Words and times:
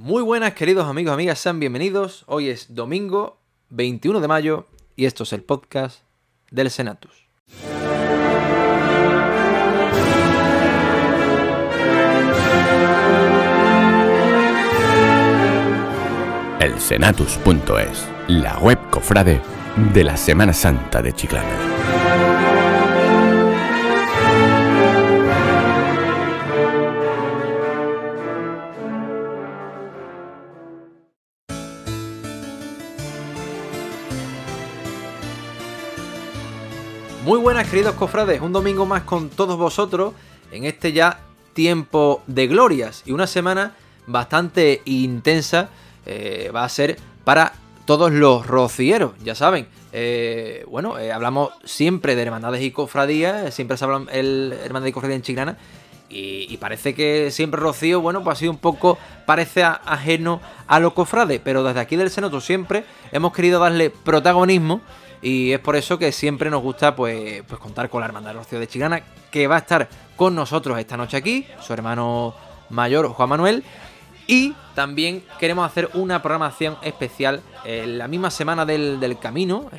Muy 0.00 0.22
buenas 0.22 0.54
queridos 0.54 0.86
amigos, 0.86 1.12
amigas, 1.12 1.40
sean 1.40 1.58
bienvenidos. 1.58 2.22
Hoy 2.28 2.50
es 2.50 2.72
domingo 2.72 3.40
21 3.70 4.20
de 4.20 4.28
mayo 4.28 4.68
y 4.94 5.06
esto 5.06 5.24
es 5.24 5.32
el 5.32 5.42
podcast 5.42 6.02
del 6.52 6.70
Senatus. 6.70 7.26
El 16.60 16.78
Senatus.es, 16.78 18.08
la 18.28 18.56
web 18.60 18.78
cofrade 18.90 19.40
de 19.92 20.04
la 20.04 20.16
Semana 20.16 20.52
Santa 20.52 21.02
de 21.02 21.12
Chiclana. 21.12 22.07
Muy 37.28 37.40
buenas 37.40 37.68
queridos 37.68 37.94
cofrades, 37.94 38.40
un 38.40 38.54
domingo 38.54 38.86
más 38.86 39.02
con 39.02 39.28
todos 39.28 39.58
vosotros 39.58 40.14
en 40.50 40.64
este 40.64 40.94
ya 40.94 41.20
tiempo 41.52 42.22
de 42.26 42.46
glorias 42.46 43.02
y 43.04 43.12
una 43.12 43.26
semana 43.26 43.74
bastante 44.06 44.80
intensa 44.86 45.68
eh, 46.06 46.50
va 46.56 46.64
a 46.64 46.68
ser 46.70 46.96
para 47.24 47.52
todos 47.84 48.10
los 48.12 48.46
rocieros, 48.46 49.12
ya 49.22 49.34
saben. 49.34 49.66
Eh, 49.92 50.64
bueno, 50.68 50.98
eh, 50.98 51.12
hablamos 51.12 51.50
siempre 51.64 52.16
de 52.16 52.22
hermandades 52.22 52.62
y 52.62 52.70
cofradías, 52.70 53.54
siempre 53.54 53.76
se 53.76 53.84
habla 53.84 54.10
el 54.10 54.58
hermandad 54.64 54.88
y 54.88 54.92
cofradía 54.92 55.16
en 55.16 55.22
Chiclana 55.22 55.58
y, 56.08 56.56
parece 56.56 56.94
que 56.94 57.30
siempre 57.30 57.60
Rocío, 57.60 58.00
bueno, 58.00 58.24
pues 58.24 58.38
ha 58.38 58.40
sido 58.40 58.52
un 58.52 58.58
poco, 58.58 58.96
parece 59.26 59.64
ajeno 59.64 60.40
a 60.66 60.80
los 60.80 60.94
cofrades, 60.94 61.42
pero 61.44 61.62
desde 61.62 61.80
aquí 61.80 61.96
del 61.96 62.08
Senoto 62.08 62.40
siempre 62.40 62.84
hemos 63.12 63.34
querido 63.34 63.60
darle 63.60 63.90
protagonismo 63.90 64.80
y 65.22 65.52
es 65.52 65.58
por 65.60 65.76
eso 65.76 65.98
que 65.98 66.12
siempre 66.12 66.50
nos 66.50 66.62
gusta 66.62 66.94
pues, 66.94 67.42
pues 67.46 67.60
contar 67.60 67.88
con 67.90 68.00
la 68.00 68.06
Hermandad 68.06 68.32
de 68.32 68.38
Rocío 68.38 68.60
de 68.60 68.68
Chigana, 68.68 69.02
que 69.30 69.46
va 69.46 69.56
a 69.56 69.58
estar 69.58 69.88
con 70.16 70.34
nosotros 70.34 70.78
esta 70.78 70.96
noche 70.96 71.16
aquí, 71.16 71.46
su 71.60 71.72
hermano 71.72 72.34
mayor 72.70 73.08
Juan 73.08 73.28
Manuel. 73.28 73.64
Y 74.26 74.54
también 74.74 75.24
queremos 75.40 75.64
hacer 75.64 75.88
una 75.94 76.20
programación 76.20 76.76
especial 76.82 77.40
en 77.64 77.96
la 77.96 78.08
misma 78.08 78.30
semana 78.30 78.66
del, 78.66 79.00
del 79.00 79.18
camino, 79.18 79.70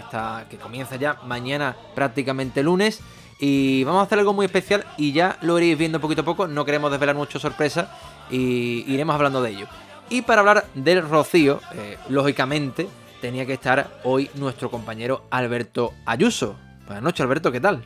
que 0.50 0.58
comienza 0.58 0.96
ya 0.96 1.20
mañana 1.26 1.76
prácticamente 1.94 2.64
lunes. 2.64 3.00
Y 3.40 3.84
vamos 3.84 4.02
a 4.02 4.04
hacer 4.04 4.20
algo 4.20 4.34
muy 4.34 4.48
especial 4.48 4.86
y 4.98 5.14
ya 5.14 5.38
lo 5.42 5.58
iréis 5.60 5.78
viendo 5.78 6.02
poquito 6.02 6.22
a 6.22 6.26
poco. 6.26 6.48
No 6.48 6.66
queremos 6.66 6.90
desvelar 6.90 7.16
mucho 7.16 7.40
sorpresa 7.40 7.96
y 8.32 8.84
iremos 8.92 9.14
hablando 9.14 9.42
de 9.44 9.52
ello. 9.52 9.68
Y 10.10 10.24
para 10.24 10.40
hablar 10.40 10.66
del 10.74 11.08
Rocío, 11.08 11.62
eh, 11.76 11.98
lógicamente, 12.10 12.90
tenía 13.20 13.46
que 13.46 13.54
estar 13.54 14.00
hoy 14.04 14.30
nuestro 14.36 14.72
compañero 14.72 15.26
Alberto 15.30 15.94
Ayuso. 16.06 16.58
Buenas 16.86 17.04
noches, 17.04 17.22
Alberto, 17.22 17.52
¿qué 17.52 17.60
tal? 17.60 17.86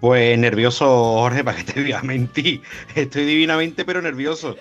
Pues 0.00 0.38
nervioso, 0.38 0.86
Jorge, 0.86 1.44
para 1.44 1.58
que 1.58 1.64
te 1.64 1.82
diga 1.82 2.02
mentir. 2.02 2.62
Estoy 2.94 3.24
divinamente, 3.24 3.84
pero 3.84 4.00
nervioso. 4.00 4.56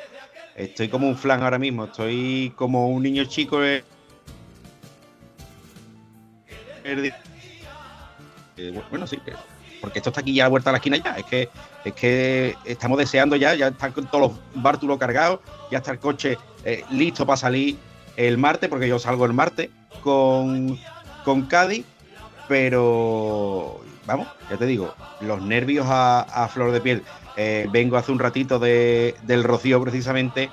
Estoy 0.55 0.89
como 0.89 1.07
un 1.07 1.17
flan 1.17 1.41
ahora 1.41 1.57
mismo. 1.57 1.85
Estoy 1.85 2.51
como 2.55 2.89
un 2.89 3.03
niño 3.03 3.23
chico. 3.25 3.63
Eh, 3.63 3.83
bueno, 8.91 9.07
sí, 9.07 9.17
porque 9.79 9.99
esto 9.99 10.09
está 10.09 10.21
aquí 10.21 10.33
ya 10.33 10.45
a 10.45 10.49
vuelta 10.49 10.71
a 10.71 10.73
la 10.73 10.79
esquina 10.79 10.97
ya. 10.97 11.15
Es 11.17 11.25
que, 11.25 11.49
es 11.85 11.93
que 11.93 12.55
estamos 12.65 12.97
deseando 12.97 13.37
ya, 13.37 13.55
ya 13.55 13.69
están 13.69 13.93
con 13.93 14.07
todos 14.07 14.31
los 14.31 14.61
bártulos 14.61 14.97
cargados, 14.97 15.39
ya 15.71 15.77
está 15.77 15.91
el 15.91 15.99
coche 15.99 16.37
eh, 16.65 16.83
listo 16.91 17.25
para 17.25 17.37
salir 17.37 17.77
el 18.19 18.37
martes, 18.37 18.69
porque 18.69 18.89
yo 18.89 18.99
salgo 18.99 19.25
el 19.25 19.31
martes 19.31 19.69
con, 20.01 20.77
con 21.23 21.43
Cádiz, 21.43 21.85
pero 22.49 23.79
vamos, 24.05 24.27
ya 24.49 24.57
te 24.57 24.65
digo, 24.65 24.93
los 25.21 25.41
nervios 25.41 25.87
a, 25.89 26.49
flor 26.53 26.73
de 26.73 26.81
piel. 26.81 27.03
Eh, 27.37 27.67
vengo 27.71 27.95
hace 27.95 28.11
un 28.11 28.19
ratito 28.19 28.59
de, 28.59 29.15
del 29.23 29.45
Rocío 29.45 29.81
precisamente 29.81 30.49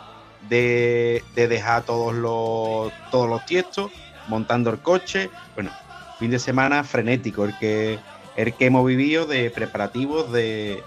de, 0.49 1.25
de, 1.35 1.49
dejar 1.49 1.83
todos 1.83 2.15
los, 2.15 2.93
todos 3.11 3.29
los 3.29 3.45
tiestos, 3.47 3.91
montando 4.29 4.71
el 4.71 4.79
coche. 4.79 5.29
Bueno, 5.57 5.73
fin 6.21 6.31
de 6.31 6.39
semana 6.39 6.85
frenético 6.85 7.47
el 7.47 7.59
que, 7.59 7.99
el 8.37 8.55
que 8.55 8.67
hemos 8.67 8.87
vivido 8.87 9.27
de 9.27 9.51
preparativos, 9.51 10.31
de, 10.31 10.85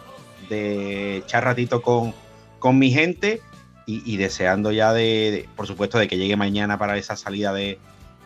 de 0.47 1.17
echar 1.17 1.43
ratito 1.43 1.81
con, 1.81 2.13
con 2.59 2.79
mi 2.79 2.89
gente 2.89 3.41
y, 3.89 4.17
deseando 4.17 4.71
ya 4.71 4.93
de, 4.93 5.47
por 5.55 5.65
supuesto, 5.65 5.97
de 5.97 6.07
que 6.07 6.17
llegue 6.17 6.35
mañana 6.35 6.77
para 6.77 6.97
esa 6.97 7.15
salida 7.15 7.53
de, 7.53 7.79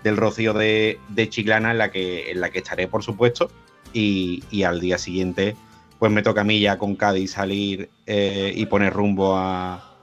del 0.03 0.17
Rocío 0.17 0.53
de, 0.53 0.99
de, 1.09 1.29
Chiclana 1.29 1.71
en 1.71 1.77
la, 1.77 1.91
que, 1.91 2.31
en 2.31 2.41
la 2.41 2.49
que 2.49 2.59
estaré, 2.59 2.87
por 2.87 3.03
supuesto, 3.03 3.49
y, 3.93 4.43
y, 4.51 4.63
al 4.63 4.79
día 4.79 4.97
siguiente, 4.97 5.55
pues 5.99 6.11
me 6.11 6.21
toca 6.21 6.41
a 6.41 6.43
mí 6.43 6.59
ya 6.59 6.77
con 6.77 6.95
Cádiz 6.95 7.31
salir 7.31 7.89
eh, 8.05 8.51
y 8.55 8.65
poner 8.65 8.91
rumbo 8.91 9.37
a, 9.37 9.95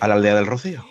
a, 0.00 0.08
la 0.08 0.14
aldea 0.14 0.36
del 0.36 0.46
Rocío. 0.46 0.84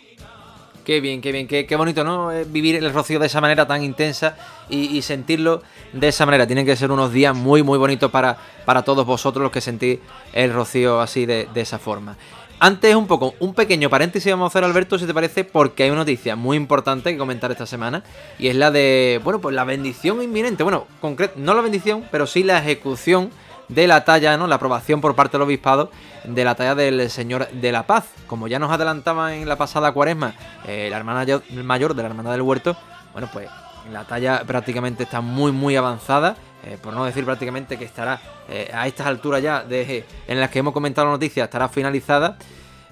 Qué 0.86 1.00
bien, 1.00 1.22
qué 1.22 1.32
bien, 1.32 1.48
qué, 1.48 1.66
qué 1.66 1.76
bonito, 1.78 2.04
¿no? 2.04 2.32
Eh, 2.32 2.44
vivir 2.44 2.76
el 2.76 2.94
Rocío 2.94 3.18
de 3.18 3.28
esa 3.28 3.40
manera 3.40 3.66
tan 3.66 3.84
intensa 3.84 4.36
y, 4.70 4.98
y, 4.98 5.02
sentirlo 5.02 5.64
de 5.94 6.10
esa 6.10 6.26
manera. 6.26 6.46
Tienen 6.46 6.66
que 6.66 6.76
ser 6.76 6.92
unos 6.92 7.14
días 7.14 7.34
muy, 7.34 7.64
muy 7.64 7.78
bonitos 7.78 8.12
para, 8.12 8.38
para 8.66 8.84
todos 8.84 9.06
vosotros 9.06 9.42
los 9.42 9.52
que 9.52 9.62
sentís 9.62 10.00
el 10.34 10.54
Rocío 10.54 11.00
así 11.00 11.26
de, 11.26 11.48
de 11.54 11.62
esa 11.62 11.80
forma. 11.80 12.18
Antes, 12.66 12.96
un 12.96 13.08
poco, 13.08 13.34
un 13.42 13.54
pequeño 13.54 13.90
paréntesis 13.90 14.32
vamos 14.32 14.46
a 14.46 14.48
hacer, 14.48 14.64
Alberto, 14.64 14.98
si 14.98 15.06
te 15.06 15.14
parece, 15.14 15.44
porque 15.44 15.84
hay 15.84 15.90
una 15.90 16.00
noticia 16.00 16.38
muy 16.38 16.56
importante 16.56 17.12
que 17.12 17.18
comentar 17.18 17.52
esta 17.52 17.66
semana. 17.66 18.06
Y 18.40 18.48
es 18.48 18.56
la 18.56 18.72
de, 18.72 19.20
bueno, 19.22 19.42
pues 19.42 19.54
la 19.54 19.66
bendición 19.66 20.24
inminente. 20.24 20.64
Bueno, 20.64 20.88
concreto, 21.02 21.34
no 21.36 21.56
la 21.56 21.60
bendición, 21.60 22.06
pero 22.10 22.26
sí 22.26 22.42
la 22.42 22.60
ejecución 22.60 23.32
de 23.68 23.86
la 23.86 24.06
talla, 24.06 24.38
¿no? 24.38 24.48
La 24.48 24.56
aprobación 24.56 25.02
por 25.02 25.14
parte 25.14 25.34
del 25.34 25.42
obispado 25.42 25.92
de 26.24 26.46
la 26.46 26.56
talla 26.56 26.74
del 26.74 27.10
Señor 27.10 27.50
de 27.50 27.72
la 27.74 27.86
Paz. 27.86 28.06
Como 28.28 28.48
ya 28.48 28.60
nos 28.60 28.72
adelantaba 28.72 29.36
en 29.36 29.46
la 29.46 29.58
pasada 29.58 29.92
cuaresma 29.92 30.34
eh, 30.66 30.88
la 30.90 30.96
hermana 30.96 31.26
mayor 31.66 31.96
de 31.96 32.02
la 32.02 32.08
Hermandad 32.08 32.32
del 32.32 32.44
Huerto, 32.44 32.78
bueno, 33.12 33.28
pues 33.34 33.50
la 33.92 34.06
talla 34.06 34.42
prácticamente 34.48 35.04
está 35.04 35.20
muy, 35.20 35.52
muy 35.52 35.76
avanzada. 35.76 36.38
Eh, 36.66 36.78
por 36.82 36.94
no 36.94 37.04
decir 37.04 37.26
prácticamente 37.26 37.78
que 37.78 37.84
estará 37.84 38.22
eh, 38.48 38.72
a 38.74 38.88
estas 38.88 39.08
alturas 39.08 39.42
ya 39.42 39.64
de, 39.64 40.06
en 40.28 40.40
las 40.40 40.50
que 40.50 40.60
hemos 40.60 40.74
comentado 40.74 41.08
la 41.08 41.14
noticia, 41.14 41.44
estará 41.44 41.68
finalizada. 41.68 42.38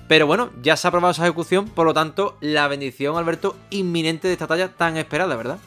Pero 0.09 0.28
bueno, 0.28 0.50
ya 0.62 0.76
se 0.76 0.88
ha 0.88 0.90
aprobado 0.90 1.12
esa 1.12 1.24
ejecución, 1.24 1.70
por 1.70 1.86
lo 1.86 1.94
tanto, 1.94 2.38
la 2.42 2.68
bendición, 2.68 3.16
Alberto, 3.16 3.56
inminente 3.70 4.28
de 4.28 4.34
esta 4.34 4.46
talla 4.46 4.68
tan 4.74 4.98
esperada, 4.98 5.38
¿verdad? 5.38 5.58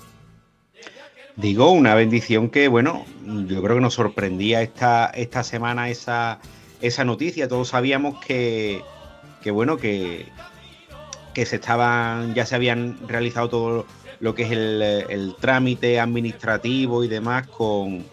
Digo, 1.36 1.70
una 1.70 1.94
bendición 1.94 2.50
que, 2.50 2.68
bueno, 2.68 3.06
yo 3.24 3.62
creo 3.62 3.76
que 3.76 3.80
nos 3.80 3.94
sorprendía 3.94 4.60
esta, 4.60 5.06
esta 5.06 5.42
semana 5.42 5.88
esa, 5.88 6.40
esa 6.82 7.04
noticia. 7.04 7.48
Todos 7.48 7.68
sabíamos 7.68 8.22
que, 8.22 8.82
que 9.42 9.50
bueno, 9.50 9.78
que, 9.78 10.26
que 11.32 11.46
se 11.46 11.56
estaban, 11.56 12.34
ya 12.34 12.44
se 12.44 12.54
habían 12.54 12.98
realizado 13.08 13.48
todo 13.48 13.86
lo 14.24 14.34
que 14.34 14.44
es 14.44 14.52
el, 14.52 14.80
el 14.80 15.36
trámite 15.38 16.00
administrativo 16.00 17.04
y 17.04 17.08
demás 17.08 17.46
con, 17.46 18.06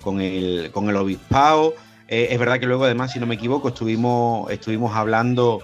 con, 0.00 0.20
el, 0.20 0.70
con 0.70 0.88
el 0.88 0.94
obispado. 0.94 1.74
Eh, 2.06 2.28
es 2.30 2.38
verdad 2.38 2.60
que 2.60 2.66
luego, 2.66 2.84
además, 2.84 3.10
si 3.10 3.18
no 3.18 3.26
me 3.26 3.34
equivoco, 3.34 3.70
estuvimos, 3.70 4.48
estuvimos 4.52 4.94
hablando 4.94 5.60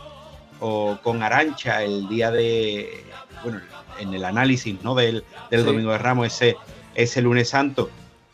o, 0.59 0.99
con 1.05 1.23
Arancha 1.23 1.85
el 1.85 2.09
día 2.09 2.33
de, 2.33 3.05
bueno, 3.45 3.61
en 4.01 4.13
el 4.13 4.25
análisis 4.25 4.77
¿no? 4.83 4.97
del, 4.97 5.23
del 5.53 5.61
sí. 5.61 5.67
Domingo 5.67 5.93
de 5.93 5.99
Ramos, 5.99 6.27
ese, 6.27 6.57
ese 6.97 7.23
lunes 7.23 7.51
santo, 7.51 7.89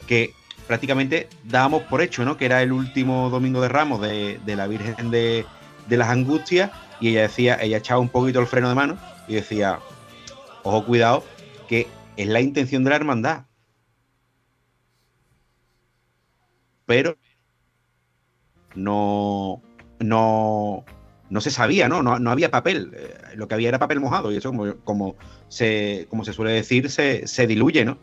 que 0.06 0.32
prácticamente 0.66 1.28
dábamos 1.44 1.82
por 1.82 2.00
hecho, 2.00 2.24
¿no? 2.24 2.38
Que 2.38 2.46
era 2.46 2.62
el 2.62 2.72
último 2.72 3.28
domingo 3.28 3.60
de 3.60 3.68
Ramos 3.68 4.00
de, 4.00 4.40
de 4.46 4.56
la 4.56 4.66
Virgen 4.68 5.10
de, 5.10 5.44
de, 5.86 5.96
las 5.98 6.08
Angustias, 6.08 6.70
y 6.98 7.10
ella 7.10 7.22
decía, 7.22 7.58
ella 7.60 7.76
echaba 7.76 8.00
un 8.00 8.08
poquito 8.08 8.40
el 8.40 8.46
freno 8.46 8.70
de 8.70 8.74
mano 8.74 8.96
y 9.28 9.34
decía, 9.34 9.80
ojo, 10.62 10.86
cuidado, 10.86 11.24
que 11.72 11.86
es 12.18 12.26
la 12.26 12.42
intención 12.42 12.84
de 12.84 12.90
la 12.90 12.96
hermandad. 12.96 13.46
Pero 16.84 17.16
no, 18.74 19.62
no, 19.98 20.84
no 21.30 21.40
se 21.40 21.50
sabía, 21.50 21.88
¿no? 21.88 22.02
No, 22.02 22.18
no 22.18 22.30
había 22.30 22.50
papel. 22.50 22.92
Eh, 22.94 23.14
lo 23.36 23.48
que 23.48 23.54
había 23.54 23.70
era 23.70 23.78
papel 23.78 24.00
mojado, 24.00 24.30
y 24.30 24.36
eso, 24.36 24.50
como, 24.50 24.74
como, 24.84 25.16
se, 25.48 26.06
como 26.10 26.26
se 26.26 26.34
suele 26.34 26.52
decir, 26.52 26.90
se, 26.90 27.26
se 27.26 27.46
diluye, 27.46 27.86
¿no? 27.86 27.96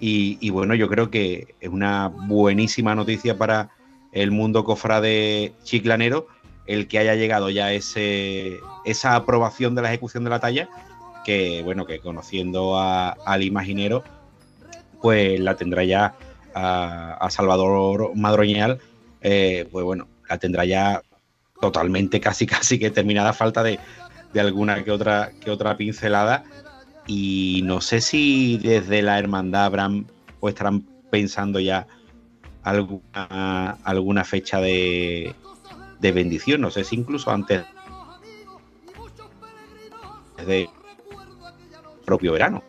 Y, 0.00 0.38
y, 0.40 0.48
bueno, 0.48 0.74
yo 0.74 0.88
creo 0.88 1.10
que 1.10 1.54
es 1.60 1.68
una 1.68 2.08
buenísima 2.08 2.94
noticia 2.94 3.36
para 3.36 3.68
el 4.12 4.30
mundo 4.30 4.64
cofrade 4.64 5.52
chiclanero 5.62 6.26
el 6.66 6.88
que 6.88 6.98
haya 6.98 7.16
llegado 7.16 7.50
ya 7.50 7.70
ese, 7.74 8.60
esa 8.86 9.14
aprobación 9.14 9.74
de 9.74 9.82
la 9.82 9.88
ejecución 9.88 10.24
de 10.24 10.30
la 10.30 10.40
talla, 10.40 10.70
que 11.24 11.62
bueno, 11.62 11.86
que 11.86 12.00
conociendo 12.00 12.78
a, 12.78 13.10
al 13.10 13.42
imaginero, 13.42 14.04
pues 15.00 15.40
la 15.40 15.56
tendrá 15.56 15.84
ya 15.84 16.14
a, 16.54 17.14
a 17.14 17.30
Salvador 17.30 18.12
Madroñal, 18.16 18.80
eh, 19.20 19.68
pues 19.70 19.84
bueno, 19.84 20.08
la 20.28 20.38
tendrá 20.38 20.64
ya 20.64 21.02
totalmente, 21.60 22.20
casi 22.20 22.46
casi 22.46 22.78
que 22.78 22.90
terminada 22.90 23.32
falta 23.32 23.62
de, 23.62 23.78
de 24.32 24.40
alguna 24.40 24.82
que 24.84 24.90
otra, 24.90 25.30
que 25.40 25.50
otra 25.50 25.76
pincelada. 25.76 26.44
Y 27.06 27.62
no 27.64 27.80
sé 27.80 28.00
si 28.00 28.58
desde 28.58 29.02
la 29.02 29.18
hermandad 29.18 29.64
habrán 29.64 30.06
o 30.38 30.48
estarán 30.48 30.82
pensando 31.10 31.58
ya 31.58 31.86
alguna, 32.62 33.78
alguna 33.82 34.24
fecha 34.24 34.60
de, 34.60 35.34
de 35.98 36.12
bendición. 36.12 36.60
No 36.60 36.70
sé 36.70 36.84
si 36.84 36.96
incluso 36.96 37.30
antes 37.30 37.64
de 40.46 40.68
propio 42.10 42.32
verano. 42.32 42.64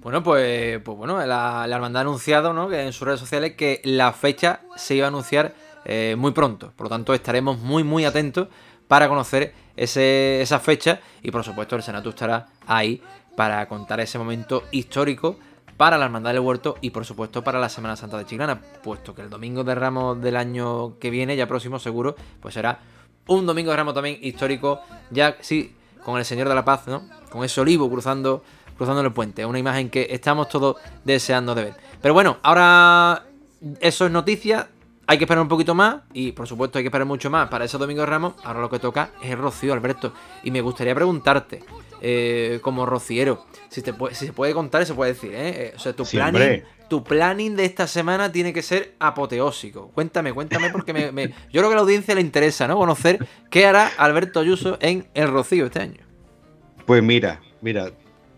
Bueno, 0.00 0.24
pues, 0.24 0.80
pues 0.82 0.98
bueno, 0.98 1.24
la, 1.24 1.64
hermandad 1.70 2.00
ha 2.00 2.02
anunciado 2.02 2.52
¿no? 2.52 2.68
que 2.68 2.82
en 2.82 2.92
sus 2.92 3.06
redes 3.06 3.20
sociales 3.20 3.54
que 3.54 3.80
la 3.84 4.12
fecha 4.12 4.60
se 4.74 4.96
iba 4.96 5.06
a 5.06 5.08
anunciar 5.08 5.54
eh, 5.84 6.16
muy 6.18 6.32
pronto. 6.32 6.72
Por 6.74 6.86
lo 6.86 6.90
tanto, 6.90 7.14
estaremos 7.14 7.60
muy, 7.60 7.84
muy 7.84 8.04
atentos 8.04 8.48
para 8.88 9.08
conocer 9.08 9.54
ese, 9.76 10.42
esa 10.42 10.58
fecha. 10.58 10.98
Y 11.22 11.30
por 11.30 11.44
supuesto, 11.44 11.76
el 11.76 11.84
Senato 11.84 12.08
estará 12.08 12.48
ahí 12.66 13.00
para 13.36 13.66
contar 13.68 14.00
ese 14.00 14.18
momento 14.18 14.64
histórico 14.72 15.36
para 15.76 15.96
la 15.96 16.06
Hermandad 16.06 16.32
del 16.32 16.40
Huerto 16.40 16.76
y 16.80 16.90
por 16.90 17.04
supuesto 17.04 17.44
para 17.44 17.60
la 17.60 17.68
Semana 17.68 17.94
Santa 17.94 18.18
de 18.18 18.26
Chiclana, 18.26 18.60
puesto 18.82 19.14
que 19.14 19.22
el 19.22 19.30
domingo 19.30 19.62
de 19.62 19.74
Ramos 19.76 20.20
del 20.20 20.36
año 20.36 20.98
que 20.98 21.10
viene, 21.10 21.36
ya 21.36 21.46
próximo 21.46 21.78
seguro, 21.78 22.16
pues 22.40 22.54
será 22.54 22.80
un 23.26 23.46
domingo 23.46 23.70
de 23.70 23.76
Ramos 23.76 23.94
también 23.94 24.18
histórico, 24.20 24.80
ya 25.10 25.36
sí, 25.40 25.74
con 26.04 26.18
el 26.18 26.24
Señor 26.24 26.48
de 26.48 26.54
la 26.54 26.64
Paz, 26.64 26.86
¿no? 26.86 27.02
Con 27.34 27.44
ese 27.44 27.60
olivo 27.60 27.90
cruzando 27.90 28.44
cruzando 28.76 29.00
el 29.00 29.12
puente. 29.12 29.44
Una 29.44 29.58
imagen 29.58 29.90
que 29.90 30.06
estamos 30.10 30.48
todos 30.48 30.76
deseando 31.04 31.54
de 31.54 31.64
ver. 31.64 31.74
Pero 32.00 32.14
bueno, 32.14 32.38
ahora 32.42 33.24
eso 33.80 34.06
es 34.06 34.12
noticia. 34.12 34.68
Hay 35.06 35.18
que 35.18 35.24
esperar 35.24 35.42
un 35.42 35.48
poquito 35.48 35.74
más 35.74 35.96
y 36.12 36.32
por 36.32 36.46
supuesto 36.46 36.78
hay 36.78 36.84
que 36.84 36.88
esperar 36.88 37.06
mucho 37.06 37.28
más 37.28 37.48
para 37.48 37.64
ese 37.64 37.76
Domingo 37.76 38.00
de 38.00 38.06
Ramos. 38.06 38.34
Ahora 38.44 38.60
lo 38.60 38.70
que 38.70 38.78
toca 38.78 39.10
es 39.22 39.32
el 39.32 39.38
Rocío, 39.38 39.72
Alberto. 39.72 40.14
Y 40.44 40.50
me 40.50 40.60
gustaría 40.60 40.94
preguntarte, 40.94 41.62
eh, 42.00 42.58
como 42.62 42.86
rociero, 42.86 43.44
si, 43.68 43.82
te 43.82 43.92
si 44.12 44.26
se 44.26 44.32
puede 44.32 44.54
contar 44.54 44.82
y 44.82 44.86
se 44.86 44.94
puede 44.94 45.12
decir, 45.12 45.32
¿eh? 45.34 45.74
O 45.76 45.78
sea, 45.78 45.92
tu 45.92 46.04
planning, 46.04 46.62
tu 46.88 47.04
planning 47.04 47.54
de 47.54 47.66
esta 47.66 47.86
semana 47.86 48.32
tiene 48.32 48.54
que 48.54 48.62
ser 48.62 48.94
apoteósico. 48.98 49.88
Cuéntame, 49.88 50.32
cuéntame, 50.32 50.70
porque 50.70 50.94
me, 50.94 51.28
yo 51.28 51.60
creo 51.60 51.68
que 51.68 51.72
a 51.72 51.76
la 51.76 51.82
audiencia 51.82 52.14
le 52.14 52.22
interesa, 52.22 52.66
¿no? 52.66 52.76
Conocer 52.76 53.26
qué 53.50 53.66
hará 53.66 53.90
Alberto 53.98 54.40
Ayuso 54.40 54.78
en 54.80 55.06
el 55.12 55.28
Rocío 55.28 55.66
este 55.66 55.80
año. 55.80 56.03
Pues 56.86 57.02
mira, 57.02 57.40
mira, 57.60 57.90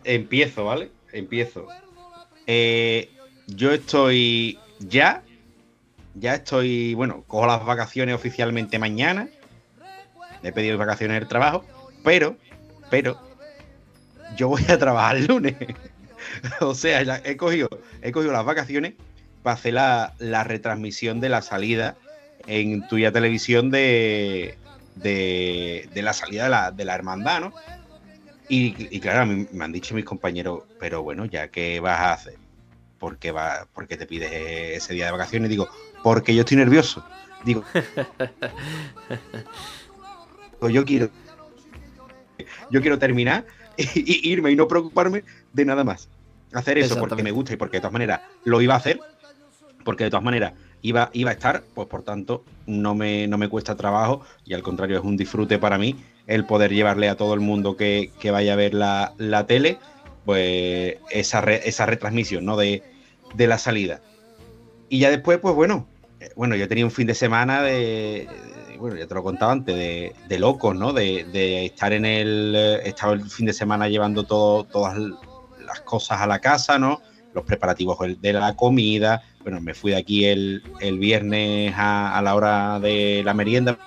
empiezo, 0.05 0.65
¿vale? 0.65 0.91
Empiezo. 1.13 1.67
Eh, 2.47 3.11
yo 3.49 3.73
estoy 3.73 4.59
ya, 4.79 5.23
ya 6.15 6.35
estoy, 6.35 6.95
bueno, 6.95 7.25
cojo 7.27 7.47
las 7.47 7.65
vacaciones 7.65 8.15
oficialmente 8.15 8.79
mañana. 8.79 9.29
He 10.43 10.53
pedido 10.53 10.79
vacaciones 10.79 11.19
del 11.19 11.29
trabajo, 11.29 11.65
pero, 12.05 12.37
pero, 12.91 13.19
yo 14.37 14.49
voy 14.49 14.63
a 14.69 14.79
trabajar 14.79 15.17
el 15.17 15.27
lunes. 15.27 15.57
o 16.61 16.75
sea, 16.75 17.21
he 17.25 17.37
cogido, 17.37 17.69
he 18.03 18.13
cogido 18.13 18.33
las 18.33 18.45
vacaciones 18.45 18.95
para 19.43 19.55
hacer 19.55 19.75
la, 19.75 20.45
retransmisión 20.45 21.21
de 21.21 21.29
la 21.31 21.43
salida 21.43 21.97
en 22.47 22.87
tuya 22.87 23.11
televisión 23.11 23.71
de, 23.71 24.57
de, 24.95 25.89
la 25.95 26.13
salida 26.13 26.45
de 26.45 26.51
la, 26.51 26.71
de 26.71 26.85
la 26.85 26.95
hermandad, 26.95 27.41
¿no? 27.41 27.53
Y, 28.49 29.01
claro, 29.01 29.27
me 29.27 29.65
han 29.65 29.73
dicho 29.73 29.95
mis 29.95 30.05
compañeros, 30.05 30.63
pero 30.79 31.03
bueno, 31.03 31.25
ya 31.25 31.49
que 31.49 31.81
vas 31.81 31.99
a 31.99 32.13
hacer, 32.13 32.37
¿por 32.99 33.19
qué, 33.19 33.33
va, 33.33 33.67
porque 33.75 33.97
te 33.97 34.07
pides 34.07 34.31
ese 34.33 34.95
día 34.95 35.07
de 35.07 35.13
vacaciones? 35.13 35.51
Digo, 35.51 35.69
porque 36.03 36.35
yo 36.35 36.43
estoy 36.43 36.57
nervioso. 36.57 37.05
Digo, 37.45 37.65
yo 40.71 40.85
quiero, 40.85 41.11
yo 42.71 42.81
quiero 42.81 42.99
terminar 42.99 43.47
y, 43.77 44.31
irme 44.31 44.53
y 44.53 44.57
no 44.57 44.69
preocuparme 44.69 45.25
de 45.53 45.65
nada 45.65 45.83
más. 45.85 46.09
Hacer 46.53 46.79
eso 46.79 46.99
porque 46.99 47.23
me 47.23 47.33
gusta 47.33 47.53
y 47.53 47.57
porque 47.57 47.79
de 47.79 47.81
todas 47.81 47.93
maneras 47.93 48.21
lo 48.45 48.63
iba 48.63 48.75
a 48.75 48.79
hacer, 48.79 49.01
porque 49.85 50.05
de 50.05 50.11
todas 50.11 50.25
maneras 50.25 50.53
iba, 50.83 51.11
iba 51.13 51.31
a 51.31 51.35
estar, 51.35 51.65
pues 51.75 51.89
por 51.89 52.03
tanto 52.03 52.45
no 52.67 52.95
me, 52.95 53.27
no 53.27 53.37
me 53.39 53.49
cuesta 53.49 53.77
trabajo 53.77 54.25
y 54.45 54.55
al 54.55 54.63
contrario 54.63 54.99
es 54.99 55.05
un 55.05 55.17
disfrute 55.17 55.59
para 55.59 55.77
mí 55.77 55.97
el 56.27 56.45
poder 56.45 56.73
llevarle 56.73 57.09
a 57.09 57.17
todo 57.17 57.35
el 57.35 57.41
mundo 57.41 57.77
que, 57.77 58.11
vaya 58.31 58.55
a 58.55 58.57
ver 58.57 58.75
la, 58.75 59.45
tele, 59.47 59.79
pues 60.25 60.97
esa, 61.11 61.41
esa 61.41 61.87
retransmisión 61.87 62.45
¿no? 62.45 62.57
de, 62.57 62.83
la 63.37 63.59
salida. 63.59 64.01
Y 64.89 65.01
ya 65.01 65.11
después, 65.11 65.39
pues 65.39 65.55
bueno, 65.55 65.87
eh, 66.21 66.31
bueno, 66.37 66.57
yo 66.57 66.69
tenía 66.69 66.85
un 66.85 66.91
fin 66.91 67.07
de 67.07 67.15
semana 67.15 67.63
de, 67.63 68.29
bueno, 68.79 68.97
ya 68.97 69.07
te 69.07 69.15
lo 69.15 69.23
contaba 69.23 69.53
antes, 69.53 69.75
de, 69.75 70.15
de 70.29 70.39
locos, 70.39 70.75
¿no? 70.75 70.93
De, 70.93 71.67
estar 71.67 71.93
en 71.93 72.05
el, 72.05 72.55
eh, 72.57 72.89
estaba 72.89 73.13
el 73.13 73.29
fin 73.29 73.47
de 73.47 73.53
semana 73.53 73.89
llevando 73.89 74.25
todo, 74.25 74.65
todas 74.65 74.97
las 74.97 75.81
cosas 75.81 76.21
a 76.21 76.27
la 76.27 76.41
casa, 76.41 76.79
¿no? 76.79 77.01
Los 77.35 77.45
preparativos 77.45 77.99
de 78.21 78.33
la 78.33 78.55
comida. 78.55 79.23
Bueno, 79.43 79.61
me 79.61 79.75
fui 79.75 79.91
de 79.91 79.99
aquí 79.99 80.25
el, 80.25 80.63
viernes 80.99 81.75
a, 81.77 82.17
a 82.17 82.23
la 82.23 82.35
hora 82.35 82.81
de 82.81 83.23
la 83.25 83.35
merienda, 83.35 83.79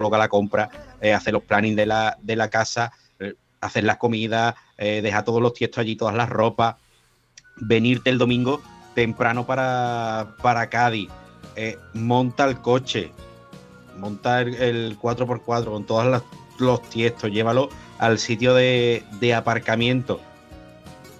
coloca 0.00 0.16
la 0.16 0.28
compra, 0.28 0.70
eh, 1.02 1.12
hacer 1.12 1.34
los 1.34 1.42
plannings 1.42 1.76
de 1.76 1.84
la, 1.84 2.16
de 2.22 2.34
la 2.34 2.48
casa, 2.48 2.90
eh, 3.18 3.34
hacer 3.60 3.84
las 3.84 3.98
comidas, 3.98 4.54
eh, 4.78 5.02
dejar 5.02 5.24
todos 5.24 5.42
los 5.42 5.52
tiestos 5.52 5.78
allí, 5.82 5.94
todas 5.94 6.14
las 6.14 6.30
ropas, 6.30 6.76
venirte 7.56 8.08
el 8.08 8.16
domingo 8.16 8.62
temprano 8.94 9.46
para, 9.46 10.36
para 10.42 10.70
Cádiz, 10.70 11.10
monta 11.92 12.46
el 12.46 12.58
coche, 12.62 13.12
monta 13.98 14.40
el, 14.40 14.98
4x4 14.98 15.64
con 15.64 15.84
todos 15.84 16.22
los, 16.58 16.82
tiestos, 16.88 17.30
llévalo 17.30 17.68
al 17.98 18.18
sitio 18.18 18.54
de, 18.54 19.34
aparcamiento. 19.36 20.22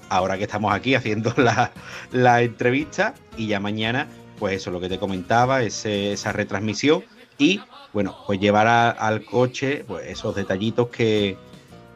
Ahora 0.09 0.39
que 0.39 0.45
estamos 0.45 0.73
aquí 0.73 0.95
haciendo 0.95 1.35
la, 1.37 1.71
la 2.13 2.41
entrevista 2.41 3.13
y 3.37 3.47
ya 3.49 3.61
mañana 3.61 4.09
pues 4.41 4.57
eso, 4.57 4.71
lo 4.71 4.81
que 4.81 4.89
te 4.89 4.99
comentaba, 4.99 5.63
esa 5.63 6.33
retransmisión 6.33 7.05
y, 7.39 7.61
bueno, 7.93 8.17
pues 8.27 8.41
llevar 8.41 8.67
al 8.67 9.25
coche 9.25 9.85
pues 9.87 10.09
esos 10.09 10.35
detallitos 10.35 10.89
que, 10.89 11.37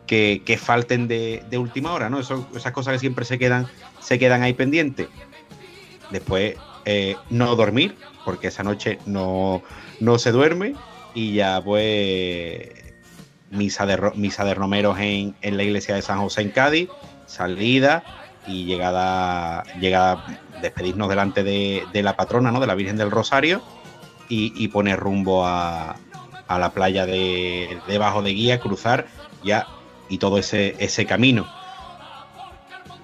que, 0.06 0.58
falten 0.60 1.08
de, 1.08 1.58
última 1.58 1.92
hora, 1.92 2.10
¿no? 2.10 2.20
esas 2.20 2.72
cosas 2.72 2.92
que 2.92 2.98
siempre 2.98 3.24
se 3.24 3.38
quedan, 3.38 3.66
se 4.00 4.18
quedan 4.18 4.42
ahí 4.42 4.52
pendientes. 4.52 5.08
Después, 6.10 6.56
eh, 6.84 7.16
no 7.30 7.56
dormir, 7.56 7.96
porque 8.24 8.48
esa 8.48 8.62
noche 8.62 8.98
no, 9.06 9.62
no 10.00 10.18
se 10.18 10.30
duerme 10.30 10.74
y 11.14 11.32
ya 11.34 11.62
pues 11.64 12.68
misa 13.50 13.86
de, 13.86 14.12
misa 14.16 14.44
de 14.44 14.54
romeros 14.54 14.98
en, 14.98 15.34
en 15.40 15.56
la 15.56 15.62
iglesia 15.62 15.94
de 15.94 16.02
San 16.02 16.18
José 16.20 16.42
en 16.42 16.50
Cádiz, 16.50 16.88
salida 17.26 18.04
y 18.46 18.64
llegada, 18.64 19.64
llegada 19.80 20.40
despedirnos 20.60 21.08
delante 21.08 21.42
de, 21.42 22.02
la 22.02 22.16
patrona, 22.16 22.50
¿no? 22.50 22.60
De 22.60 22.66
la 22.66 22.74
Virgen 22.74 22.96
del 22.96 23.10
Rosario 23.10 23.62
y, 24.28 24.68
poner 24.68 24.98
rumbo 24.98 25.46
a, 25.46 25.96
la 26.48 26.70
playa 26.70 27.06
de 27.06 27.78
debajo 27.88 28.22
de 28.22 28.30
guía, 28.30 28.60
cruzar 28.60 29.06
ya 29.42 29.66
y 30.08 30.18
todo 30.18 30.38
ese, 30.38 30.76
ese 30.78 31.06
camino. 31.06 31.46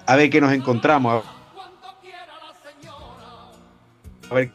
A 0.05 0.15
ver 0.15 0.29
qué 0.29 0.41
nos 0.41 0.51
encontramos. 0.51 1.23
A 4.29 4.33
ver. 4.33 4.51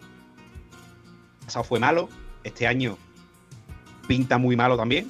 Pasado 1.45 1.65
fue 1.65 1.79
malo. 1.79 2.09
Este 2.43 2.67
año 2.67 2.97
pinta 4.07 4.39
muy 4.39 4.57
malo 4.57 4.77
también. 4.77 5.09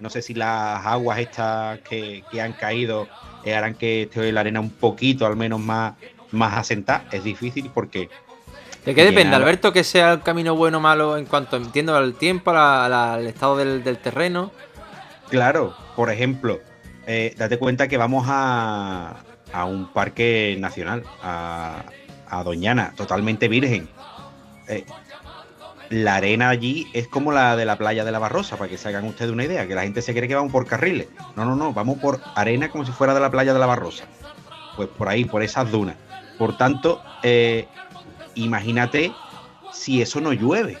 No 0.00 0.10
sé 0.10 0.22
si 0.22 0.34
las 0.34 0.84
aguas 0.84 1.18
estas 1.18 1.80
que, 1.80 2.22
han 2.40 2.52
caído 2.52 3.08
eh, 3.46 3.54
harán 3.54 3.74
que 3.74 4.02
esté 4.02 4.32
la 4.32 4.40
arena 4.40 4.58
un 4.58 4.70
poquito, 4.70 5.24
al 5.24 5.36
menos 5.36 5.60
más, 5.60 5.94
más 6.32 6.58
asentar, 6.58 7.06
es 7.12 7.22
difícil 7.22 7.70
porque... 7.72 8.10
¿De 8.84 8.94
qué 8.94 9.04
depende, 9.04 9.34
Alberto, 9.36 9.72
que 9.72 9.84
sea 9.84 10.12
el 10.12 10.22
camino 10.22 10.56
bueno 10.56 10.78
o 10.78 10.80
malo 10.80 11.16
en 11.16 11.26
cuanto, 11.26 11.56
entiendo, 11.56 11.96
al 11.96 12.14
tiempo, 12.14 12.50
al 12.50 13.26
estado 13.26 13.56
del, 13.56 13.98
terreno? 13.98 14.50
Claro, 15.28 15.76
por 15.94 16.10
ejemplo, 16.10 16.60
eh, 17.06 17.34
date 17.36 17.58
cuenta 17.58 17.88
que 17.88 17.96
vamos 17.96 18.26
a, 18.28 19.16
a 19.52 19.64
un 19.64 19.92
parque 19.92 20.56
nacional, 20.58 21.04
a, 21.22 21.84
a 22.28 22.42
Doñana, 22.42 22.92
totalmente 22.96 23.48
virgen. 23.48 23.88
Eh, 24.68 24.84
la 25.90 26.16
arena 26.16 26.48
allí 26.48 26.88
es 26.92 27.08
como 27.08 27.32
la 27.32 27.56
de 27.56 27.64
la 27.64 27.76
playa 27.76 28.04
de 28.04 28.12
la 28.12 28.18
Barrosa, 28.18 28.56
para 28.56 28.68
que 28.68 28.78
se 28.78 28.88
hagan 28.88 29.04
ustedes 29.04 29.30
una 29.30 29.44
idea, 29.44 29.66
que 29.66 29.74
la 29.74 29.82
gente 29.82 30.02
se 30.02 30.12
cree 30.14 30.28
que 30.28 30.34
vamos 30.34 30.52
por 30.52 30.66
carriles. 30.66 31.08
No, 31.36 31.44
no, 31.44 31.56
no, 31.56 31.72
vamos 31.72 31.98
por 31.98 32.20
arena 32.34 32.70
como 32.70 32.84
si 32.84 32.92
fuera 32.92 33.14
de 33.14 33.20
la 33.20 33.30
playa 33.30 33.52
de 33.52 33.58
la 33.58 33.66
Barrosa. 33.66 34.04
Pues 34.76 34.88
por 34.88 35.08
ahí, 35.08 35.24
por 35.24 35.42
esas 35.42 35.70
dunas. 35.70 35.96
Por 36.38 36.56
tanto, 36.56 37.02
eh, 37.22 37.66
imagínate 38.34 39.12
si 39.72 40.02
eso 40.02 40.20
no 40.20 40.32
llueve 40.32 40.78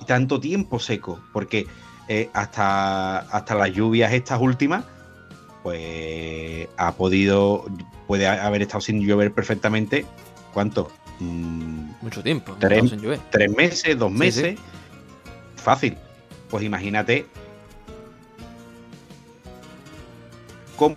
y 0.00 0.04
tanto 0.04 0.40
tiempo 0.40 0.78
seco, 0.78 1.20
porque 1.32 1.66
eh, 2.08 2.30
hasta, 2.32 3.18
hasta 3.18 3.54
las 3.54 3.70
lluvias 3.72 4.12
estas 4.12 4.40
últimas, 4.40 4.84
pues 5.62 6.68
ha 6.76 6.92
podido, 6.92 7.64
puede 8.06 8.26
haber 8.26 8.62
estado 8.62 8.80
sin 8.80 9.00
llover 9.00 9.32
perfectamente. 9.32 10.04
¿Cuánto? 10.52 10.90
Mm, 11.20 11.90
Mucho 12.00 12.22
tiempo. 12.22 12.56
Tres, 12.58 12.94
tres 13.30 13.50
meses, 13.50 13.98
dos 13.98 14.10
meses. 14.10 14.58
fácil. 15.56 15.96
Pues 16.50 16.64
imagínate 16.64 17.26
cómo 20.76 20.96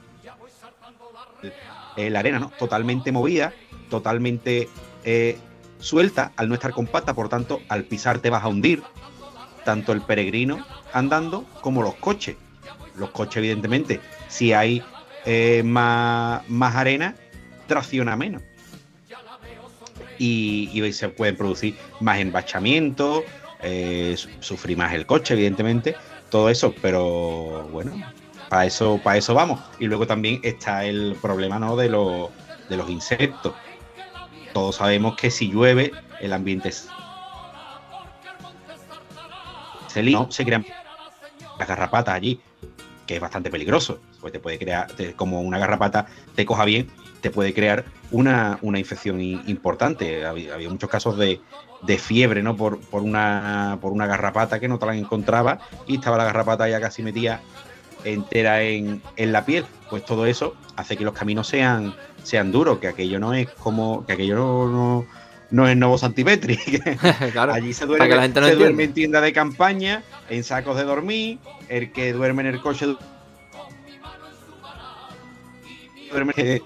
la 1.98 2.20
arena, 2.20 2.40
¿no? 2.40 2.50
Totalmente 2.58 3.12
movida, 3.12 3.54
totalmente 3.90 4.68
eh, 5.04 5.38
suelta 5.80 6.32
al 6.36 6.50
no 6.50 6.56
estar 6.56 6.72
compacta, 6.72 7.14
por 7.14 7.30
tanto, 7.30 7.62
al 7.70 7.84
pisar 7.86 8.20
te 8.20 8.30
vas 8.30 8.44
a 8.44 8.48
hundir, 8.48 8.84
tanto 9.64 9.94
el 9.94 10.02
peregrino 10.02 10.66
andando 10.94 11.46
como 11.62 11.82
los 11.82 11.96
coches. 11.96 12.36
Los 12.98 13.12
coches, 13.12 13.38
evidentemente, 13.38 14.00
si 14.28 14.54
hay 14.54 14.84
eh, 15.26 15.64
más, 15.64 16.48
más, 16.50 16.76
arena, 16.76 17.16
tracciona 17.68 18.16
menos. 18.16 18.42
Y, 20.18 20.92
se 20.94 21.10
pueden 21.10 21.36
producir 21.36 21.76
más 22.00 22.20
embachamientos, 22.20 23.24
eh, 23.62 24.16
sufrir 24.40 24.78
más 24.78 24.94
el 24.94 25.06
coche, 25.06 25.34
evidentemente, 25.34 25.96
todo 26.30 26.50
eso, 26.50 26.74
pero 26.82 27.68
bueno, 27.72 27.92
para 28.50 28.66
eso, 28.66 29.00
para 29.04 29.18
eso 29.18 29.34
vamos. 29.34 29.60
Y 29.80 29.86
luego 29.86 30.08
también 30.08 30.40
está 30.44 30.86
el 30.86 31.16
problema 31.22 31.60
¿no? 31.60 31.76
de, 31.76 31.90
los, 31.90 32.30
de 32.70 32.78
los 32.78 32.90
insectos. 32.90 33.54
Todos 34.54 34.78
sabemos 34.78 35.16
que 35.16 35.32
si 35.32 35.52
llueve, 35.52 35.92
el 36.22 36.34
ambiente 36.34 36.72
se, 36.72 36.88
¿no? 40.04 40.32
se 40.32 40.46
crean 40.46 40.66
las 41.60 41.68
garrapatas 41.68 42.16
allí, 42.16 42.40
que 43.06 43.16
es 43.16 43.22
bastante 43.22 43.50
peligroso, 43.50 44.00
pues 44.20 44.34
te 44.34 44.40
puede 44.40 44.58
crear, 44.58 44.88
como 45.16 45.42
una 45.42 45.60
garrapata 45.60 46.08
te 46.36 46.46
coja 46.46 46.66
bien, 46.66 46.90
te 47.26 47.32
puede 47.32 47.56
crear 47.56 47.86
una, 48.12 48.60
infección 48.62 49.20
importante. 49.20 50.28
Había, 50.28 50.70
muchos 50.70 50.88
casos 50.88 51.18
de, 51.18 51.40
fiebre, 51.98 52.44
¿no? 52.44 52.56
Por, 52.56 52.80
por, 52.80 53.02
una, 53.02 53.80
por 53.82 53.94
una 53.94 54.06
garrapata 54.06 54.60
que 54.60 54.68
no 54.68 54.78
te 54.78 54.86
la 54.86 54.96
encontraba 54.96 55.58
y 55.88 55.96
estaba 55.96 56.18
la 56.18 56.26
garrapata 56.26 56.70
ya 56.70 56.80
casi 56.80 57.02
metida 57.02 57.42
entera 58.04 58.62
en, 58.62 59.02
la 59.18 59.44
piel. 59.44 59.66
Pues 59.90 60.06
todo 60.06 60.28
eso 60.28 60.54
hace 60.76 60.98
que 60.98 61.04
los 61.04 61.16
caminos 61.16 61.48
sean, 61.48 61.96
sean 62.22 62.52
duros, 62.52 62.78
que 62.78 62.90
aquello 62.90 63.20
no 63.20 63.34
es 63.34 63.50
como, 63.50 64.06
que 64.06 64.14
aquello 64.14 64.36
no, 64.36 65.08
no, 65.50 65.68
es 65.68 65.76
Novo 65.76 65.98
Santipetri. 65.98 66.60
Allí 67.52 67.74
se 67.74 67.88
duerme, 67.88 68.34
se 68.34 68.56
duerme 68.56 68.84
en 68.84 68.94
tienda 68.94 69.20
de 69.20 69.34
campaña, 69.34 70.04
en 70.30 70.44
sacos 70.44 70.78
de 70.78 70.84
dormir, 70.84 71.40
el 71.70 71.92
que 71.92 72.14
duerme 72.14 72.44
en 72.44 72.50
el 72.50 72.62
coche 72.62 72.86
duerme 76.12 76.62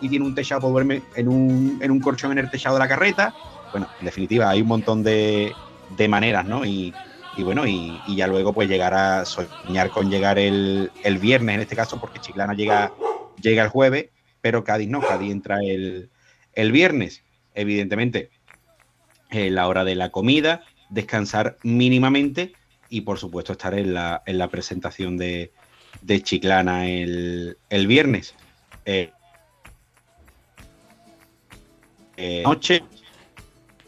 y 0.00 0.08
tiene 0.08 0.24
un 0.24 0.34
techado, 0.34 0.62
pues 0.62 0.72
duerme 0.72 1.02
en 1.14 1.28
un, 1.28 1.78
en 1.80 1.90
un 1.90 2.00
colchón 2.00 2.32
en 2.32 2.38
el 2.38 2.50
techado 2.50 2.76
de 2.76 2.80
la 2.80 2.88
carreta. 2.88 3.34
Bueno, 3.72 3.88
en 3.98 4.04
definitiva, 4.04 4.50
hay 4.50 4.62
un 4.62 4.68
montón 4.68 5.02
de, 5.02 5.52
de 5.96 6.08
maneras, 6.08 6.44
¿no? 6.44 6.64
Y, 6.64 6.94
y 7.36 7.42
bueno, 7.42 7.66
y, 7.66 8.00
ya 8.08 8.26
luego 8.26 8.52
pues 8.54 8.68
llegar 8.68 8.94
a 8.94 9.24
soñar 9.26 9.90
con 9.90 10.10
llegar 10.10 10.38
el, 10.38 10.90
viernes 11.20 11.56
en 11.56 11.60
este 11.60 11.76
caso, 11.76 12.00
porque 12.00 12.18
Chiclana 12.18 12.54
llega, 12.54 12.92
llega 13.40 13.62
el 13.62 13.68
jueves, 13.68 14.06
pero 14.40 14.64
Cádiz 14.64 14.88
no, 14.88 15.00
Cádiz 15.00 15.32
entra 15.32 15.58
el, 15.62 16.08
viernes. 16.72 17.22
Evidentemente, 17.54 18.30
en 19.30 19.54
la 19.54 19.68
hora 19.68 19.84
de 19.84 19.96
la 19.96 20.10
comida, 20.10 20.62
descansar 20.88 21.58
mínimamente 21.62 22.54
y 22.88 23.02
por 23.02 23.18
supuesto 23.18 23.52
estar 23.52 23.74
en 23.74 23.92
la, 23.92 24.22
en 24.24 24.38
la 24.38 24.48
presentación 24.48 25.18
de, 25.18 25.52
Chiclana 26.22 26.88
el, 26.88 27.56
viernes. 27.86 28.34
Eh, 28.86 29.10
eh, 32.16 32.42
noche 32.44 32.82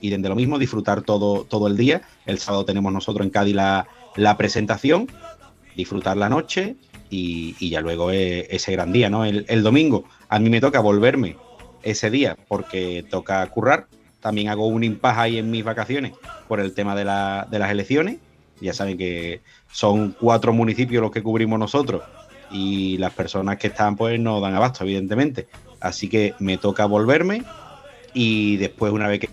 y 0.00 0.10
desde 0.10 0.28
lo 0.28 0.34
mismo 0.34 0.58
disfrutar 0.58 1.02
todo, 1.02 1.44
todo 1.44 1.66
el 1.66 1.76
día. 1.76 2.02
El 2.26 2.38
sábado 2.38 2.64
tenemos 2.64 2.92
nosotros 2.92 3.24
en 3.24 3.30
Cádiz 3.30 3.54
la, 3.54 3.86
presentación, 4.36 5.08
disfrutar 5.76 6.16
la 6.16 6.28
noche 6.28 6.76
y, 7.10 7.70
ya 7.70 7.80
luego 7.80 8.10
ese 8.10 8.72
gran 8.72 8.92
día, 8.92 9.10
¿no? 9.10 9.24
El, 9.24 9.62
domingo 9.62 10.04
a 10.28 10.38
mí 10.38 10.50
me 10.50 10.60
toca 10.60 10.80
volverme 10.80 11.36
ese 11.82 12.10
día 12.10 12.36
porque 12.48 13.04
toca 13.08 13.46
currar. 13.48 13.86
También 14.20 14.48
hago 14.48 14.66
un 14.66 14.82
impasse 14.82 15.20
ahí 15.20 15.38
en 15.38 15.50
mis 15.50 15.64
vacaciones 15.64 16.12
por 16.48 16.60
el 16.60 16.74
tema 16.74 16.94
de, 16.94 17.04
de 17.04 17.58
las 17.58 17.70
elecciones. 17.70 18.18
Ya 18.60 18.72
saben 18.72 18.98
que 18.98 19.40
son 19.70 20.16
cuatro 20.18 20.52
municipios 20.52 21.00
los 21.00 21.12
que 21.12 21.22
cubrimos 21.22 21.58
nosotros 21.58 22.02
y 22.50 22.98
las 22.98 23.12
personas 23.12 23.58
que 23.58 23.68
están 23.68 23.96
pues 23.96 24.18
no 24.18 24.40
dan 24.40 24.54
abasto, 24.54 24.84
evidentemente. 24.84 25.46
Así 25.80 26.08
que 26.08 26.34
me 26.40 26.58
toca 26.58 26.86
volverme 26.86 27.44
y 28.14 28.56
después 28.56 28.92
una 28.92 29.08
vez 29.08 29.20
que 29.20 29.28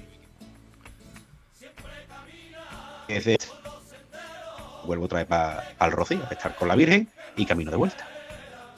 vuelvo 4.85 5.05
otra 5.05 5.19
vez 5.19 5.27
para 5.27 5.63
el 5.81 5.91
Rocío, 5.91 6.19
a 6.29 6.33
estar 6.33 6.55
con 6.55 6.67
la 6.67 6.75
Virgen 6.75 7.07
y 7.35 7.45
camino 7.45 7.71
de 7.71 7.77
vuelta. 7.77 8.07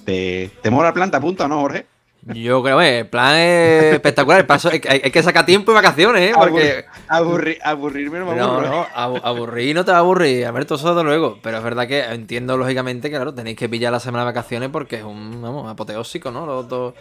¿Te, 0.05 0.51
te 0.61 0.69
mola 0.69 0.89
la 0.89 0.93
planta, 0.93 1.19
punto, 1.19 1.47
no, 1.47 1.59
Jorge? 1.61 1.85
Yo 2.33 2.61
creo 2.61 2.79
que 2.79 2.99
el 2.99 3.07
plan 3.07 3.35
es 3.35 3.93
espectacular. 3.93 4.39
El 4.41 4.45
paso, 4.45 4.69
hay, 4.69 4.79
que 4.79 5.23
sacar 5.23 5.45
tiempo 5.45 5.71
y 5.71 5.75
vacaciones, 5.75 6.29
¿eh? 6.29 6.33
Porque... 6.35 6.85
aburrirme 7.07 8.19
no 8.19 8.25
me 8.25 8.39
aburro. 8.39 8.61
No, 8.61 8.87
no, 8.97 9.17
aburrir 9.23 9.73
no 9.75 9.85
te 9.85 9.91
va 9.91 9.97
a 9.97 10.01
aburrir. 10.01 10.45
A 10.45 10.51
ver, 10.51 10.65
todo 10.65 10.77
eso 10.77 11.03
luego. 11.03 11.39
Pero 11.41 11.57
es 11.57 11.63
verdad 11.63 11.87
que 11.87 12.03
entiendo 12.03 12.57
lógicamente 12.57 13.09
que, 13.09 13.15
claro, 13.15 13.33
tenéis 13.33 13.55
que 13.55 13.69
pillar 13.69 13.93
la 13.93 14.01
semana 14.01 14.23
de 14.23 14.31
vacaciones 14.31 14.69
porque 14.69 14.97
es 14.97 15.03
un, 15.03 15.41
vamos, 15.41 15.69
apoteósico, 15.69 16.31
¿no? 16.31 16.45
todo, 16.65 16.95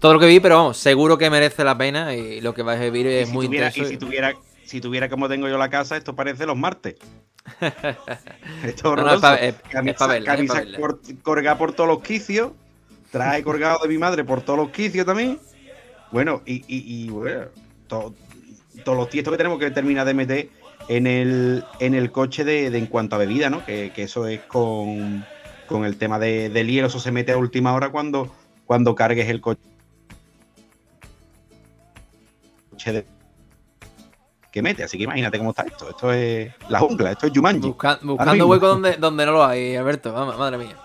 todo, 0.00 0.14
lo 0.14 0.20
que 0.20 0.26
vi, 0.26 0.40
pero 0.40 0.56
vamos, 0.56 0.78
seguro 0.78 1.18
que 1.18 1.30
merece 1.30 1.64
la 1.64 1.76
pena 1.76 2.14
y 2.14 2.40
lo 2.40 2.54
que 2.54 2.62
vais 2.62 2.80
a 2.80 2.84
vivir 2.84 3.06
es 3.06 3.28
muy 3.30 3.46
interesante. 3.46 3.88
Y 3.88 3.92
si 3.92 3.98
tuviera, 3.98 4.34
si 4.64 4.80
tuviera 4.80 5.08
como 5.08 5.28
tengo 5.28 5.48
yo 5.48 5.58
la 5.58 5.68
casa, 5.68 5.96
esto 5.96 6.14
parece 6.16 6.46
los 6.46 6.56
martes. 6.56 6.96
esto 8.64 8.96
no, 8.96 9.14
es 9.36 9.54
camisa, 9.68 10.08
colgada 11.22 11.58
por 11.58 11.72
todos 11.72 11.88
los 11.88 12.02
quicios, 12.02 12.52
trae 13.10 13.42
colgado 13.42 13.80
de 13.82 13.88
mi 13.88 13.98
madre 13.98 14.24
por 14.24 14.42
todos 14.42 14.58
los 14.58 14.70
quicios 14.70 15.06
también. 15.06 15.38
Bueno, 16.12 16.42
y, 16.44 17.08
bueno, 17.08 17.46
todos 17.86 18.14
los 18.84 19.08
tiestos 19.08 19.32
que 19.32 19.38
tenemos 19.38 19.58
que 19.58 19.70
terminar 19.70 20.06
de 20.06 20.14
meter 20.14 20.48
en 20.88 21.06
el, 21.06 21.64
en 21.78 21.94
el 21.94 22.10
coche 22.10 22.44
de, 22.44 22.66
en 22.66 22.86
cuanto 22.86 23.16
a 23.16 23.18
bebida, 23.18 23.48
¿no? 23.48 23.64
Que, 23.64 23.92
eso 23.96 24.26
es 24.26 24.40
con, 24.40 25.24
el 25.84 25.96
tema 25.98 26.18
de, 26.18 26.48
del 26.48 26.68
hielo, 26.68 26.88
eso 26.88 26.98
se 26.98 27.12
mete 27.12 27.32
a 27.32 27.36
última 27.36 27.72
hora 27.74 27.90
cuando, 27.90 28.34
cuando 28.66 28.94
cargues 28.94 29.28
el 29.28 29.40
coche 29.40 29.69
de 32.86 33.04
que 34.50 34.62
mete. 34.62 34.84
Así 34.84 34.98
que 34.98 35.04
imagínate 35.04 35.38
cómo 35.38 35.50
está 35.50 35.62
esto. 35.62 35.90
Esto 35.90 36.12
es 36.12 36.52
la 36.68 36.80
jungla, 36.80 37.12
esto 37.12 37.26
es 37.26 37.32
Jumanji. 37.34 37.68
buscando 37.68 38.46
hueco 38.46 38.68
donde, 38.68 38.96
donde 38.96 39.26
no 39.26 39.32
lo 39.32 39.44
hay, 39.44 39.76
Alberto. 39.76 40.12
madre 40.12 40.58
mía. 40.58 40.76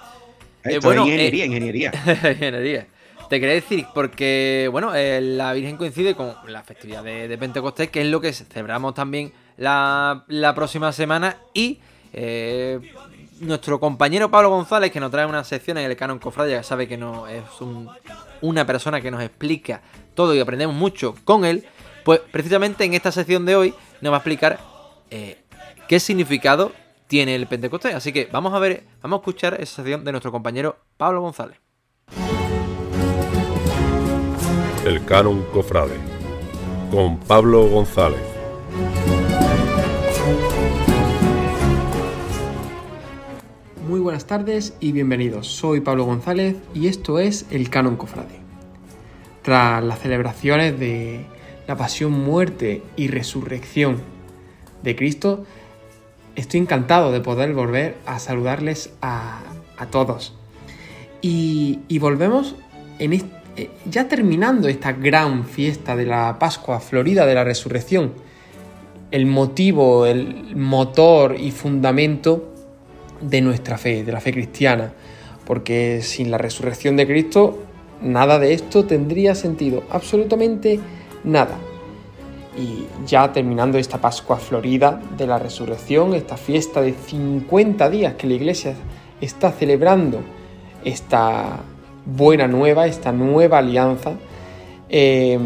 Eh, 0.63 0.77
es 0.77 0.85
ingeniería, 0.85 1.43
eh, 1.43 1.47
ingeniería. 1.47 1.91
ingeniería. 2.31 2.87
Te 3.29 3.39
quería 3.39 3.55
decir, 3.55 3.87
porque, 3.93 4.69
bueno, 4.71 4.93
eh, 4.93 5.19
la 5.19 5.51
Virgen 5.53 5.77
coincide 5.77 6.15
con 6.15 6.35
la 6.47 6.63
festividad 6.63 7.03
de, 7.03 7.35
Pentecostés, 7.39 7.89
que 7.89 8.01
es 8.01 8.07
lo 8.07 8.21
que 8.21 8.31
celebramos 8.33 8.93
también 8.93 9.33
la, 9.57 10.23
próxima 10.55 10.91
semana. 10.91 11.37
Y 11.53 11.79
nuestro 13.39 13.79
compañero 13.79 14.29
Pablo 14.29 14.49
González, 14.49 14.91
que 14.91 14.99
nos 14.99 15.09
trae 15.09 15.25
una 15.25 15.43
sección 15.43 15.79
en 15.79 15.89
el 15.89 15.97
Canon 15.97 16.19
Cofrade, 16.19 16.51
ya 16.51 16.63
sabe 16.63 16.87
que 16.87 16.97
no 16.97 17.27
es 17.27 17.43
una 18.41 18.65
persona 18.65 19.01
que 19.01 19.09
nos 19.09 19.23
explica 19.23 19.81
todo 20.13 20.35
y 20.35 20.39
aprendemos 20.39 20.75
mucho 20.75 21.15
con 21.25 21.45
él. 21.45 21.65
Pues 22.05 22.19
precisamente 22.19 22.85
en 22.85 22.93
esta 22.93 23.11
sección 23.11 23.47
de 23.47 23.55
hoy 23.55 23.73
nos 23.99 24.11
va 24.13 24.17
a 24.17 24.19
explicar 24.19 24.59
eh, 25.09 25.39
qué 25.87 25.99
significado 25.99 26.71
tiene 27.07 27.33
el 27.33 27.47
Pentecostés. 27.47 27.95
Así 27.95 28.13
que 28.13 28.29
vamos 28.31 28.53
a 28.53 28.59
ver, 28.59 28.83
vamos 29.01 29.17
a 29.17 29.21
escuchar 29.21 29.55
esa 29.55 29.77
sección 29.77 30.05
de 30.05 30.11
nuestro 30.11 30.31
compañero 30.31 30.77
Pablo 30.97 31.21
González. 31.21 31.57
El 34.85 35.03
Canon 35.05 35.43
Cofrade 35.51 35.97
con 36.91 37.19
Pablo 37.21 37.67
González. 37.69 38.21
Muy 43.87 43.99
buenas 43.99 44.27
tardes 44.27 44.77
y 44.79 44.91
bienvenidos. 44.91 45.47
Soy 45.47 45.81
Pablo 45.81 46.05
González 46.05 46.55
y 46.75 46.87
esto 46.87 47.17
es 47.17 47.47
el 47.49 47.71
Canon 47.71 47.95
Cofrade. 47.95 48.41
Tras 49.41 49.83
las 49.83 49.99
celebraciones 49.99 50.79
de 50.79 51.33
la 51.67 51.75
pasión, 51.75 52.11
muerte 52.11 52.83
y 52.95 53.07
resurrección 53.07 53.97
de 54.83 54.95
Cristo, 54.95 55.45
estoy 56.35 56.59
encantado 56.59 57.11
de 57.11 57.21
poder 57.21 57.53
volver 57.53 57.95
a 58.05 58.19
saludarles 58.19 58.91
a, 59.01 59.41
todos. 59.91 60.33
Y, 61.21 61.79
volvemos 61.99 62.55
en 62.99 63.13
eh, 63.13 63.69
ya 63.89 64.07
terminando 64.07 64.67
esta 64.67 64.91
gran 64.91 65.45
fiesta 65.45 65.95
de 65.95 66.05
la 66.05 66.37
Pascua 66.39 66.79
Florida 66.79 67.25
de 67.25 67.35
la 67.35 67.43
Resurrección, 67.43 68.13
el 69.11 69.25
motivo, 69.25 70.05
el 70.05 70.55
motor 70.55 71.35
y 71.39 71.51
fundamento 71.51 72.53
de 73.21 73.41
nuestra 73.41 73.77
fe, 73.77 74.03
de 74.03 74.11
la 74.11 74.21
fe 74.21 74.33
cristiana, 74.33 74.93
porque 75.45 76.01
sin 76.01 76.31
la 76.31 76.37
resurrección 76.37 76.97
de 76.97 77.07
Cristo 77.07 77.59
nada 78.01 78.39
de 78.39 78.53
esto 78.53 78.85
tendría 78.85 79.35
sentido, 79.35 79.83
absolutamente 79.89 80.75
nada. 80.75 81.04
Y 82.57 82.87
ya 83.05 83.31
terminando 83.33 83.77
esta 83.77 83.99
Pascua 83.99 84.37
Florida 84.37 85.01
de 85.17 85.27
la 85.27 85.39
Resurrección, 85.39 86.13
esta 86.13 86.37
fiesta 86.37 86.81
de 86.81 86.93
50 86.93 87.89
días 87.89 88.13
que 88.13 88.27
la 88.27 88.33
Iglesia 88.33 88.75
está 89.19 89.51
celebrando 89.51 90.21
esta 90.83 91.59
buena 92.05 92.47
nueva, 92.47 92.85
esta 92.85 93.11
nueva 93.11 93.57
alianza, 93.57 94.13
eh, 94.89 95.37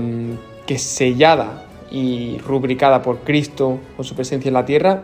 que 0.67 0.77
sellada 0.77 1.65
y 1.91 2.37
rubricada 2.39 3.01
por 3.01 3.19
Cristo 3.19 3.79
con 3.95 4.05
su 4.05 4.15
presencia 4.15 4.49
en 4.49 4.53
la 4.53 4.65
tierra, 4.65 5.03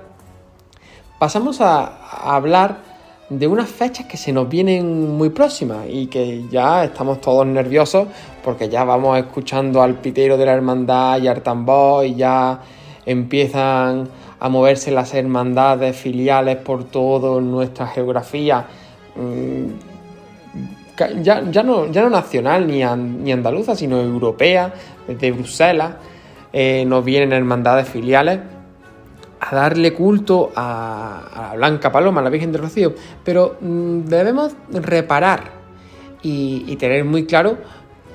pasamos 1.18 1.62
a, 1.62 2.36
hablar 2.36 2.95
de 3.30 3.48
unas 3.48 3.70
fechas 3.70 4.06
que 4.06 4.18
se 4.18 4.32
nos 4.32 4.48
vienen 4.48 5.18
muy 5.18 5.30
próximas 5.30 5.88
y 5.90 6.08
que 6.08 6.44
ya 6.50 6.84
estamos 6.84 7.22
todos 7.22 7.46
nerviosos 7.46 8.08
porque 8.44 8.70
ya 8.70 8.84
vamos 8.84 9.18
escuchando 9.18 9.82
al 9.82 9.96
pitero 9.96 10.38
de 10.38 10.46
la 10.46 10.54
hermandad 10.54 11.20
y 11.20 11.28
al 11.28 11.42
tambor 11.42 12.06
y 12.06 12.16
ya 12.16 12.60
empiezan 13.06 14.08
a 14.40 14.50
moverse 14.50 14.92
las 14.92 15.14
hermandades 15.14 15.96
filiales 15.96 16.58
por 16.58 16.84
toda 16.84 17.42
nuestra 17.42 17.88
geografía. 17.88 18.66
Mm, 19.16 21.24
ya, 21.24 21.42
no, 21.42 21.92
ya 21.92 22.04
no 22.04 22.10
nacional 22.10 22.68
ni, 22.68 22.84
ni 23.24 23.32
andaluza, 23.32 23.76
sino 23.76 24.00
europea, 24.00 24.74
desde 25.08 25.32
Bruselas, 25.32 25.94
eh, 26.54 26.86
nos 26.86 27.04
vienen 27.04 27.34
hermandades 27.34 27.90
filiales 27.90 28.40
a 29.48 29.56
darle 29.56 29.94
culto 29.94 30.52
a, 30.56 31.50
la 31.50 31.56
Blanca 31.56 31.92
Paloma, 31.92 32.22
a 32.22 32.24
la 32.24 32.30
Virgen 32.30 32.52
de 32.52 32.58
Rocío, 32.58 32.96
pero 33.24 33.58
mm, 33.62 34.06
debemos 34.06 34.54
reparar 34.72 35.52
y, 36.22 36.76
tener 36.78 37.06
muy 37.06 37.26
claro 37.26 37.60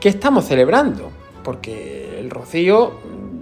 qué 0.00 0.08
estamos 0.08 0.46
celebrando, 0.46 1.10
porque 1.44 2.18
el 2.18 2.30
Rocío, 2.30 2.92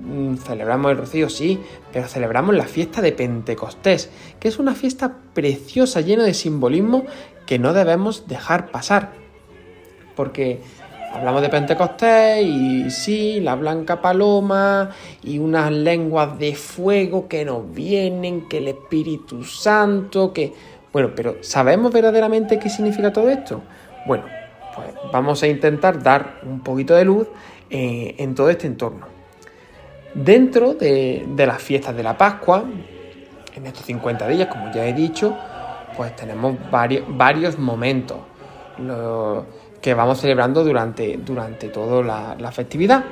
mm, 0.04 0.36
celebramos 0.36 0.90
el 0.90 0.98
Rocío, 0.98 1.30
sí, 1.30 1.60
pero 1.90 2.06
celebramos 2.08 2.54
la 2.54 2.64
fiesta 2.64 3.00
de 3.00 3.12
Pentecostés, 3.12 4.10
que 4.38 4.48
es 4.48 4.58
una 4.58 4.74
fiesta 4.74 5.16
preciosa, 5.32 6.02
llena 6.02 6.24
de 6.24 6.34
simbolismo 6.34 7.06
que 7.46 7.58
no 7.58 7.72
debemos 7.72 8.28
dejar 8.28 8.70
pasar 8.70 9.12
porque 10.18 10.60
hablamos 11.12 11.42
de 11.42 11.48
Pentecostés 11.48 12.44
y 12.44 12.90
sí, 12.90 13.40
la 13.40 13.54
blanca 13.54 14.00
paloma 14.00 14.90
y 15.22 15.38
unas 15.38 15.72
lenguas 15.72 16.38
de 16.38 16.54
fuego 16.54 17.28
que 17.28 17.44
nos 17.44 17.72
vienen, 17.72 18.48
que 18.48 18.58
el 18.58 18.68
Espíritu 18.68 19.44
Santo, 19.44 20.32
que... 20.32 20.52
Bueno, 20.92 21.10
pero 21.14 21.36
¿sabemos 21.42 21.92
verdaderamente 21.92 22.58
qué 22.58 22.68
significa 22.68 23.12
todo 23.12 23.28
esto? 23.28 23.62
Bueno, 24.06 24.24
pues 24.74 24.88
vamos 25.12 25.42
a 25.42 25.48
intentar 25.48 26.02
dar 26.02 26.40
un 26.42 26.60
poquito 26.60 26.94
de 26.94 27.04
luz 27.04 27.28
eh, 27.70 28.14
en 28.18 28.34
todo 28.34 28.48
este 28.50 28.66
entorno. 28.66 29.06
Dentro 30.14 30.74
de, 30.74 31.26
las 31.36 31.62
fiestas 31.62 31.94
de 31.94 32.02
la 32.02 32.16
Pascua, 32.16 32.64
en 33.54 33.66
estos 33.66 33.84
50 33.84 34.26
días, 34.28 34.48
como 34.48 34.72
ya 34.72 34.86
he 34.86 34.92
dicho, 34.94 35.36
pues 35.96 36.16
tenemos 36.16 36.56
varios, 36.70 37.04
varios 37.16 37.58
momentos 37.58 38.18
que 39.80 39.94
vamos 39.94 40.20
celebrando 40.20 40.64
durante, 40.64 41.18
durante 41.18 41.68
toda 41.68 42.36
la, 42.36 42.52
festividad. 42.52 43.04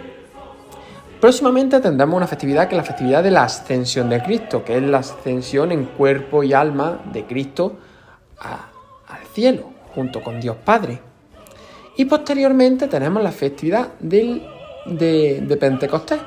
Próximamente 1.21 1.81
tendremos 1.81 2.17
una 2.17 2.27
festividad 2.27 2.69
que 2.69 2.75
es 2.75 2.79
la 2.79 2.85
festividad 2.85 3.23
de 3.23 3.31
la 3.31 3.45
ascensión 3.45 4.09
de 4.09 4.23
Cristo, 4.23 4.65
que 4.65 4.77
es 4.77 4.83
la 4.83 4.99
ascensión 4.99 5.73
en 5.73 5.85
cuerpo 5.85 6.43
y 6.43 6.53
alma 6.53 7.01
de 7.13 7.25
Cristo 7.25 7.77
al 8.39 9.27
cielo, 9.33 9.71
junto 9.95 10.23
con 10.23 10.41
Dios 10.41 10.57
Padre. 10.65 11.01
Y 11.97 12.05
posteriormente 12.05 12.89
tenemos 12.89 13.23
la 13.23 13.33
festividad 13.33 13.95
del, 13.99 14.47
de, 14.85 15.41
de 15.41 15.57
Pentecostés, 15.57 16.21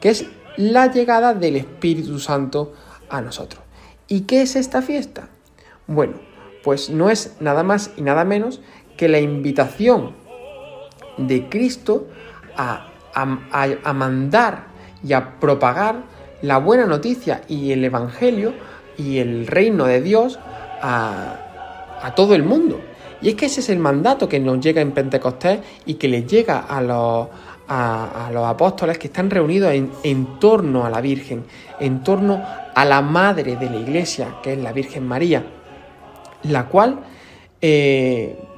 que 0.00 0.08
es 0.08 0.26
la 0.56 0.90
llegada 0.90 1.34
del 1.34 1.56
Espíritu 1.56 2.18
Santo 2.18 2.72
a 3.08 3.20
nosotros. 3.20 3.62
¿Y 4.08 4.22
qué 4.22 4.42
es 4.42 4.56
esta 4.56 4.82
fiesta? 4.82 5.28
Bueno, 5.86 6.14
pues 6.62 6.90
no 6.90 7.10
es 7.10 7.36
nada 7.40 7.62
más 7.62 7.92
y 7.96 8.02
nada 8.02 8.24
menos 8.24 8.60
que 9.00 9.08
la 9.08 9.18
invitación 9.18 10.10
de 11.16 11.48
Cristo 11.48 12.08
a, 12.54 12.84
mandar 13.94 14.66
y 15.02 15.14
a 15.14 15.40
propagar 15.40 16.02
la 16.42 16.58
buena 16.58 16.84
noticia 16.84 17.40
y 17.48 17.72
el 17.72 17.82
Evangelio 17.82 18.52
y 18.98 19.16
el 19.16 19.46
reino 19.46 19.86
de 19.86 20.02
Dios 20.02 20.38
a, 20.82 22.12
todo 22.14 22.34
el 22.34 22.42
mundo. 22.42 22.78
Y 23.22 23.30
es 23.30 23.36
que 23.36 23.46
ese 23.46 23.60
es 23.60 23.70
el 23.70 23.78
mandato 23.78 24.28
que 24.28 24.38
nos 24.38 24.60
llega 24.60 24.82
en 24.82 24.92
Pentecostés 24.92 25.60
y 25.86 25.94
que 25.94 26.06
les 26.06 26.26
llega 26.26 26.58
a 26.58 26.82
los, 26.82 27.28
a, 27.68 28.28
los 28.34 28.44
apóstoles 28.44 28.98
que 28.98 29.06
están 29.06 29.30
reunidos 29.30 29.72
en, 29.72 30.38
torno 30.38 30.84
a 30.84 30.90
la 30.90 31.00
Virgen, 31.00 31.44
en 31.78 32.02
torno 32.02 32.44
a 32.74 32.84
la 32.84 33.00
madre 33.00 33.56
de 33.56 33.70
la 33.70 33.76
iglesia, 33.78 34.36
que 34.42 34.52
es 34.52 34.58
la 34.58 34.72
Virgen 34.74 35.08
María, 35.08 35.42
la 36.42 36.66
cual 36.66 37.00
eh, 37.62 38.49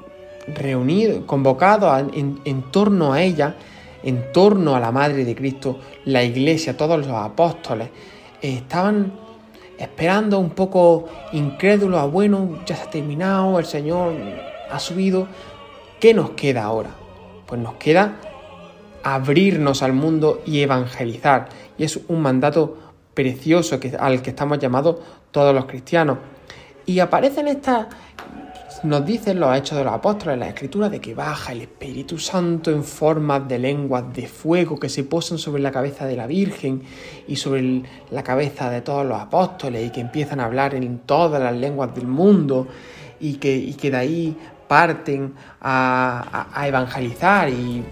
reunido, 0.47 1.27
convocado 1.27 1.97
en, 1.99 2.63
torno 2.71 3.13
a 3.13 3.23
ella, 3.23 3.57
en 4.03 4.33
torno 4.33 4.75
a 4.75 4.81
la 4.81 4.93
Madre 4.93 5.25
de 5.25 5.35
Cristo, 5.35 5.79
la 6.05 6.23
iglesia, 6.23 6.77
todos 6.77 6.99
los 6.99 7.17
apóstoles, 7.17 7.89
estaban 8.41 9.13
esperando 9.79 10.39
un 10.39 10.51
poco 10.51 11.07
incrédulos 11.33 12.01
a 12.01 12.07
bueno, 12.07 12.61
ya 12.67 12.77
se 12.77 12.83
ha 12.83 12.91
terminado, 12.91 13.59
el 13.59 13.67
Señor 13.67 14.13
ha 14.71 14.79
subido, 14.79 15.29
¿qué 16.01 16.15
nos 16.15 16.31
queda 16.31 16.65
ahora? 16.65 16.91
Pues 17.47 17.61
nos 17.61 17.75
queda 17.75 18.17
abrirnos 19.03 19.83
al 19.83 19.93
mundo 19.93 20.43
y 20.47 20.61
evangelizar. 20.61 21.49
Y 21.79 21.85
es 21.85 22.01
un 22.09 22.23
mandato 22.23 22.79
precioso 23.15 23.79
que, 23.81 23.97
al 23.99 24.23
que 24.23 24.31
estamos 24.31 24.59
llamados 24.59 24.97
todos 25.31 25.55
los 25.55 25.67
cristianos. 25.67 26.19
Y 26.87 26.99
aparecen 26.99 27.49
estas 27.49 27.87
nos 28.83 29.07
dicen 29.07 29.39
los 29.39 29.57
hechos 29.57 29.79
de 29.79 29.85
los 29.85 29.93
apóstoles 29.93 30.35
en 30.35 30.41
la 30.41 30.49
escritura 30.49 30.89
de 30.89 31.01
que 31.01 31.15
baja 31.15 31.53
el 31.53 31.63
Espíritu 31.63 32.19
Santo 32.19 32.71
en 32.71 32.83
forma 32.83 33.39
de 33.39 33.59
lenguas 33.59 34.13
de 34.13 34.27
fuego 34.27 34.79
que 34.79 34.89
se 34.89 35.05
posan 35.05 35.39
sobre 35.39 35.63
la 35.63 35.71
cabeza 35.71 36.07
de 36.07 36.17
la 36.17 36.27
Virgen 36.27 36.83
y 37.29 37.37
sobre 37.37 37.83
la 38.11 38.23
cabeza 38.23 38.71
de 38.71 38.81
todos 38.81 39.07
los 39.07 39.21
apóstoles 39.21 39.87
y 39.87 39.91
que 39.91 40.01
empiezan 40.01 40.41
a 40.41 40.47
hablar 40.47 40.75
en 40.75 40.99
todas 41.01 41.41
las 41.41 41.55
lenguas 41.55 41.95
del 41.95 42.09
mundo 42.09 42.67
y 43.21 43.35
que, 43.35 43.75
que 43.77 43.91
de 43.91 43.97
ahí 43.97 44.37
parten 44.67 45.35
a, 45.61 46.65
evangelizar. 46.67 47.49
Y 47.51 47.85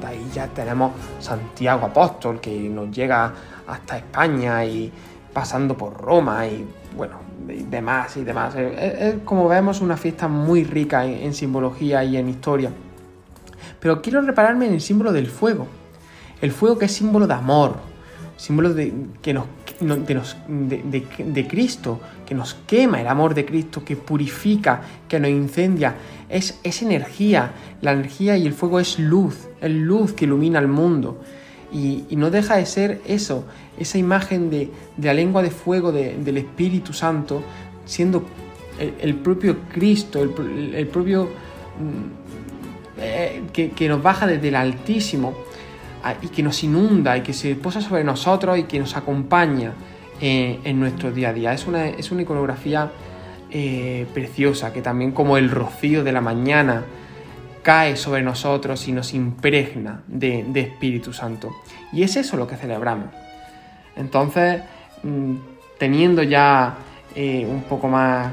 de 0.00 0.06
ahí 0.06 0.30
ya 0.32 0.46
tenemos 0.48 0.92
Santiago 1.18 1.86
Apóstol 1.86 2.40
que 2.40 2.50
nos 2.68 2.90
llega 2.90 3.32
hasta 3.66 3.96
España 3.96 4.64
y 4.64 4.92
pasando 5.32 5.76
por 5.76 5.96
Roma 5.96 6.46
y 6.46 6.66
bueno, 6.96 7.29
demás 7.46 8.16
y 8.16 8.24
demás. 8.24 8.54
Es, 8.56 9.16
como 9.24 9.48
vemos 9.48 9.80
una 9.80 9.96
fiesta 9.96 10.28
muy 10.28 10.64
rica 10.64 11.04
en, 11.04 11.34
simbología 11.34 12.04
y 12.04 12.16
en 12.16 12.28
historia. 12.28 12.70
Pero 13.78 14.02
quiero 14.02 14.20
repararme 14.20 14.66
en 14.66 14.74
el 14.74 14.80
símbolo 14.80 15.12
del 15.12 15.26
fuego. 15.26 15.66
El 16.40 16.52
fuego 16.52 16.78
que 16.78 16.86
es 16.86 16.92
símbolo 16.92 17.26
de 17.26 17.34
amor, 17.34 17.76
símbolo 18.36 18.72
de, 18.72 18.92
que 19.20 19.34
nos, 19.34 19.46
de, 20.48 21.06
de, 21.18 21.48
Cristo, 21.48 22.00
que 22.26 22.34
nos 22.34 22.54
quema 22.66 23.00
el 23.00 23.08
amor 23.08 23.34
de 23.34 23.44
Cristo, 23.44 23.84
que 23.84 23.96
purifica, 23.96 24.80
que 25.08 25.20
nos 25.20 25.30
incendia. 25.30 25.94
Es, 26.28 26.58
es 26.62 26.82
energía, 26.82 27.52
la 27.82 27.92
energía 27.92 28.36
y 28.36 28.46
el 28.46 28.54
fuego 28.54 28.80
es 28.80 28.98
luz, 28.98 29.48
es 29.60 29.70
luz 29.70 30.12
que 30.12 30.24
ilumina 30.24 30.58
el 30.58 30.68
mundo. 30.68 31.20
Y, 31.72 32.04
no 32.16 32.30
deja 32.30 32.56
de 32.56 32.66
ser 32.66 33.00
eso, 33.06 33.44
esa 33.78 33.98
imagen 33.98 34.50
de, 34.50 34.70
la 35.00 35.14
lengua 35.14 35.42
de 35.42 35.50
fuego 35.50 35.92
del 35.92 36.36
Espíritu 36.36 36.92
Santo, 36.92 37.42
siendo 37.84 38.24
el, 39.00 39.14
propio 39.16 39.58
Cristo, 39.72 40.22
el, 40.22 40.86
propio 40.88 41.24
mm, 41.24 43.00
eh, 43.00 43.42
que, 43.52 43.88
nos 43.88 44.02
baja 44.02 44.26
desde 44.26 44.48
el 44.48 44.56
Altísimo 44.56 45.34
y 46.22 46.28
que 46.28 46.42
nos 46.42 46.62
inunda 46.64 47.16
y 47.16 47.22
que 47.22 47.32
se 47.32 47.54
posa 47.54 47.80
sobre 47.80 48.04
nosotros 48.04 48.58
y 48.58 48.64
que 48.64 48.78
nos 48.78 48.96
acompaña 48.96 49.72
eh, 50.20 50.58
en 50.64 50.80
nuestro 50.80 51.12
día 51.12 51.30
a 51.30 51.32
día. 51.32 51.52
Es 51.52 51.66
una, 51.66 51.88
es 51.88 52.10
una 52.10 52.22
iconografía 52.22 52.90
eh, 53.50 54.06
preciosa 54.14 54.72
que 54.72 54.82
también 54.82 55.12
como 55.12 55.36
el 55.36 55.50
rocío 55.50 56.04
de 56.04 56.12
la 56.12 56.20
mañana, 56.20 56.84
cae 57.62 57.96
sobre 57.96 58.22
nosotros 58.22 58.86
y 58.88 58.92
nos 58.92 59.14
impregna 59.14 60.02
de, 60.06 60.46
Espíritu 60.54 61.12
Santo. 61.12 61.50
Y 61.92 62.02
es 62.02 62.16
eso 62.16 62.36
lo 62.36 62.46
que 62.46 62.56
celebramos. 62.56 63.08
Entonces, 63.96 64.62
mm, 65.02 65.34
teniendo 65.78 66.22
ya 66.22 66.76
eh, 67.14 67.46
un 67.48 67.62
poco 67.62 67.88
más 67.88 68.30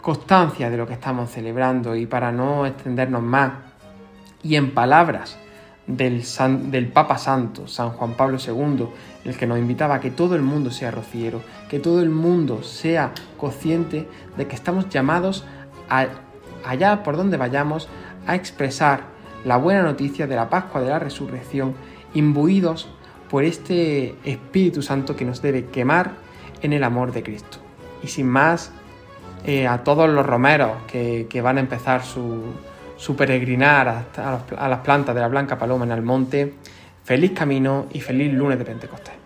constancia 0.00 0.70
de 0.70 0.76
lo 0.76 0.86
que 0.86 0.94
estamos 0.94 1.30
celebrando 1.30 1.96
y 1.96 2.06
para 2.06 2.32
no 2.32 2.66
extendernos 2.66 3.22
más, 3.22 3.52
y 4.42 4.56
en 4.56 4.72
palabras 4.72 5.38
del, 5.86 6.90
Papa 6.92 7.18
Santo, 7.18 7.66
San 7.66 7.90
Juan 7.90 8.14
Pablo 8.14 8.38
II, 8.38 8.86
el 9.24 9.36
que 9.36 9.46
nos 9.46 9.58
invitaba 9.58 9.96
a 9.96 10.00
que 10.00 10.10
todo 10.10 10.34
el 10.34 10.42
mundo 10.42 10.70
sea 10.70 10.90
rociero, 10.90 11.40
que 11.68 11.78
todo 11.78 12.00
el 12.00 12.10
mundo 12.10 12.62
sea 12.62 13.12
consciente 13.38 14.08
de 14.36 14.46
que 14.46 14.54
estamos 14.54 14.88
llamados 14.88 15.44
a, 15.88 16.06
allá 16.64 17.02
por 17.02 17.16
donde 17.16 17.36
vayamos 17.36 17.88
a 18.26 18.34
expresar 18.34 19.02
la 19.44 19.56
buena 19.56 19.82
noticia 19.82 20.26
de 20.26 20.36
la 20.36 20.48
Pascua 20.48 20.80
de 20.80 20.88
la 20.88 20.98
Resurrección, 20.98 21.74
imbuidos 22.14 22.88
por 23.30 23.44
este 23.44 24.14
Espíritu 24.24 24.82
Santo 24.82 25.16
que 25.16 25.24
nos 25.24 25.42
debe 25.42 25.66
quemar 25.66 26.12
en 26.62 26.72
el 26.72 26.84
amor 26.84 27.12
de 27.12 27.22
Cristo. 27.22 27.58
Y 28.02 28.08
sin 28.08 28.28
más, 28.28 28.72
eh, 29.44 29.66
a 29.66 29.84
todos 29.84 30.08
los 30.08 30.24
romeros 30.24 30.70
que, 30.86 31.40
van 31.42 31.58
a 31.58 31.60
empezar 31.60 32.04
su, 32.04 32.42
su 32.96 33.16
peregrinar 33.16 33.88
a, 33.88 34.40
a 34.56 34.68
las 34.68 34.78
plantas 34.80 35.14
de 35.14 35.20
la 35.20 35.28
Blanca 35.28 35.58
Paloma 35.58 35.84
en 35.84 35.92
el 35.92 36.02
monte, 36.02 36.54
feliz 37.04 37.32
camino 37.32 37.86
y 37.92 38.00
feliz 38.00 38.32
lunes 38.32 38.58
de 38.58 38.64
Pentecostés. 38.64 39.23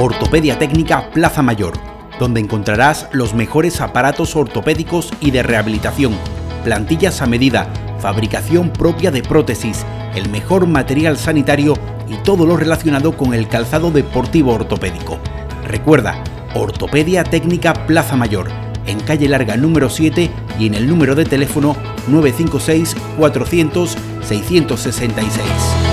Ortopedia 0.00 0.56
Técnica 0.60 1.10
Plaza 1.10 1.42
Mayor, 1.42 1.72
donde 2.20 2.38
encontrarás 2.38 3.08
los 3.10 3.34
mejores 3.34 3.80
aparatos 3.80 4.36
ortopédicos 4.36 5.12
y 5.20 5.32
de 5.32 5.42
rehabilitación, 5.42 6.16
plantillas 6.62 7.20
a 7.20 7.26
medida, 7.26 7.66
fabricación 7.98 8.70
propia 8.70 9.10
de 9.10 9.24
prótesis, 9.24 9.84
el 10.14 10.28
mejor 10.28 10.68
material 10.68 11.16
sanitario 11.16 11.74
y 12.08 12.14
todo 12.18 12.46
lo 12.46 12.56
relacionado 12.56 13.16
con 13.16 13.34
el 13.34 13.48
calzado 13.48 13.90
deportivo 13.90 14.54
ortopédico. 14.54 15.18
Recuerda, 15.66 16.22
Ortopedia 16.54 17.24
Técnica 17.24 17.74
Plaza 17.88 18.14
Mayor, 18.14 18.50
en 18.86 19.00
calle 19.00 19.28
larga 19.28 19.56
número 19.56 19.90
7 19.90 20.30
y 20.60 20.66
en 20.68 20.74
el 20.74 20.86
número 20.86 21.16
de 21.16 21.24
teléfono 21.24 21.74
956 22.06 22.94
400 23.16 23.98
666. 24.22 25.87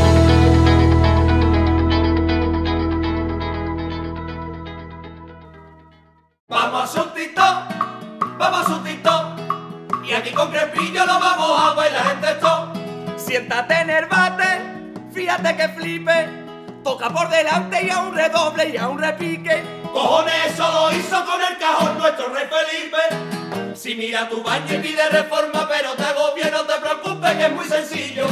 Toca 16.86 17.10
por 17.10 17.30
delante 17.30 17.84
y 17.84 17.90
a 17.90 18.00
un 18.00 18.16
redoble 18.16 18.70
y 18.70 18.78
a 18.78 18.88
un 18.88 19.00
repique. 19.00 19.64
Cojones, 19.92 20.34
eso 20.54 20.72
lo 20.72 20.92
hizo 20.96 21.26
con 21.26 21.42
el 21.42 21.58
cajón 21.58 21.98
nuestro 21.98 22.28
rey 22.34 22.46
Felipe. 22.48 23.76
Si 23.76 23.96
mira 23.96 24.30
tu 24.30 24.44
baño 24.44 24.76
y 24.76 24.78
pide 24.78 25.10
reforma, 25.10 25.68
pero 25.68 25.94
te 25.94 26.04
agobia, 26.04 26.52
no 26.52 26.62
te 26.64 26.74
preocupes, 26.80 27.32
que 27.32 27.46
es 27.46 27.52
muy 27.52 27.66
sencillo. 27.66 28.28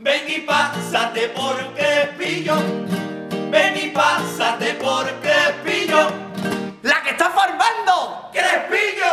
Ven 0.00 0.22
y 0.28 0.40
pásate 0.40 1.28
por 1.28 1.56
Crespillo. 1.74 2.56
Ven 3.50 3.76
y 3.76 3.88
pásate 3.88 4.74
por 4.74 5.06
Crespillo. 5.20 6.23
¡La 7.14 7.18
que 7.18 7.22
está 7.22 7.30
formando! 7.30 8.30
¡Crespillo! 8.32 9.12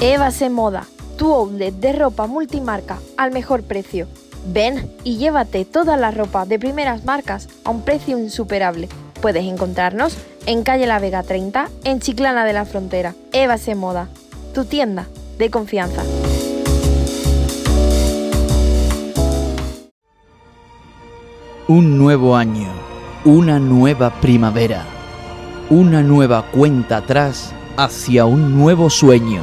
Eva 0.00 0.30
se 0.30 0.48
moda, 0.48 0.86
tu 1.18 1.32
outlet 1.32 1.74
de 1.74 1.92
ropa 1.92 2.26
multimarca 2.26 2.98
al 3.16 3.30
mejor 3.30 3.64
precio. 3.64 4.06
Ven 4.46 4.90
y 5.04 5.16
llévate 5.18 5.64
toda 5.64 5.96
la 5.96 6.10
ropa 6.10 6.46
de 6.46 6.58
primeras 6.58 7.04
marcas 7.04 7.48
a 7.64 7.70
un 7.70 7.82
precio 7.82 8.18
insuperable. 8.18 8.88
Puedes 9.20 9.44
encontrarnos 9.44 10.16
en 10.46 10.62
calle 10.62 10.86
La 10.86 10.98
Vega 10.98 11.22
30, 11.22 11.68
en 11.84 12.00
Chiclana 12.00 12.44
de 12.44 12.52
la 12.52 12.64
Frontera. 12.64 13.14
Eva 13.32 13.58
se 13.58 13.74
moda, 13.74 14.08
tu 14.54 14.64
tienda 14.64 15.06
de 15.38 15.50
confianza. 15.50 16.02
Un 21.66 21.96
nuevo 21.96 22.36
año, 22.36 22.68
una 23.24 23.58
nueva 23.58 24.10
primavera, 24.20 24.84
una 25.74 26.04
nueva 26.04 26.42
cuenta 26.52 26.98
atrás 26.98 27.52
hacia 27.76 28.26
un 28.26 28.56
nuevo 28.56 28.90
sueño. 28.90 29.42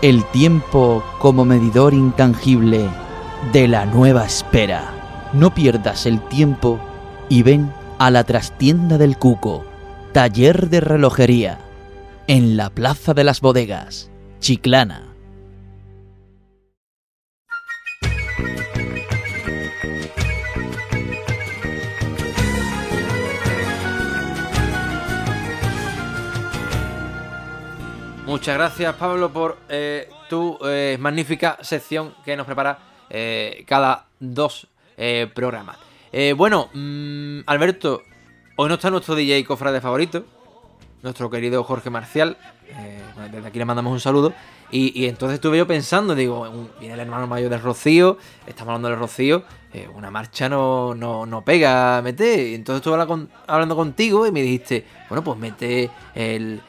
El 0.00 0.24
tiempo 0.30 1.04
como 1.18 1.44
medidor 1.44 1.92
intangible 1.92 2.88
de 3.52 3.68
la 3.68 3.84
nueva 3.84 4.24
espera. 4.24 5.28
No 5.34 5.52
pierdas 5.52 6.06
el 6.06 6.18
tiempo 6.28 6.80
y 7.28 7.42
ven 7.42 7.70
a 7.98 8.10
la 8.10 8.24
trastienda 8.24 8.96
del 8.96 9.18
Cuco, 9.18 9.66
taller 10.12 10.70
de 10.70 10.80
relojería, 10.80 11.58
en 12.26 12.56
la 12.56 12.70
Plaza 12.70 13.12
de 13.12 13.24
las 13.24 13.42
Bodegas, 13.42 14.10
Chiclana. 14.40 15.15
Muchas 28.36 28.54
gracias 28.54 28.94
Pablo 28.96 29.32
por 29.32 29.56
eh, 29.70 30.10
tu 30.28 30.58
eh, 30.66 30.98
magnífica 31.00 31.56
sección 31.62 32.14
que 32.22 32.36
nos 32.36 32.44
prepara 32.44 32.78
eh, 33.08 33.64
cada 33.66 34.08
dos 34.20 34.68
programas. 35.34 35.78
Bueno, 36.36 36.68
mm, 36.74 37.40
Alberto, 37.46 38.02
hoy 38.56 38.68
no 38.68 38.74
está 38.74 38.90
nuestro 38.90 39.14
DJ 39.14 39.42
cofrade 39.46 39.80
favorito, 39.80 40.26
nuestro 41.02 41.30
querido 41.30 41.64
Jorge 41.64 41.88
Marcial. 41.88 42.36
desde 43.32 43.48
aquí 43.48 43.58
le 43.58 43.64
mandamos 43.64 43.90
un 43.94 44.00
saludo. 44.00 44.34
Y, 44.70 45.06
entonces 45.06 45.36
estuve 45.36 45.56
yo 45.56 45.66
pensando, 45.66 46.14
digo, 46.14 46.68
viene 46.78 46.92
el 46.92 47.00
hermano 47.00 47.26
mayor 47.26 47.48
del 47.48 47.62
Rocío, 47.62 48.18
estamos 48.46 48.72
hablando 48.72 48.90
del 48.90 48.98
Rocío, 48.98 49.44
una 49.94 50.10
marcha 50.10 50.50
no, 50.50 50.94
no, 50.94 51.42
pega, 51.42 52.02
mete. 52.02 52.50
Y 52.50 52.54
entonces 52.54 52.80
estuve 52.80 53.00
hablando, 53.46 53.76
contigo 53.76 54.26
y 54.26 54.30
me 54.30 54.42
dijiste, 54.42 54.84
bueno, 55.08 55.24
pues 55.24 55.38
mete 55.38 55.90
el, 56.14 56.60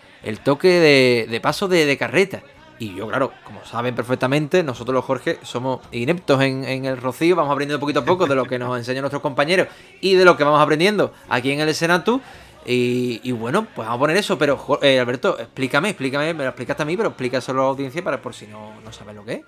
toque 0.43 1.27
de, 1.29 1.39
paso 1.41 1.67
de, 1.67 1.97
carreta. 1.97 2.41
Y 2.79 2.95
yo, 2.95 3.07
claro, 3.07 3.31
como 3.43 3.65
saben 3.65 3.95
perfectamente, 3.95 4.61
nosotros 4.63 4.93
los 4.93 5.05
Jorge 5.05 5.39
somos 5.41 5.81
ineptos 5.91 6.41
en, 6.41 6.85
el 6.85 6.97
rocío, 6.97 7.35
vamos 7.35 7.51
aprendiendo 7.51 7.79
poquito 7.79 8.01
a 8.01 8.05
poco 8.05 8.27
de 8.27 8.35
lo 8.35 8.45
que 8.45 8.59
nos 8.59 8.77
enseñan 8.77 9.01
nuestros 9.01 9.21
compañeros 9.21 9.67
y 9.99 10.13
de 10.13 10.25
lo 10.25 10.37
que 10.37 10.43
vamos 10.43 10.61
aprendiendo 10.61 11.11
aquí 11.29 11.51
en 11.51 11.59
el 11.59 11.73
Senatu. 11.73 12.21
Y, 12.69 13.31
bueno, 13.31 13.65
pues 13.73 13.87
vamos 13.87 13.95
a 13.95 13.99
poner 13.99 14.17
eso, 14.17 14.37
pero 14.37 14.59
eh, 14.81 14.99
Alberto, 14.99 15.39
explícame, 15.39 15.89
explícame, 15.89 16.33
me 16.33 16.43
lo 16.43 16.49
explicaste 16.49 16.83
a 16.83 16.85
mí, 16.85 16.97
pero 16.97 17.09
explícaselo 17.09 17.61
a 17.61 17.63
la 17.63 17.69
audiencia 17.69 18.03
para 18.03 18.21
por 18.21 18.33
si 18.33 18.45
no, 18.45 18.79
no 18.81 18.91
saben 18.91 19.15
lo 19.15 19.25
que 19.25 19.33
es. 19.33 19.41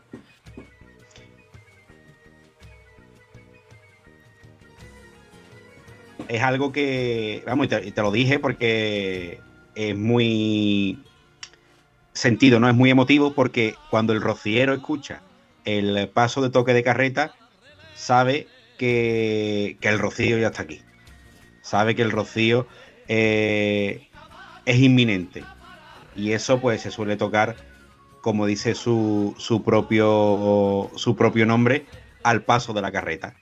Es 6.30 6.44
algo 6.44 6.72
que, 6.72 7.44
vamos, 7.46 7.68
y 7.84 7.92
te 7.92 8.02
lo 8.02 8.12
dije 8.12 8.40
porque 8.40 9.42
es 9.80 9.96
muy 9.96 11.02
sentido, 12.14 12.60
¿no? 12.60 12.68
Es 12.68 12.76
muy 12.76 12.90
emotivo 12.90 13.34
porque 13.34 13.76
cuando 13.90 14.12
el 14.12 14.22
rociero 14.22 14.74
escucha 14.74 15.24
el 15.64 16.10
paso 16.10 16.42
de 16.42 16.50
toque 16.50 16.74
de 16.74 16.84
carreta, 16.84 17.32
sabe 17.96 18.48
que, 18.78 19.78
el 19.82 20.00
rocío 20.00 20.38
ya 20.38 20.48
está 20.48 20.64
aquí. 20.64 20.82
Sabe 21.62 21.96
que 21.96 22.02
el 22.02 22.12
rocío 22.12 22.68
eh, 23.08 24.06
es 24.66 24.80
inminente. 24.80 25.44
Y 26.14 26.34
eso 26.34 26.60
pues 26.60 26.82
se 26.82 26.92
suele 26.92 27.16
tocar, 27.16 27.56
como 28.22 28.46
dice 28.46 28.76
su, 28.76 29.34
su, 29.38 29.64
propio, 29.64 30.92
su 30.96 31.16
propio 31.16 31.46
nombre, 31.46 31.86
al 32.24 32.44
paso 32.44 32.74
de 32.74 32.82
la 32.82 32.92
carreta. 32.92 33.39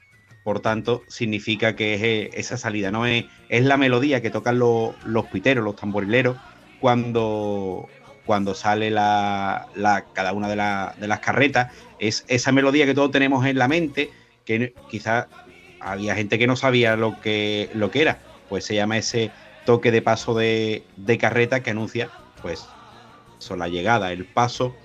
Por 0.48 0.62
tanto, 0.62 1.04
significa 1.10 1.76
que 1.76 1.96
eh, 1.96 2.30
esa 2.36 2.56
salida, 2.56 2.90
¿no? 2.90 3.06
Es, 3.06 3.26
es 3.50 3.66
la 3.66 3.76
melodía 3.76 4.22
que 4.22 4.30
tocan 4.30 4.58
los, 4.58 4.96
piteros, 5.30 5.62
los 5.62 5.76
tamborileros, 5.76 6.38
cuando, 6.80 7.90
cuando 8.26 8.54
sale 8.56 8.90
la, 8.90 9.68
cada 10.14 10.32
una 10.32 10.48
de, 10.48 10.56
las 10.56 11.20
carretas, 11.20 11.74
es 12.00 12.24
esa 12.30 12.54
melodía 12.54 12.86
que 12.86 12.94
todos 12.94 13.12
tenemos 13.12 13.46
en 13.46 13.58
la 13.58 13.68
mente, 13.68 14.10
que 14.46 14.74
quizás 14.90 15.28
había 15.82 16.16
gente 16.16 16.40
que 16.40 16.48
no 16.48 16.56
sabía 16.56 16.96
lo 16.96 17.20
que, 17.20 17.70
lo 17.74 17.92
que 17.92 18.04
era, 18.04 18.20
pues 18.48 18.64
se 18.64 18.74
llama 18.74 18.98
ese 18.98 19.32
toque 19.66 19.92
de 19.92 20.02
paso 20.02 20.34
de, 20.34 20.86
carreta 21.20 21.62
que 21.62 21.72
anuncia, 21.72 22.10
pues, 22.42 22.66
son 23.38 23.60
la 23.60 23.68
llegada, 23.68 24.14
el 24.14 24.24
paso 24.24 24.78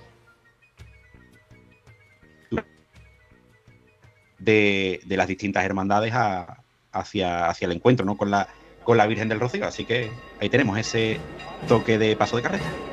de, 4.43 5.01
las 5.07 5.27
distintas 5.27 5.63
hermandades 5.65 6.13
hacia, 6.91 7.47
hacia 7.47 7.65
el 7.65 7.71
encuentro, 7.71 8.05
¿no? 8.05 8.17
Con 8.17 8.31
la, 8.31 8.47
con 8.83 8.97
la 8.97 9.07
Virgen 9.07 9.29
del 9.29 9.39
Rocío. 9.39 9.65
Así 9.65 9.85
que 9.85 10.11
ahí 10.39 10.49
tenemos 10.49 10.77
ese 10.77 11.19
toque 11.67 11.97
de 11.97 12.15
paso 12.15 12.35
de 12.37 12.43
carreta. 12.43 12.92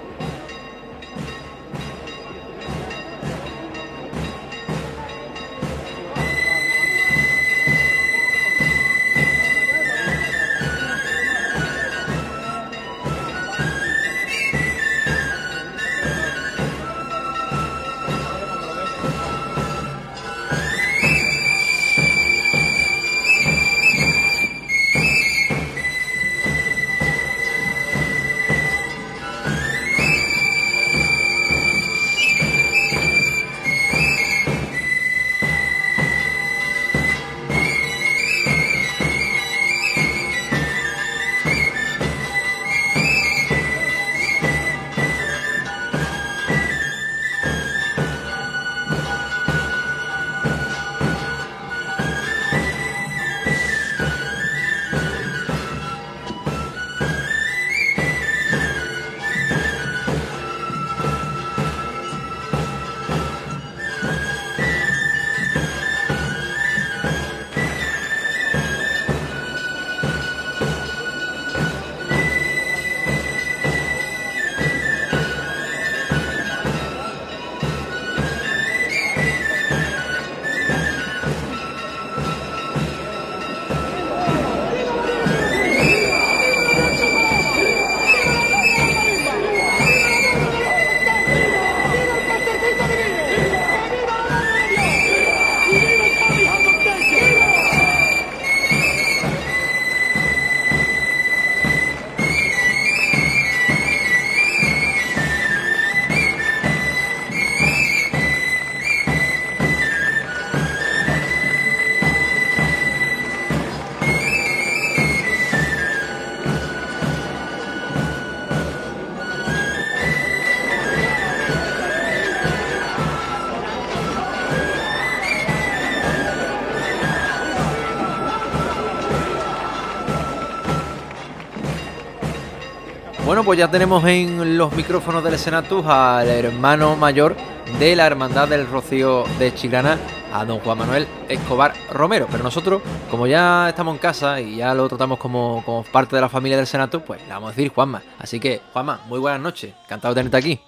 Bueno, 133.41 133.49
pues 133.49 133.59
ya 133.59 133.71
tenemos 133.71 134.05
en 134.05 134.59
los 134.59 134.71
micrófonos 134.77 135.25
del 135.25 135.39
Senatus 135.39 135.87
al 135.87 136.29
hermano 136.29 136.95
mayor 136.95 137.35
de 137.79 137.97
la 137.97 138.07
Hermandad 138.07 138.47
del 138.49 138.67
Rocío 138.67 139.25
de 139.39 139.55
Chiclana, 139.55 139.97
a 140.31 140.45
don 140.45 140.59
Juan 140.59 140.77
Manuel 140.77 141.07
Escobar 141.27 141.73
Romero. 141.91 142.27
Pero 142.31 142.45
nosotros, 142.45 142.83
como 143.11 143.27
ya 143.27 143.71
estamos 143.71 143.95
en 143.95 143.99
casa 143.99 144.43
y 144.43 144.57
ya 144.57 144.75
lo 144.75 144.87
tratamos 144.91 145.19
como, 145.19 145.63
como 145.65 145.85
parte 145.85 146.17
de 146.17 146.21
la 146.21 146.29
familia 146.29 146.59
del 146.59 146.67
Senatus, 146.67 147.01
pues 147.01 147.23
le 147.23 147.29
vamos 147.31 147.49
a 147.49 147.57
decir 147.57 147.73
Juanma. 147.73 148.03
Así 148.19 148.39
que, 148.39 148.61
Juanma, 148.75 149.01
muy 149.09 149.19
buenas 149.19 149.41
noches. 149.41 149.73
Encantado 149.85 150.13
de 150.13 150.19
tenerte 150.19 150.37
aquí. 150.37 150.61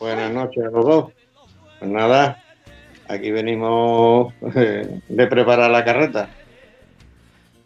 Buenas 0.00 0.32
noches 0.32 0.64
a 0.64 0.70
los 0.70 0.86
dos. 0.86 1.12
Pues 1.80 1.90
nada, 1.90 2.42
aquí 3.08 3.30
venimos 3.30 4.32
eh, 4.54 5.00
de 5.06 5.26
preparar 5.26 5.70
la 5.70 5.84
carreta. 5.84 6.30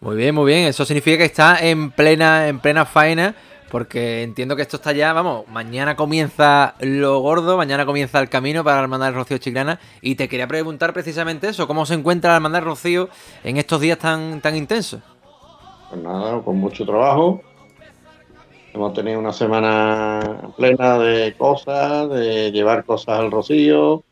Muy 0.01 0.17
bien, 0.17 0.35
muy 0.35 0.53
bien. 0.53 0.67
Eso 0.67 0.85
significa 0.85 1.19
que 1.19 1.25
está 1.25 1.59
en 1.61 1.93
plena, 1.93 2.49
en 2.49 2.59
plena 2.59 2.85
faena. 2.85 3.37
Porque 3.71 4.23
entiendo 4.23 4.57
que 4.57 4.63
esto 4.63 4.77
está 4.77 4.93
ya, 4.93 5.13
vamos, 5.13 5.47
mañana 5.49 5.95
comienza 5.95 6.75
lo 6.81 7.19
gordo, 7.21 7.57
mañana 7.57 7.85
comienza 7.85 8.19
el 8.19 8.29
camino 8.31 8.65
para 8.65 8.77
la 8.77 8.83
Hermandad 8.85 9.13
Rocío 9.13 9.39
Chiclana. 9.39 9.79
Y 10.01 10.15
te 10.15 10.29
quería 10.29 10.47
preguntar 10.47 10.95
precisamente 10.95 11.49
eso, 11.49 11.67
¿cómo 11.67 11.85
se 11.85 11.95
encuentra 11.95 12.31
la 12.31 12.37
Hermandad 12.37 12.63
Rocío 12.63 13.09
en 13.45 13.59
estos 13.59 13.81
días 13.81 13.99
tan, 13.99 14.41
tan 14.41 14.57
intensos? 14.57 15.01
Pues 15.91 16.03
nada, 16.03 16.41
con 16.43 16.57
mucho 16.57 16.87
trabajo. 16.87 17.43
Hemos 18.73 18.95
tenido 18.95 19.19
una 19.19 19.33
semana 19.33 20.53
plena 20.57 20.99
de 20.99 21.35
cosas, 21.37 22.09
de 22.11 22.51
llevar 22.53 22.85
cosas 22.85 23.19
al 23.19 23.31
Rocío, 23.31 24.03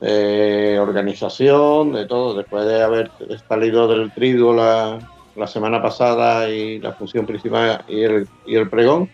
de 0.00 0.78
organización, 0.78 1.92
de 1.92 2.06
todo. 2.06 2.34
Después 2.34 2.66
de 2.66 2.82
haber 2.82 3.10
salido 3.48 3.88
del 3.88 4.12
trigo 4.12 4.54
la, 4.54 4.98
la 5.36 5.46
semana 5.46 5.82
pasada 5.82 6.48
y 6.48 6.78
la 6.80 6.92
función 6.92 7.26
principal 7.26 7.84
y 7.88 8.02
el, 8.02 8.28
y 8.46 8.56
el 8.56 8.68
pregón. 8.68 9.10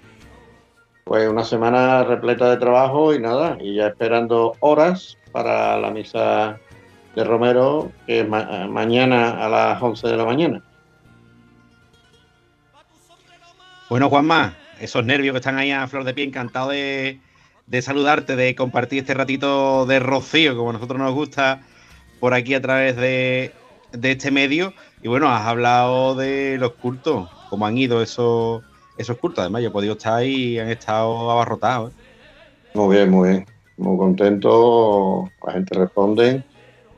Pues 1.05 1.29
una 1.29 1.45
semana 1.45 2.05
repleta 2.05 2.49
de 2.49 2.57
trabajo 2.59 3.13
y 3.13 3.19
nada, 3.21 3.59
y 3.61 3.75
ya 3.75 3.89
esperando 3.89 4.55
horas 4.61 5.19
para 5.33 5.77
la 5.79 5.91
misa 5.91 6.59
de 7.17 7.25
Romero, 7.25 7.91
que 8.07 8.21
es 8.21 8.29
ma- 8.29 8.67
mañana 8.69 9.45
a 9.45 9.49
las 9.49 9.83
11 9.83 10.09
de 10.09 10.17
la 10.17 10.25
mañana. 10.25 10.63
Bueno, 13.91 14.09
Juanma, 14.09 14.55
esos 14.81 15.05
nervios 15.05 15.33
que 15.33 15.39
están 15.39 15.59
ahí 15.59 15.71
a 15.71 15.87
flor 15.87 16.05
de 16.05 16.15
pie, 16.15 16.25
encantado 16.25 16.71
de, 16.71 17.21
de 17.67 17.83
saludarte, 17.83 18.37
de 18.37 18.55
compartir 18.55 19.01
este 19.01 19.13
ratito 19.15 19.85
de 19.87 19.99
rocío, 19.99 20.57
como 20.57 20.71
a 20.71 20.75
nosotros 20.75 20.99
nos 20.99 21.13
gusta, 21.13 21.63
por 22.21 22.33
aquí 22.33 22.55
a 22.55 22.63
través 22.63 22.97
de, 22.97 23.53
de 23.93 24.13
este 24.13 24.31
medio. 24.31 24.73
Y 25.03 25.09
bueno, 25.09 25.29
has 25.31 25.47
hablado 25.47 26.15
de 26.17 26.59
los 26.59 26.77
cultos, 26.77 27.31
cómo 27.49 27.67
han 27.67 27.77
ido 27.79 28.03
esos, 28.03 28.65
esos 28.97 29.19
cultos. 29.19 29.43
Además, 29.43 29.63
yo 29.63 29.69
he 29.69 29.73
podido 29.73 29.95
estar 29.95 30.15
ahí 30.15 30.55
y 30.55 30.61
han 30.61 30.71
estado 30.71 31.31
abarrotados. 31.31 31.93
¿eh? 31.93 31.97
Muy 32.75 32.97
bien, 32.97 33.11
muy 33.11 33.31
bien. 33.31 33.47
Muy 33.77 33.99
contento, 33.99 35.33
la 35.47 35.53
gente 35.55 35.75
responde 35.79 36.45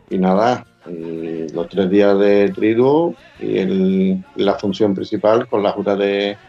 y 0.08 0.18
nada, 0.18 0.66
los 0.84 1.68
tres 1.68 1.90
días 1.90 2.18
de 2.18 2.50
triduo 2.52 3.18
y 3.38 3.58
el- 3.58 4.24
la 4.34 4.54
función 4.58 4.94
principal 4.94 5.48
con 5.48 5.62
la 5.62 5.72
Junta 5.72 5.96
de, 5.96 6.40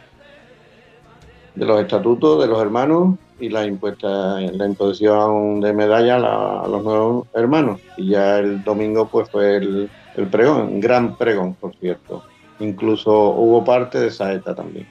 de 1.53 1.65
los 1.65 1.81
estatutos 1.81 2.41
de 2.41 2.47
los 2.47 2.61
hermanos 2.61 3.17
y 3.37 3.49
la 3.49 3.65
impuesta 3.65 4.39
la 4.41 4.65
imposición 4.65 5.59
de 5.61 5.73
medalla 5.73 6.15
a, 6.17 6.63
a 6.65 6.67
los 6.67 6.83
nuevos 6.83 7.27
hermanos. 7.33 7.81
Y 7.95 8.09
ya 8.11 8.39
el 8.39 8.63
domingo 8.63 9.09
pues 9.09 9.29
fue 9.29 9.57
el, 9.57 9.91
el 10.17 10.27
pregón, 10.27 10.61
un 10.61 10.79
gran 10.79 11.17
pregón, 11.17 11.55
por 11.55 11.75
cierto. 11.75 12.23
Incluso 12.59 13.11
hubo 13.11 13.63
parte 13.63 13.99
de 13.99 14.11
saeta 14.11 14.55
también. 14.55 14.87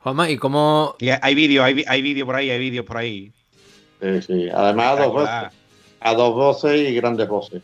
Juanma, 0.00 0.28
¿y 0.30 0.36
cómo...? 0.36 0.96
Y 0.98 1.10
hay 1.10 1.34
vídeos, 1.34 1.64
hay, 1.64 1.84
hay 1.86 2.02
vídeos 2.02 2.26
por 2.26 2.36
ahí, 2.36 2.50
hay 2.50 2.58
vídeos 2.58 2.84
por 2.84 2.96
ahí. 2.96 3.32
Sí, 4.00 4.22
sí. 4.22 4.48
Además 4.48 4.86
a 4.86 5.02
dos 5.04 5.12
voces, 5.12 5.58
a 6.00 6.14
dos 6.14 6.34
voces 6.34 6.88
y 6.88 6.94
grandes 6.94 7.28
voces. 7.28 7.62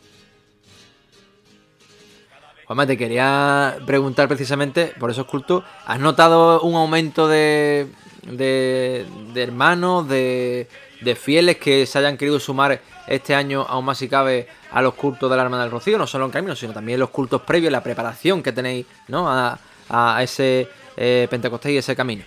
Juanma, 2.65 2.87
te 2.87 2.97
quería 2.97 3.77
preguntar 3.85 4.27
precisamente 4.27 4.93
por 4.99 5.11
esos 5.11 5.25
cultos. 5.27 5.63
¿Has 5.85 5.99
notado 5.99 6.61
un 6.61 6.75
aumento 6.75 7.27
de, 7.27 7.87
de, 8.23 9.05
de 9.33 9.43
hermanos, 9.43 10.07
de, 10.09 10.67
de 11.01 11.15
fieles 11.15 11.57
que 11.57 11.85
se 11.85 11.99
hayan 11.99 12.17
querido 12.17 12.39
sumar 12.39 12.81
este 13.07 13.35
año, 13.35 13.65
aún 13.67 13.85
más 13.85 13.97
si 13.97 14.07
cabe, 14.07 14.47
a 14.71 14.81
los 14.81 14.93
cultos 14.95 15.29
de 15.29 15.37
la 15.37 15.43
Hermandad 15.43 15.65
del 15.65 15.71
Rocío? 15.71 15.97
No 15.97 16.07
solo 16.07 16.25
en 16.25 16.31
camino, 16.31 16.55
sino 16.55 16.73
también 16.73 16.99
los 16.99 17.09
cultos 17.09 17.41
previos, 17.41 17.71
la 17.71 17.83
preparación 17.83 18.41
que 18.41 18.51
tenéis 18.51 18.85
¿no? 19.07 19.27
a, 19.27 20.23
ese 20.23 20.67
eh, 20.97 21.27
Pentecostés 21.29 21.71
y 21.71 21.77
ese 21.77 21.95
camino. 21.95 22.23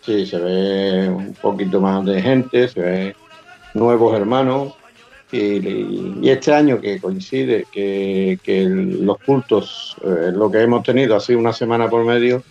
Sí, 0.00 0.26
se 0.26 0.38
ve 0.38 1.08
un 1.08 1.34
poquito 1.34 1.80
más 1.80 2.04
de 2.04 2.20
gente, 2.20 2.68
se 2.68 2.80
ve 2.80 3.16
nuevos 3.74 4.14
hermanos. 4.16 4.74
Y, 5.32 6.28
este 6.28 6.52
año 6.52 6.80
que 6.80 7.00
coincide 7.00 7.66
que, 7.72 8.38
los 8.68 9.18
cultos, 9.18 9.96
eh, 10.04 10.30
lo 10.32 10.50
que 10.50 10.60
hemos 10.60 10.84
tenido 10.84 11.18
sido 11.18 11.38
una 11.38 11.52
semana 11.52 11.88
por 11.88 12.04
medio, 12.04 12.42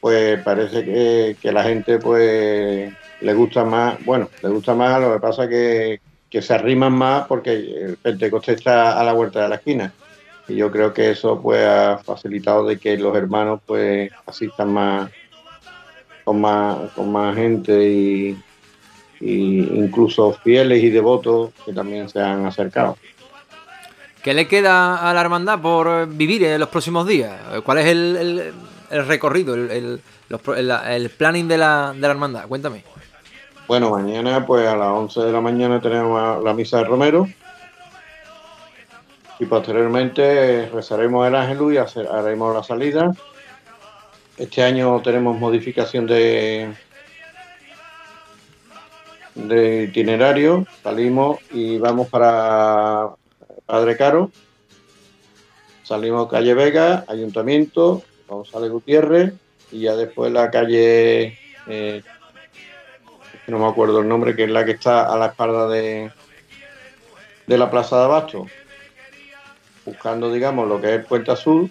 pues 0.00 0.40
parece 0.42 0.84
que, 0.84 1.36
que 1.40 1.52
la 1.52 1.64
gente 1.64 1.98
pues 1.98 2.92
le 3.20 3.34
gusta 3.34 3.64
más, 3.64 4.02
bueno, 4.04 4.28
le 4.42 4.48
gusta 4.50 4.74
más, 4.74 5.00
lo 5.00 5.14
que 5.14 5.20
pasa 5.20 5.48
que, 5.48 6.00
que 6.34 6.42
se 6.42 6.52
arriman 6.52 6.92
más 6.92 7.28
porque 7.28 7.52
el 7.52 7.96
Pentecostés 8.02 8.56
está 8.56 8.98
a 8.98 9.04
la 9.04 9.12
vuelta 9.12 9.40
de 9.42 9.48
la 9.50 9.54
esquina. 9.54 9.92
Y 10.48 10.56
yo 10.56 10.68
creo 10.72 10.92
que 10.92 11.10
eso 11.12 11.40
pues 11.40 11.64
ha 11.64 11.98
facilitado 11.98 12.66
de 12.66 12.76
que 12.76 12.98
los 12.98 13.16
hermanos 13.16 13.60
pues 13.64 14.10
asistan 14.26 14.72
más 14.72 15.12
con 16.24 16.40
más, 16.40 16.90
con 16.96 17.12
más 17.12 17.36
gente 17.36 17.88
y, 17.88 18.36
incluso 19.20 20.32
fieles 20.42 20.82
y 20.82 20.90
devotos 20.90 21.52
que 21.64 21.72
también 21.72 22.08
se 22.08 22.20
han 22.20 22.44
acercado. 22.46 22.98
¿Qué 24.24 24.34
le 24.34 24.48
queda 24.48 25.08
a 25.08 25.14
la 25.14 25.20
hermandad 25.20 25.60
por 25.60 26.08
vivir 26.08 26.42
en 26.42 26.58
los 26.58 26.68
próximos 26.68 27.06
días? 27.06 27.32
¿Cuál 27.64 27.78
es 27.78 27.86
el, 27.86 28.16
el- 28.16 28.52
el 28.90 29.06
recorrido, 29.06 29.54
el- 29.54 30.00
el 30.88 31.10
planning 31.10 31.46
de 31.46 31.58
la, 31.58 31.92
de 31.94 32.00
la 32.00 32.10
hermandad? 32.10 32.48
Cuéntame. 32.48 32.82
Bueno, 33.66 33.88
mañana 33.88 34.44
pues 34.44 34.66
a 34.68 34.76
las 34.76 34.88
11 34.88 35.20
de 35.20 35.32
la 35.32 35.40
mañana 35.40 35.80
tenemos 35.80 36.44
la 36.44 36.52
misa 36.52 36.78
de 36.78 36.84
Romero. 36.84 37.26
Y 39.40 39.46
posteriormente 39.46 40.68
rezaremos 40.68 41.26
el 41.26 41.34
ángel 41.34 41.72
y 41.72 41.78
haremos 41.78 42.54
la 42.54 42.62
salida. 42.62 43.10
Este 44.36 44.62
año 44.62 45.00
tenemos 45.00 45.38
modificación 45.38 46.06
de, 46.06 46.74
de 49.34 49.84
itinerario, 49.84 50.66
salimos 50.82 51.38
y 51.50 51.78
vamos 51.78 52.08
para 52.08 53.10
Padre 53.64 53.96
Caro, 53.96 54.30
salimos 55.84 56.28
calle 56.30 56.52
Vega, 56.52 57.04
Ayuntamiento, 57.08 58.02
González 58.28 58.70
Gutiérrez 58.70 59.32
y 59.72 59.80
ya 59.80 59.96
después 59.96 60.30
la 60.32 60.50
calle 60.50 61.38
eh, 61.66 62.02
no 63.46 63.58
me 63.58 63.66
acuerdo 63.66 64.00
el 64.00 64.08
nombre, 64.08 64.34
que 64.34 64.44
es 64.44 64.50
la 64.50 64.64
que 64.64 64.72
está 64.72 65.12
a 65.12 65.16
la 65.16 65.26
espalda 65.26 65.68
de, 65.68 66.10
de 67.46 67.58
la 67.58 67.70
Plaza 67.70 67.98
de 67.98 68.04
Abasto, 68.04 68.46
buscando, 69.84 70.32
digamos, 70.32 70.68
lo 70.68 70.80
que 70.80 70.94
es 70.94 71.04
Puente 71.04 71.30
Azul, 71.30 71.70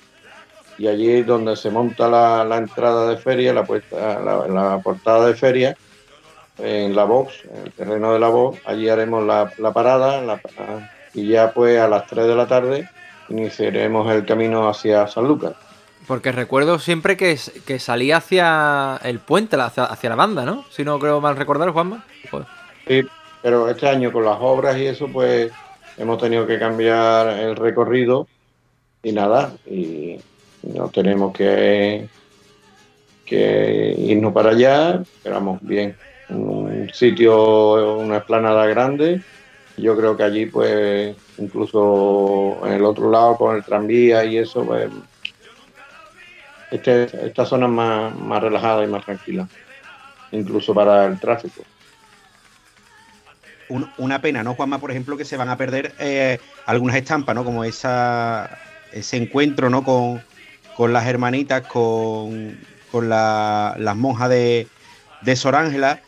y 0.78 0.88
allí 0.88 1.12
es 1.12 1.26
donde 1.26 1.56
se 1.56 1.70
monta 1.70 2.08
la, 2.08 2.44
la 2.44 2.58
entrada 2.58 3.10
de 3.10 3.18
feria, 3.18 3.54
la, 3.54 3.64
puesta, 3.64 4.20
la, 4.20 4.80
portada 4.84 5.28
de 5.28 5.36
feria, 5.36 5.78
en 6.60 6.96
la 6.96 7.04
box, 7.06 7.46
en 7.46 7.66
el 7.66 7.72
terreno 7.72 8.14
de 8.14 8.20
la 8.20 8.30
box, 8.30 8.60
allí 8.66 8.90
haremos 8.90 9.26
la, 9.26 9.52
la 9.58 9.74
parada, 9.74 10.40
y 11.14 11.28
ya 11.28 11.52
pues 11.52 11.80
a 11.80 11.88
las 11.88 12.08
3 12.08 12.28
de 12.28 12.36
la 12.36 12.48
tarde 12.48 12.90
iniciaremos 13.30 14.12
el 14.12 14.26
camino 14.26 14.68
hacia 14.68 15.08
San 15.08 15.28
Lucas. 15.28 15.54
Porque 16.08 16.32
recuerdo 16.32 16.80
siempre 16.80 17.16
que, 17.18 17.38
que 17.66 17.80
salía 17.80 18.18
hacia 18.18 19.00
el 19.04 19.20
puente, 19.20 19.56
hacia, 19.56 19.86
hacia 19.86 20.10
la 20.10 20.16
banda, 20.16 20.46
¿no? 20.46 20.66
Si 20.70 20.84
no 20.84 21.00
creo 21.00 21.22
mal 21.22 21.38
recordar, 21.38 21.70
Juanma. 21.70 22.06
Sí, 22.88 23.04
pero 23.42 23.70
este 23.70 23.88
año 23.88 24.12
con 24.12 24.26
las 24.26 24.38
obras 24.40 24.78
y 24.78 24.88
eso, 24.88 25.08
pues 25.08 25.52
hemos 25.98 26.18
tenido 26.18 26.46
que 26.46 26.60
cambiar 26.60 27.28
el 27.40 27.56
recorrido 27.56 28.28
y 29.02 29.12
nada, 29.12 29.54
y 29.66 30.18
no 30.64 30.90
tenemos 30.90 31.34
que, 31.34 32.08
que 33.26 33.96
irnos 33.98 34.34
para 34.34 34.52
allá, 34.52 35.02
esperamos 35.02 35.60
bien, 35.62 35.96
un 36.30 36.90
sitio, 36.94 37.98
una 37.98 38.18
esplanada 38.18 38.66
grande, 38.68 39.22
yo 39.78 39.98
creo 39.98 40.16
que 40.16 40.24
allí 40.24 40.46
pues 40.46 41.16
incluso 41.38 42.60
en 42.66 42.74
el 42.74 42.86
otro 42.86 43.10
lado 43.10 43.36
con 43.38 43.56
el 43.56 43.64
tranvía 43.64 44.24
y 44.24 44.38
eso, 44.38 44.64
pues 44.64 44.90
este, 46.74 47.28
esta 47.28 47.46
zona 47.46 47.68
es 47.68 47.72
más, 47.72 48.16
más 48.16 48.42
relajada 48.42 48.84
y 48.84 48.88
más 48.88 49.06
tranquila, 49.06 49.48
incluso 50.32 50.74
para 50.74 51.06
el 51.06 51.20
tráfico. 51.20 51.64
Un- 53.70 53.92
una 53.98 54.22
pena, 54.22 54.44
¿no, 54.44 54.56
Juanma? 54.56 54.80
Por 54.80 54.92
ejemplo, 54.92 55.18
que 55.18 55.26
se 55.26 55.38
van 55.38 55.50
a 55.50 55.58
perder 55.58 55.94
eh, 56.00 56.40
algunas 56.66 56.96
estampas, 56.96 57.36
¿no? 57.36 57.44
Como 57.46 57.64
esa, 57.64 58.60
ese 58.92 59.18
encuentro, 59.18 59.70
¿no? 59.70 59.84
Con, 59.84 60.22
con 60.76 60.94
las 60.94 61.08
hermanitas, 61.08 61.64
con, 61.68 62.58
con 62.92 63.10
las 63.10 63.96
monjas 63.96 64.30
de, 64.30 64.68
de 65.22 65.36
Sor 65.36 65.56
Ángela, 65.56 66.02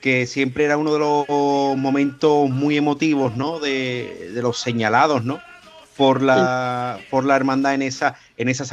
que 0.00 0.26
siempre 0.26 0.64
era 0.64 0.76
uno 0.78 0.92
de 0.94 0.98
los 1.00 1.78
momentos 1.78 2.48
muy 2.48 2.76
emotivos, 2.76 3.36
¿no? 3.36 3.58
De, 3.58 4.30
los 4.34 4.58
señalados, 4.58 5.24
¿no? 5.24 5.40
Por 5.96 6.22
la, 6.22 6.98
por 7.10 7.24
la 7.26 7.36
hermandad 7.36 7.74
en 7.74 7.82
esa, 7.82 8.16
en 8.36 8.48
esa 8.48 8.64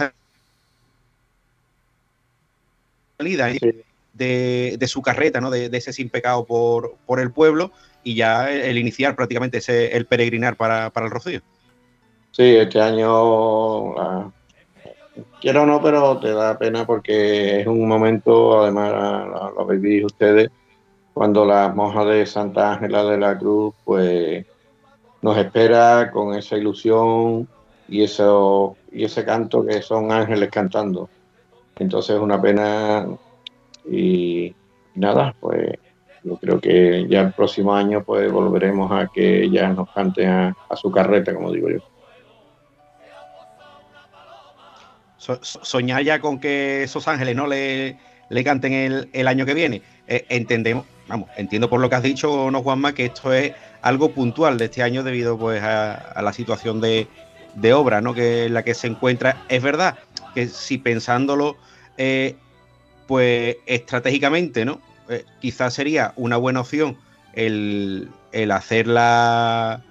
salida 3.18 3.48
de, 4.14 4.78
de, 4.78 4.88
su 4.88 5.02
carreta, 5.02 5.42
¿no? 5.42 5.50
De, 5.50 5.70
ese 5.72 5.94
sin 5.94 6.10
pecado 6.10 6.46
por, 6.46 6.96
por, 7.06 7.20
el 7.20 7.32
pueblo 7.32 7.72
y 8.04 8.16
ya 8.16 8.52
el, 8.52 8.78
iniciar 8.78 9.16
prácticamente 9.16 9.58
ese, 9.58 9.96
el 9.96 10.06
peregrinar 10.06 10.56
para, 10.56 10.90
para 10.92 11.08
el 11.08 11.12
Rocío. 11.12 11.42
Sí, 12.32 12.56
este 12.56 12.80
año 12.80 14.32
quiero 15.42 15.64
o 15.64 15.66
no, 15.66 15.82
pero 15.82 16.20
te 16.20 16.32
da 16.32 16.58
pena 16.58 16.86
porque 16.86 17.62
es 17.62 17.68
un 17.68 17.88
momento, 17.88 18.62
además 18.62 19.28
lo, 19.56 19.66
vivís 19.66 20.06
ustedes, 20.06 20.50
cuando 21.14 21.46
la 21.46 21.70
monja 21.70 22.06
de 22.06 22.26
Santa 22.26 22.74
Ángela 22.74 23.04
de 23.04 23.18
la 23.18 23.38
Cruz, 23.38 23.74
pues 23.84 24.46
nos 25.22 25.38
espera 25.38 26.12
con 26.12 26.36
esa 26.36 26.58
ilusión 26.58 27.48
y, 27.90 28.04
eso, 28.04 28.78
y 28.92 29.04
ese 29.04 29.26
canto 29.26 29.66
que 29.66 29.82
son 29.82 30.12
ángeles 30.12 30.50
cantando. 30.52 31.10
Entonces 31.80 32.16
es 32.16 32.22
una 32.22 32.42
pena 32.42 33.08
y 33.90 34.54
nada, 34.96 35.36
pues 35.40 35.74
yo 36.24 36.38
creo 36.38 36.60
que 36.60 37.08
ya 37.08 37.22
el 37.22 37.34
próximo 37.34 37.74
año 37.74 38.04
pues 38.04 38.32
volveremos 38.32 38.92
a 38.92 39.08
que 39.14 39.44
ella 39.44 39.70
nos 39.70 39.90
cante 39.92 40.26
a 40.28 40.56
su 40.76 40.92
carreta, 40.92 41.34
como 41.34 41.52
digo 41.52 41.70
yo. 41.70 41.80
soñar 45.42 46.04
ya 46.04 46.20
con 46.20 46.40
que 46.40 46.84
esos 46.84 47.08
ángeles 47.08 47.36
no 47.36 47.48
le, 47.48 47.98
le 48.30 48.44
canten 48.44 48.74
el, 48.74 49.10
el, 49.14 49.28
año 49.28 49.46
que 49.46 49.54
viene. 49.54 49.82
Eh, 50.08 50.26
entendemos, 50.30 50.86
vamos, 51.08 51.30
entiendo 51.38 51.70
por 51.70 51.80
lo 51.80 51.90
que 51.90 51.96
has 51.96 52.04
dicho, 52.04 52.50
no 52.52 52.62
Juanma, 52.62 52.94
que 52.94 53.06
esto 53.06 53.34
es 53.34 53.54
algo 53.82 54.12
puntual 54.12 54.58
de 54.58 54.66
este 54.66 54.84
año 54.84 55.04
debido 55.04 55.38
pues 55.38 55.62
a, 55.64 56.22
la 56.22 56.34
situación 56.34 56.82
de, 56.82 57.08
de, 57.56 57.74
obra, 57.74 58.02
¿no? 58.02 58.14
Que 58.14 58.46
en 58.46 58.54
la 58.54 58.64
que 58.64 58.74
se 58.74 58.88
encuentra. 58.88 59.44
Es 59.50 59.62
verdad 59.62 59.98
que 60.38 60.48
si 60.50 60.78
pensándolo, 60.78 61.58
eh, 61.98 62.36
pues 63.08 63.58
estratégicamente, 63.66 64.66
¿no? 64.66 64.80
Eh, 65.10 65.26
quizás 65.42 65.74
sería 65.74 66.14
una 66.16 66.38
buena 66.38 66.62
opción 66.62 66.96
el, 67.34 68.08
el 68.32 68.52
hacer 68.52 68.86
la, 68.86 69.82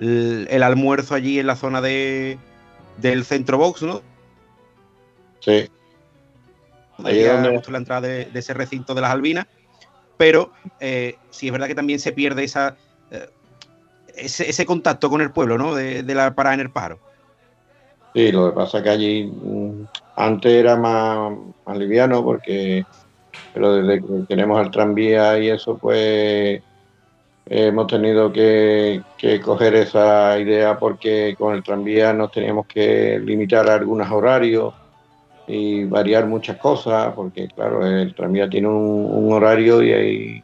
el, 0.00 0.48
el, 0.50 0.62
almuerzo 0.62 1.14
allí 1.14 1.38
en 1.38 1.48
la 1.48 1.56
zona 1.56 1.82
de, 1.82 2.38
del 2.96 3.26
centro 3.26 3.58
box, 3.58 3.82
¿no? 3.82 4.00
Sí. 5.40 5.68
Ahí 7.04 7.20
es 7.20 7.30
donde 7.30 7.62
la 7.70 7.78
entrada 7.78 8.00
de, 8.00 8.30
ese 8.32 8.54
recinto 8.54 8.94
de 8.94 9.02
las 9.02 9.10
Albinas, 9.10 9.48
pero 10.16 10.50
eh, 10.80 11.18
sí 11.28 11.48
es 11.48 11.52
verdad 11.52 11.66
que 11.66 11.74
también 11.74 12.00
se 12.00 12.12
pierde 12.12 12.44
esa, 12.44 12.74
eh, 13.10 13.28
ese, 14.16 14.64
contacto 14.64 15.10
con 15.10 15.20
el 15.20 15.30
pueblo, 15.30 15.58
¿no? 15.58 15.74
De, 15.74 16.02
la 16.02 16.34
parada 16.34 16.54
en 16.54 16.60
el 16.60 16.70
paro. 16.70 16.98
Sí, 18.14 18.32
lo 18.32 18.50
que 18.50 18.56
pasa 18.56 18.78
es 18.78 18.84
que 18.84 18.90
allí 18.90 19.24
mm, 19.24 19.84
antes 20.16 20.52
era 20.52 20.76
más, 20.76 21.32
liviano 21.76 22.24
porque, 22.24 22.84
pero 23.54 23.74
desde 23.74 24.00
que 24.00 24.26
tenemos 24.28 24.60
el 24.60 24.70
tranvía 24.70 25.38
y 25.38 25.48
eso, 25.48 25.78
pues 25.78 26.60
hemos 27.46 27.86
tenido 27.86 28.32
que, 28.32 29.02
que, 29.16 29.40
coger 29.40 29.74
esa 29.74 30.38
idea 30.38 30.78
porque 30.78 31.34
con 31.38 31.54
el 31.54 31.62
tranvía 31.62 32.12
nos 32.12 32.30
teníamos 32.30 32.66
que 32.66 33.18
limitar 33.20 33.68
a 33.68 33.74
algunos 33.74 34.10
horarios 34.10 34.74
y 35.50 35.84
variar 35.84 36.26
muchas 36.26 36.58
cosas, 36.58 37.12
porque 37.14 37.48
claro, 37.48 37.84
el 37.84 38.14
tranvía 38.14 38.48
tiene 38.48 38.68
un, 38.68 39.32
horario 39.32 39.82
y 39.82 39.92
ahí 39.92 40.42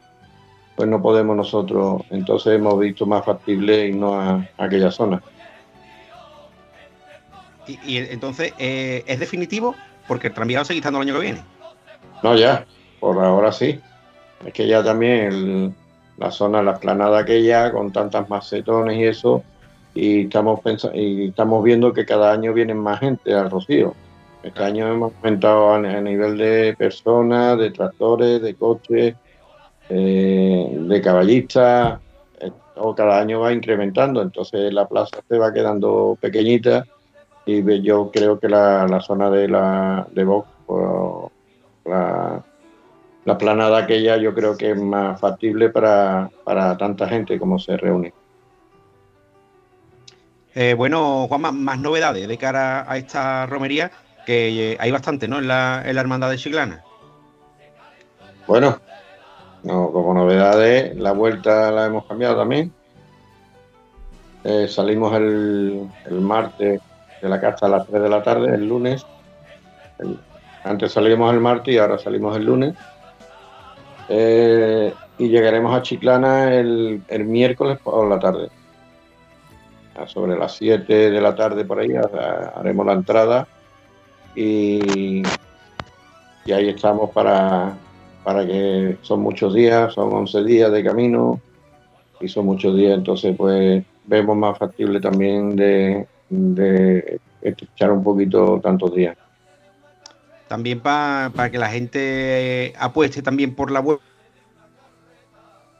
pues 0.75 0.87
no 0.87 1.01
podemos 1.01 1.35
nosotros, 1.35 2.01
entonces 2.09 2.53
hemos 2.53 2.77
visto 2.79 3.05
más 3.05 3.25
factible 3.25 3.87
irnos 3.87 4.13
a, 4.15 4.47
aquella 4.57 4.91
zona. 4.91 5.21
Y, 7.67 7.97
entonces, 7.97 8.53
eh, 8.57 9.03
¿es 9.07 9.19
definitivo? 9.19 9.75
Porque 10.07 10.27
el 10.27 10.33
tranvía 10.33 10.59
va 10.59 10.61
a 10.61 10.65
seguir 10.65 10.81
estando 10.81 11.01
el 11.01 11.07
año 11.07 11.19
que 11.19 11.25
viene. 11.25 11.41
No, 12.23 12.35
ya, 12.35 12.65
por 12.99 13.23
ahora 13.23 13.51
sí. 13.51 13.79
Es 14.45 14.53
que 14.53 14.67
ya 14.67 14.83
también 14.83 15.75
la 16.17 16.31
zona, 16.31 16.61
la 16.61 16.73
esplanada 16.73 17.19
aquella, 17.19 17.71
con 17.71 17.91
tantas 17.91 18.29
macetones 18.29 18.97
y 18.97 19.03
eso, 19.03 19.43
y 19.93 20.21
estamos, 20.21 20.59
y 20.93 21.29
estamos 21.29 21.63
viendo 21.63 21.93
que 21.93 22.05
cada 22.05 22.31
año 22.31 22.53
vienen 22.53 22.77
más 22.77 22.99
gente 22.99 23.33
al 23.33 23.49
Rocío. 23.49 23.95
Este 24.43 24.63
año 24.63 24.87
hemos 24.87 25.13
aumentado 25.15 25.73
a, 25.73 25.79
nivel 25.79 26.37
de 26.37 26.75
personas, 26.77 27.57
de 27.57 27.71
tractores, 27.71 28.41
de 28.41 28.55
coches, 28.55 29.15
eh, 29.89 30.77
de 30.79 31.01
caballistas. 31.01 31.99
Eh, 32.39 32.51
cada 32.95 33.19
año 33.19 33.41
va 33.41 33.51
incrementando, 33.51 34.21
entonces 34.21 34.71
la 34.71 34.87
plaza 34.87 35.17
se 35.27 35.37
va 35.37 35.53
quedando 35.53 36.17
pequeñita 36.21 36.85
y 37.47 37.81
yo 37.81 38.11
creo 38.11 38.39
que 38.39 38.49
la, 38.49 38.99
zona 39.01 39.29
de 39.29 39.47
la 39.47 40.05
de 40.11 40.25
Vox, 40.25 40.49
la, 41.85 42.43
la, 43.23 43.37
planada 43.37 43.77
aquella, 43.77 44.17
yo 44.17 44.33
creo 44.35 44.57
que 44.57 44.71
es 44.71 44.77
más 44.77 45.19
factible 45.19 45.69
para, 45.69 46.29
tanta 46.77 47.07
gente 47.07 47.39
como 47.39 47.57
se 47.57 47.77
reúne. 47.77 48.13
Eh, 50.55 50.73
bueno, 50.73 51.25
Juanma, 51.29 51.53
más 51.53 51.79
novedades 51.79 52.27
de 52.27 52.37
cara 52.37 52.85
a 52.91 52.97
esta 52.97 53.45
romería 53.45 53.91
que 54.25 54.73
eh, 54.73 54.77
hay 54.77 54.91
bastante, 54.91 55.29
¿no? 55.29 55.39
En 55.39 55.47
la, 55.47 55.83
hermandad 55.85 56.29
de 56.29 56.37
Chiclana. 56.37 56.83
Bueno, 58.45 58.77
como 59.63 60.13
novedades, 60.13 60.97
la 60.97 61.13
vuelta 61.13 61.71
la 61.71 61.85
hemos 61.85 62.05
cambiado 62.05 62.35
también. 62.35 62.73
Eh, 64.43 64.67
salimos 64.67 65.13
el, 65.13 65.89
martes 66.09 66.81
de 67.21 67.29
la 67.29 67.39
casa 67.39 67.65
a 67.65 67.69
las 67.69 67.87
3 67.87 68.01
de 68.01 68.09
la 68.09 68.23
tarde, 68.23 68.53
el 68.53 68.67
lunes. 68.67 69.05
antes 70.63 70.91
salíamos 70.91 71.33
el 71.33 71.39
martes 71.39 71.73
y 71.73 71.77
ahora 71.77 71.97
salimos 71.97 72.35
el 72.37 72.45
lunes. 72.45 72.75
Eh, 74.09 74.93
y 75.17 75.29
llegaremos 75.29 75.75
a 75.75 75.81
Chiclana 75.81 76.53
el, 76.53 77.01
el, 77.07 77.25
miércoles 77.25 77.79
por 77.83 78.07
la 78.07 78.19
tarde. 78.19 78.49
Sobre 80.05 80.37
las 80.37 80.55
7 80.55 81.11
de 81.11 81.21
la 81.21 81.35
tarde 81.35 81.65
por 81.65 81.79
ahí 81.79 81.89
haremos 82.55 82.85
la 82.85 82.93
entrada 82.93 83.47
y, 84.35 85.23
ahí 86.45 86.69
estamos 86.69 87.09
para, 87.09 87.75
para 88.23 88.45
que 88.45 88.97
son 89.01 89.21
muchos 89.21 89.55
días, 89.55 89.93
son 89.93 90.13
11 90.13 90.43
días 90.43 90.71
de 90.71 90.83
camino 90.83 91.41
y 92.21 92.27
son 92.27 92.45
muchos 92.45 92.75
días, 92.75 92.95
entonces 92.95 93.35
pues 93.35 93.83
vemos 94.05 94.37
más 94.37 94.57
factible 94.57 95.01
también 95.01 95.55
de, 95.55 96.07
de 96.29 97.19
echar 97.41 97.91
un 97.91 98.03
poquito 98.03 98.59
tantos 98.61 98.93
días. 98.93 99.17
También 100.47 100.79
para 100.79 101.49
que 101.51 101.57
la 101.57 101.69
gente 101.69 102.73
apueste 102.79 103.21
también 103.21 103.53
por 103.53 103.71
la 103.71 103.81
web. 103.81 103.99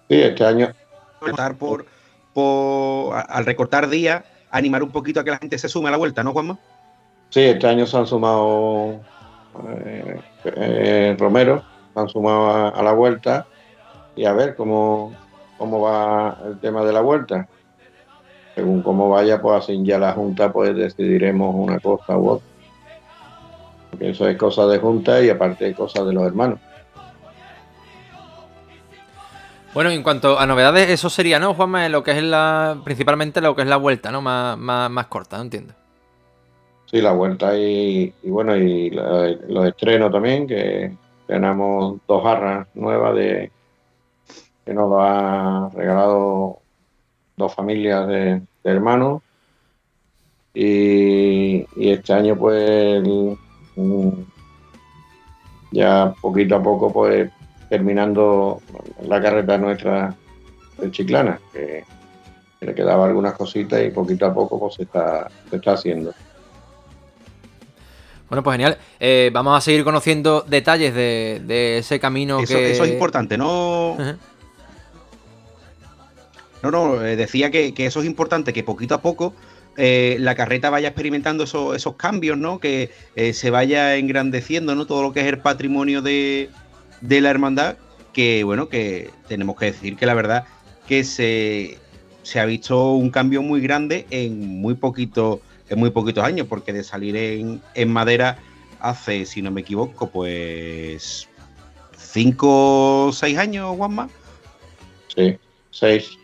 Sí, 0.09 0.21
este 0.21 0.45
año. 0.45 0.73
Por, 1.57 1.85
por, 2.33 3.15
al 3.27 3.45
recortar 3.45 3.89
días, 3.89 4.23
animar 4.51 4.83
un 4.83 4.91
poquito 4.91 5.19
a 5.19 5.23
que 5.23 5.31
la 5.31 5.37
gente 5.37 5.57
se 5.57 5.69
sume 5.69 5.87
a 5.87 5.91
la 5.91 5.97
vuelta, 5.97 6.23
¿no, 6.23 6.33
Juanma? 6.33 6.59
Sí, 7.29 7.41
este 7.41 7.67
año 7.67 7.85
se 7.85 7.97
han 7.97 8.07
sumado 8.07 9.01
eh, 9.85 10.21
eh, 10.45 11.15
Romero, 11.19 11.63
se 11.93 11.99
han 11.99 12.09
sumado 12.09 12.75
a, 12.75 12.83
la 12.83 12.91
vuelta 12.93 13.47
y 14.15 14.25
a 14.25 14.33
ver 14.33 14.55
cómo, 14.55 15.13
cómo 15.57 15.81
va 15.81 16.37
el 16.45 16.59
tema 16.59 16.83
de 16.83 16.93
la 16.93 17.01
vuelta. 17.01 17.47
Según 18.57 18.81
cómo 18.81 19.07
vaya, 19.07 19.39
pues 19.39 19.63
así 19.63 19.79
ya 19.83 19.99
la 19.99 20.13
Junta 20.13 20.51
pues 20.51 20.75
decidiremos 20.75 21.53
una 21.53 21.79
cosa 21.79 22.17
u 22.17 22.29
otra. 22.29 22.47
Porque 23.91 24.09
eso 24.09 24.27
es 24.27 24.35
cosa 24.35 24.65
de 24.65 24.79
Junta 24.79 25.21
y 25.21 25.29
aparte 25.29 25.75
cosa 25.75 26.03
de 26.03 26.11
los 26.11 26.25
hermanos. 26.25 26.57
Bueno, 29.75 29.91
en 29.91 30.01
cuanto 30.01 30.39
a 30.39 30.47
novedades, 30.47 30.89
eso 30.89 31.07
sería, 31.07 31.37
¿no, 31.37 31.53
Juanma? 31.53 31.87
Lo 31.87 32.01
que 32.01 32.17
es 32.17 32.23
la. 32.23 32.79
principalmente 32.83 33.41
lo 33.41 33.55
que 33.55 33.61
es 33.61 33.67
la 33.67 33.77
vuelta, 33.77 34.11
¿no? 34.11 34.23
Más, 34.23 34.57
más, 34.57 34.89
más 34.89 35.05
corta, 35.05 35.37
¿no 35.37 35.43
entiendo? 35.43 35.75
Sí, 36.87 36.99
la 36.99 37.11
vuelta 37.11 37.55
y, 37.55 38.11
bueno, 38.23 38.55
y 38.55 38.89
los 38.89 39.67
estrenos 39.67 40.11
también, 40.11 40.47
que 40.47 40.95
tenemos 41.27 41.99
dos 42.07 42.23
jarras 42.23 42.67
nuevas 42.73 43.13
de 43.13 43.51
que 44.65 44.73
nos 44.73 44.89
lo 44.89 44.99
ha 44.99 45.69
regalado 45.75 46.61
dos 47.37 47.53
familias 47.53 48.07
de, 48.07 48.41
hermanos. 48.63 49.21
Y, 50.53 51.65
este 51.77 52.13
año 52.13 52.35
pues 52.35 53.03
ya 55.71 56.13
poquito 56.19 56.55
a 56.55 56.63
poco 56.63 56.91
pues 56.91 57.29
terminando 57.69 58.59
la 59.07 59.21
carrera 59.21 59.57
nuestra 59.59 60.15
de 60.79 60.91
Chiclana, 60.91 61.39
que, 61.53 61.83
le 62.59 62.73
quedaba 62.73 63.05
algunas 63.05 63.33
cositas 63.33 63.85
y 63.85 63.91
poquito 63.91 64.25
a 64.25 64.33
poco 64.33 64.59
pues 64.59 64.73
se 64.73 64.83
está, 64.83 65.29
se 65.49 65.57
está 65.57 65.73
haciendo. 65.73 66.11
Bueno, 68.29 68.43
pues 68.43 68.55
genial. 68.55 68.77
Eh, 68.99 69.29
vamos 69.31 69.55
a 69.55 69.61
seguir 69.61 69.83
conociendo 69.83 70.41
detalles 70.41 70.93
de, 70.95 71.77
ese 71.77 71.99
camino 71.99 72.39
eso, 72.39 72.55
que... 72.55 72.71
Eso 72.71 72.83
es 72.83 72.91
importante, 72.91 73.37
¿no? 73.37 73.95
No, 76.71 76.95
no, 76.95 77.05
eh, 77.05 77.15
decía 77.15 77.51
que, 77.51 77.73
eso 77.77 78.01
es 78.01 78.05
importante, 78.05 78.53
que 78.53 78.63
poquito 78.63 78.95
a 78.95 79.01
poco 79.01 79.33
eh, 79.77 80.17
la 80.19 80.35
carreta 80.35 80.69
vaya 80.69 80.89
experimentando 80.89 81.43
esos, 81.43 81.95
cambios, 81.95 82.37
¿no? 82.37 82.59
Que 82.59 82.91
se 83.33 83.49
vaya 83.49 83.95
engrandeciendo, 83.95 84.75
¿no? 84.75 84.85
Todo 84.85 85.03
lo 85.03 85.13
que 85.13 85.21
es 85.21 85.27
el 85.27 85.39
patrimonio 85.39 86.01
de, 86.01 86.49
la 87.01 87.29
hermandad, 87.29 87.77
que 88.13 88.43
bueno, 88.43 88.69
que 88.69 89.11
tenemos 89.27 89.55
que 89.55 89.65
decir 89.65 89.95
que 89.95 90.05
la 90.05 90.13
verdad 90.13 90.45
que 90.87 91.03
se, 91.03 91.77
ha 92.39 92.45
visto 92.45 92.93
un 92.93 93.11
cambio 93.11 93.41
muy 93.41 93.61
grande 93.61 94.07
en 94.09 94.59
muy 94.59 94.75
poquito 94.75 95.41
en 95.69 95.79
muy 95.79 95.89
poquitos 95.89 96.23
años, 96.23 96.47
porque 96.47 96.71
de 96.71 96.83
salir 96.83 97.15
en, 97.17 97.91
madera 97.91 98.39
hace, 98.79 99.25
si 99.25 99.41
no 99.41 99.51
me 99.51 99.61
equivoco, 99.61 100.09
pues 100.09 101.27
cinco 101.97 103.07
o 103.07 103.11
seis 103.11 103.37
años, 103.37 103.75
Juanma. 103.75 104.09
Sí, 105.13 105.37
seis. 105.71 106.17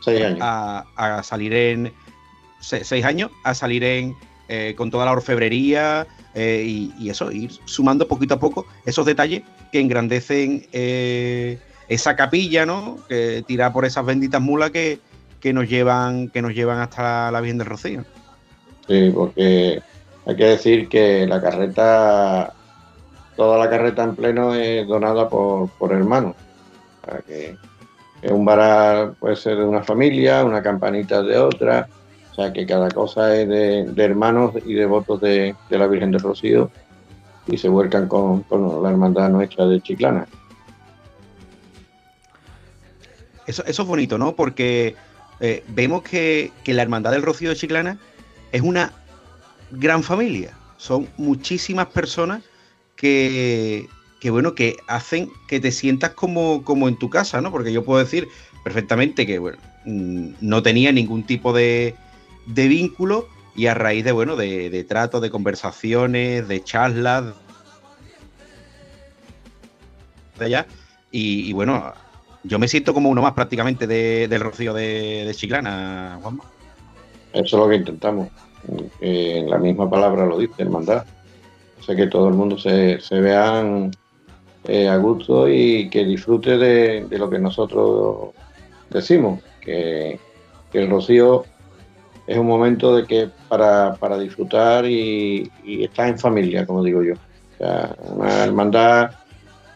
Seis 0.00 0.22
años. 0.22 0.38
A, 0.40 1.22
salir 1.22 1.52
en. 1.54 1.92
seis 2.60 3.04
años, 3.04 3.30
a 3.44 3.54
salir 3.54 3.84
en. 3.84 4.16
Eh, 4.52 4.74
con 4.76 4.90
toda 4.90 5.04
la 5.04 5.12
orfebrería 5.12 6.08
eh, 6.34 6.90
y, 6.98 7.08
eso, 7.08 7.30
ir 7.30 7.52
sumando 7.66 8.08
poquito 8.08 8.34
a 8.34 8.40
poco 8.40 8.66
esos 8.84 9.06
detalles 9.06 9.42
que 9.70 9.78
engrandecen 9.78 10.66
eh, 10.72 11.60
esa 11.88 12.16
capilla, 12.16 12.66
¿no? 12.66 12.98
Que 13.08 13.44
tira 13.46 13.72
por 13.72 13.84
esas 13.84 14.04
benditas 14.04 14.40
mulas 14.40 14.72
que, 14.72 14.98
que 15.38 15.52
nos 15.52 15.68
llevan, 15.68 16.30
que 16.30 16.42
nos 16.42 16.52
llevan 16.52 16.80
hasta 16.80 17.30
la 17.30 17.40
Virgen 17.40 17.58
del 17.58 17.68
Rocío. 17.68 18.04
Sí, 18.88 19.12
porque 19.14 19.80
hay 20.26 20.36
que 20.36 20.44
decir 20.44 20.88
que 20.88 21.28
la 21.28 21.40
carreta, 21.40 22.52
toda 23.36 23.56
la 23.56 23.70
carreta 23.70 24.02
en 24.02 24.16
pleno 24.16 24.52
es 24.56 24.84
donada 24.88 25.28
por, 25.28 25.68
por 25.78 25.92
hermanos. 25.92 26.34
que, 27.24 27.56
un 28.22 28.44
varal 28.44 29.14
puede 29.18 29.36
ser 29.36 29.56
de 29.56 29.64
una 29.64 29.82
familia, 29.82 30.44
una 30.44 30.62
campanita 30.62 31.22
de 31.22 31.38
otra, 31.38 31.88
o 32.30 32.34
sea 32.34 32.52
que 32.52 32.66
cada 32.66 32.90
cosa 32.90 33.34
es 33.34 33.48
de, 33.48 33.92
hermanos 33.96 34.54
y 34.64 34.74
devotos 34.74 35.20
de, 35.20 35.54
la 35.70 35.86
Virgen 35.86 36.10
del 36.10 36.20
Rocío 36.20 36.70
y 37.46 37.56
se 37.56 37.68
vuelcan 37.68 38.08
con, 38.08 38.44
la 38.82 38.90
hermandad 38.90 39.30
nuestra 39.30 39.66
de 39.66 39.80
Chiclana. 39.80 40.26
Eso, 43.46 43.64
eso 43.64 43.82
es 43.82 43.88
bonito, 43.88 44.18
¿no? 44.18 44.36
Porque 44.36 44.94
eh, 45.40 45.64
vemos 45.68 46.02
que, 46.02 46.52
que 46.62 46.74
la 46.74 46.82
hermandad 46.82 47.10
del 47.10 47.22
Rocío 47.22 47.48
de 47.48 47.56
Chiclana 47.56 47.98
es 48.52 48.60
una 48.60 48.92
gran 49.70 50.02
familia. 50.02 50.52
Son 50.76 51.08
muchísimas 51.16 51.86
personas 51.86 52.42
que, 52.96 53.88
bueno, 54.28 54.54
que 54.54 54.76
hacen 54.86 55.30
que 55.48 55.60
te 55.60 55.72
sientas 55.72 56.10
como, 56.10 56.62
como 56.62 56.88
en 56.88 56.98
tu 56.98 57.08
casa, 57.08 57.40
¿no? 57.40 57.50
Porque 57.50 57.72
yo 57.72 57.84
puedo 57.84 58.00
decir 58.00 58.28
perfectamente 58.62 59.26
que, 59.26 59.38
bueno, 59.38 59.56
mm, 59.86 60.32
no 60.42 60.62
tenía 60.62 60.92
ningún 60.92 61.22
tipo 61.22 61.54
de, 61.54 61.94
de 62.44 62.68
vínculo 62.68 63.26
y 63.56 63.66
a 63.66 63.74
raíz 63.74 64.04
de, 64.04 64.12
bueno, 64.12 64.36
de, 64.36 64.68
de 64.68 64.84
tratos, 64.84 65.22
de 65.22 65.30
conversaciones, 65.30 66.46
de 66.46 66.62
charlas, 66.62 67.24
de 70.38 70.44
allá, 70.44 70.66
y, 71.10 71.52
bueno, 71.52 71.92
yo 72.44 72.58
me 72.58 72.68
siento 72.68 72.94
como 72.94 73.08
uno 73.10 73.22
más 73.22 73.32
prácticamente 73.32 73.86
del 73.86 74.40
Rocío 74.40 74.72
de, 74.72 75.24
de 75.26 75.34
Chiclana, 75.34 76.18
Juanma. 76.22 76.44
Eso 77.32 77.44
es 77.44 77.52
lo 77.52 77.68
que 77.68 77.76
intentamos. 77.76 78.28
en 79.00 79.50
la 79.50 79.58
misma 79.58 79.90
palabra 79.90 80.26
lo 80.26 80.38
dice, 80.38 80.62
hermandad. 80.62 81.04
O 81.80 81.82
sea, 81.82 81.96
que 81.96 82.06
todo 82.06 82.28
el 82.28 82.34
mundo 82.34 82.58
se, 82.58 83.00
se 83.00 83.20
vean 83.20 83.90
eh, 84.64 84.88
a 84.88 84.96
gusto 84.96 85.48
y 85.48 85.88
que 85.88 86.04
disfrute 86.04 86.58
de, 86.58 87.06
lo 87.18 87.30
que 87.30 87.38
nosotros 87.38 88.30
decimos, 88.90 89.42
que, 89.60 90.18
el 90.72 90.88
rocío 90.88 91.44
es 92.26 92.38
un 92.38 92.46
momento 92.46 92.94
de 92.94 93.04
que 93.04 93.28
para, 93.48 94.18
disfrutar 94.18 94.86
y, 94.86 95.50
estar 95.64 96.08
en 96.08 96.18
familia, 96.18 96.64
como 96.64 96.84
digo 96.84 97.02
yo. 97.02 97.14
O 97.14 97.58
sea, 97.58 97.96
una 98.14 98.44
hermandad 98.44 99.10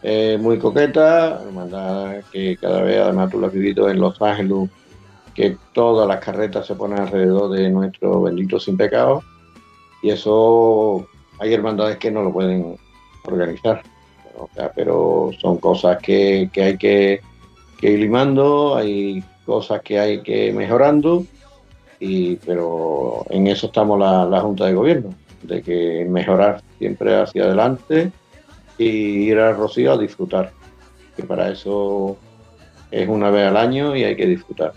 eh, 0.01 0.37
muy 0.39 0.57
coqueta, 0.57 1.41
hermandad 1.45 2.23
que 2.31 2.55
cada 2.57 2.81
vez, 2.81 2.99
además 2.99 3.29
tú 3.29 3.39
lo 3.39 3.47
has 3.47 3.53
vivido 3.53 3.89
en 3.89 3.99
Los 3.99 4.21
Ángeles, 4.21 4.69
que 5.33 5.57
todas 5.73 6.07
las 6.07 6.23
carretas 6.23 6.65
se 6.65 6.75
ponen 6.75 6.99
alrededor 6.99 7.51
de 7.51 7.69
nuestro 7.69 8.21
bendito 8.21 8.57
sin 8.57 8.77
pecado 8.77 9.21
y 10.01 10.11
eso 10.11 11.07
hay 11.39 11.53
hermandades 11.53 11.97
que 11.97 12.11
no 12.11 12.21
lo 12.21 12.31
pueden 12.31 12.77
organizar. 13.23 13.81
Pero 14.75 15.31
son 15.39 15.57
cosas 15.57 15.97
que, 16.01 16.49
hay 16.55 16.77
que, 16.77 17.21
ir 17.81 17.99
limando, 17.99 18.75
hay 18.75 19.23
cosas 19.45 19.81
que 19.81 19.99
hay 19.99 20.21
que 20.21 20.51
mejorando, 20.51 21.25
y, 21.99 22.35
pero 22.37 23.25
en 23.29 23.47
eso 23.47 23.67
estamos 23.67 23.99
la, 23.99 24.25
la 24.25 24.41
Junta 24.41 24.65
de 24.65 24.73
Gobierno, 24.73 25.13
de 25.43 25.61
que 25.61 26.05
mejorar 26.09 26.61
siempre 26.79 27.15
hacia 27.15 27.43
adelante 27.43 28.11
y 28.77 28.85
ir 28.85 29.39
a 29.39 29.53
Rocío 29.53 29.93
a 29.93 29.97
disfrutar, 29.97 30.51
que 31.15 31.23
para 31.23 31.51
eso 31.51 32.17
es 32.91 33.07
una 33.07 33.29
vez 33.29 33.47
al 33.47 33.57
año 33.57 33.95
y 33.95 34.03
hay 34.03 34.15
que 34.15 34.25
disfrutar. 34.25 34.73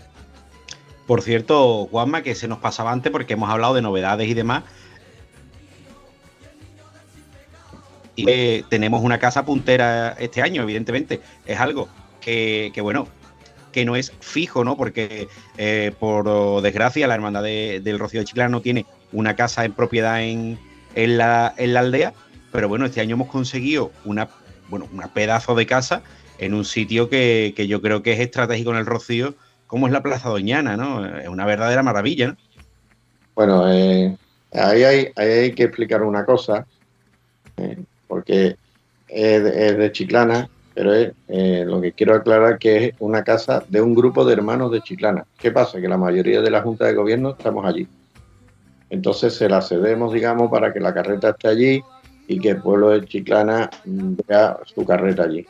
Por 1.09 1.23
cierto, 1.23 1.87
Juanma, 1.87 2.21
que 2.21 2.35
se 2.35 2.47
nos 2.47 2.59
pasaba 2.59 2.91
antes 2.91 3.11
porque 3.11 3.33
hemos 3.33 3.49
hablado 3.49 3.73
de 3.73 3.81
novedades 3.81 4.27
y 4.27 4.35
demás. 4.35 4.63
Tenemos 8.69 9.03
una 9.03 9.19
casa 9.19 9.45
puntera 9.45 10.15
este 10.19 10.41
año, 10.41 10.63
evidentemente. 10.63 11.21
Es 11.45 11.59
algo 11.59 11.89
que, 12.21 12.71
bueno, 12.81 13.07
que 13.71 13.85
no 13.85 13.95
es 13.95 14.11
fijo, 14.19 14.63
¿no? 14.63 14.77
Porque 14.77 15.27
eh, 15.57 15.91
por 15.99 16.61
desgracia 16.61 17.07
la 17.07 17.15
hermandad 17.15 17.43
del 17.43 17.99
Rocío 17.99 18.21
de 18.21 18.25
Chiclana 18.25 18.49
no 18.49 18.61
tiene 18.61 18.85
una 19.11 19.35
casa 19.35 19.65
en 19.65 19.73
propiedad 19.73 20.21
en, 20.21 20.57
la, 20.95 21.47
aldea, 21.57 22.13
pero 22.51 22.67
bueno, 22.67 22.85
este 22.85 23.01
año 23.01 23.15
hemos 23.15 23.29
conseguido 23.29 23.91
una, 24.05 24.29
bueno, 24.69 24.87
una 24.93 25.13
pedazo 25.13 25.55
de 25.55 25.65
casa 25.65 26.01
en 26.37 26.53
un 26.53 26.65
sitio 26.65 27.09
que, 27.09 27.53
que 27.55 27.67
yo 27.67 27.81
creo 27.81 28.01
que 28.01 28.13
es 28.13 28.19
estratégico 28.19 28.71
en 28.71 28.77
el 28.77 28.85
Rocío 28.85 29.35
cómo 29.69 29.85
es 29.85 29.93
la 29.93 30.01
Plaza 30.01 30.29
Doñana, 30.29 30.75
¿no? 30.75 31.05
Es 31.05 31.27
una 31.27 31.45
verdadera 31.45 31.83
maravilla, 31.83 32.29
¿no? 32.29 32.37
Bueno, 33.35 33.71
eh, 33.71 34.17
ahí, 34.51 34.83
hay, 35.15 35.53
que 35.53 35.63
explicar 35.63 36.01
una 36.01 36.25
cosa, 36.25 36.65
eh, 37.55 37.77
porque 38.19 38.57
es, 39.07 39.77
de 39.77 39.91
Chiclana, 39.91 40.49
pero 40.73 40.93
eh, 40.93 41.63
lo 41.65 41.81
que 41.81 41.93
quiero 41.93 42.15
aclarar 42.15 42.59
que 42.59 42.85
es 42.85 42.93
una 42.99 43.23
casa 43.23 43.63
de 43.67 43.81
un 43.81 43.95
grupo 43.95 44.25
de 44.25 44.33
hermanos 44.33 44.71
de 44.71 44.81
Chiclana. 44.81 45.25
¿Qué 45.37 45.51
pasa? 45.51 45.79
Que 45.79 45.87
la 45.87 45.97
mayoría 45.97 46.41
de 46.41 46.51
la 46.51 46.61
Junta 46.61 46.85
de 46.85 46.93
Gobierno 46.93 47.31
estamos 47.31 47.65
allí. 47.65 47.87
Entonces 48.89 49.35
se 49.35 49.47
la 49.47 49.61
cedemos, 49.61 50.13
digamos, 50.13 50.49
para 50.51 50.73
que 50.73 50.79
la 50.79 50.93
carreta 50.93 51.29
esté 51.29 51.47
allí 51.47 51.83
y 52.27 52.39
que 52.39 52.49
el 52.49 52.61
pueblo 52.61 52.89
de 52.89 53.05
Chiclana 53.05 53.69
vea 53.85 54.57
su 54.65 54.85
carreta 54.85 55.23
allí 55.23 55.45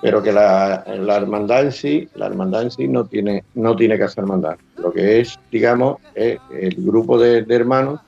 pero 0.00 0.22
que 0.22 0.32
la, 0.32 0.84
hermandad 0.86 1.64
en 1.64 1.72
sí, 1.72 2.08
la 2.14 2.26
hermandad 2.26 2.68
sí 2.70 2.86
no 2.86 3.06
tiene, 3.06 3.44
no 3.54 3.74
tiene 3.74 3.98
que 3.98 4.06
ser 4.08 4.24
hermandad. 4.24 4.56
Lo 4.76 4.92
que 4.92 5.20
es, 5.20 5.38
digamos, 5.50 5.96
es 6.14 6.38
el 6.52 6.74
grupo 6.76 7.18
de, 7.18 7.44
hermanos 7.48 8.00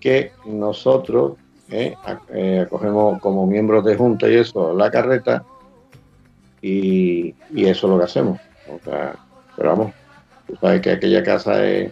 que 0.00 0.32
nosotros 0.44 1.32
eh, 1.72 1.96
eh, 2.34 2.60
acogemos 2.66 3.18
como 3.20 3.46
miembros 3.46 3.84
de 3.84 3.96
junta 3.96 4.28
y 4.28 4.36
eso, 4.36 4.74
la 4.74 4.90
carreta, 4.90 5.44
y, 6.60 7.34
eso 7.56 7.86
es 7.86 7.90
lo 7.90 7.98
que 7.98 8.04
hacemos. 8.04 8.40
pero 8.84 9.68
vamos, 9.70 9.92
tú 10.46 10.56
sabes 10.60 10.82
que 10.82 10.90
aquella 10.92 11.22
casa 11.22 11.64
es, 11.64 11.90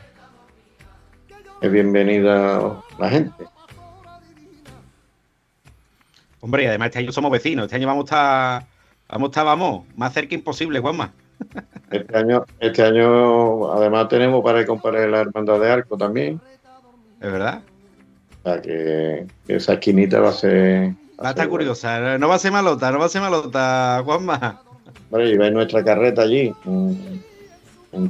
es 1.62 1.72
bienvenida 1.72 2.83
la 2.99 3.09
gente. 3.09 3.45
Hombre, 6.43 6.64
y 6.64 6.66
además 6.66 6.87
este 6.87 6.99
año 7.01 7.12
somos 7.12 7.31
vecinos, 7.31 7.64
este 7.64 7.76
año 7.76 7.87
vamos 7.87 8.12
a 8.12 8.66
estar 9.18 9.45
Vamos, 9.45 9.85
más 9.97 10.12
cerca 10.12 10.35
imposible, 10.35 10.78
Juanma. 10.78 11.12
Este 11.91 12.16
año, 12.16 12.45
este 12.61 12.83
año 12.83 13.72
además 13.72 14.09
tenemos 14.09 14.45
para 14.45 14.64
comparar 14.64 15.09
la 15.09 15.20
hermandad 15.20 15.59
de 15.59 15.70
arco 15.70 15.97
también. 15.97 16.41
¿Es 17.20 17.33
verdad? 17.33 17.62
O 18.43 18.49
sea 18.49 18.62
que, 18.62 19.26
esa 19.49 19.74
esquinita 19.74 20.20
va 20.20 20.30
a 20.30 20.32
ser. 20.32 20.93
Va 21.22 21.28
a 21.28 21.30
estar 21.30 21.49
curiosa, 21.49 22.18
no 22.18 22.28
va 22.28 22.36
a 22.36 22.38
ser 22.38 22.53
malota, 22.53 22.91
no 22.91 22.99
va 22.99 23.07
a 23.07 23.11
ser 23.11 23.20
malota, 23.20 24.01
Juanma. 24.05 24.62
Bueno, 25.11 25.28
y 25.28 25.36
ves 25.36 25.53
nuestra 25.53 25.84
carreta 25.84 26.22
allí, 26.22 26.55
mm, 26.64 28.07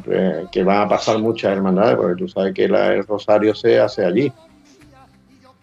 que 0.53 0.63
van 0.63 0.83
a 0.83 0.89
pasar 0.89 1.19
muchas 1.19 1.53
hermandades, 1.53 1.97
porque 1.97 2.23
tú 2.23 2.29
sabes 2.29 2.55
que 2.55 2.65
el 2.65 3.07
rosario 3.07 3.55
se 3.55 3.81
hace 3.81 4.05
allí. 4.05 4.33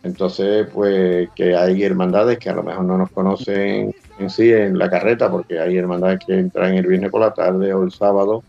Entonces, 0.04 0.68
pues 0.74 1.30
que 1.36 1.56
hay 1.56 1.84
hermandades 1.84 2.40
que 2.40 2.50
a 2.50 2.56
lo 2.56 2.64
mejor 2.64 2.86
no 2.86 2.98
nos 2.98 3.12
conocen 3.12 3.94
en 4.20 4.30
sí 4.30 4.52
en 4.52 4.78
la 4.78 4.90
carreta, 4.90 5.30
porque 5.30 5.60
hay 5.60 5.78
hermandades 5.78 6.20
que 6.26 6.38
entran 6.38 6.74
el 6.74 6.86
viernes 6.86 7.12
por 7.12 7.22
la 7.22 7.34
tarde 7.34 7.74
o 7.74 7.84
el 7.84 7.92
sábado, 7.92 8.44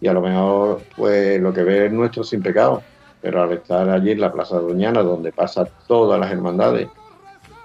y 0.00 0.08
a 0.08 0.12
lo 0.12 0.20
mejor 0.20 0.82
pues 0.96 1.40
lo 1.40 1.52
que 1.52 1.62
ve 1.62 1.86
es 1.86 1.92
nuestro 1.92 2.24
sin 2.24 2.42
pecado. 2.42 2.82
Pero 3.20 3.42
al 3.42 3.52
estar 3.52 3.88
allí 3.88 4.12
en 4.12 4.20
la 4.20 4.32
Plaza 4.32 4.58
Doñana, 4.58 5.02
donde 5.02 5.32
pasan 5.32 5.68
todas 5.86 6.18
las 6.18 6.30
hermandades, 6.30 6.88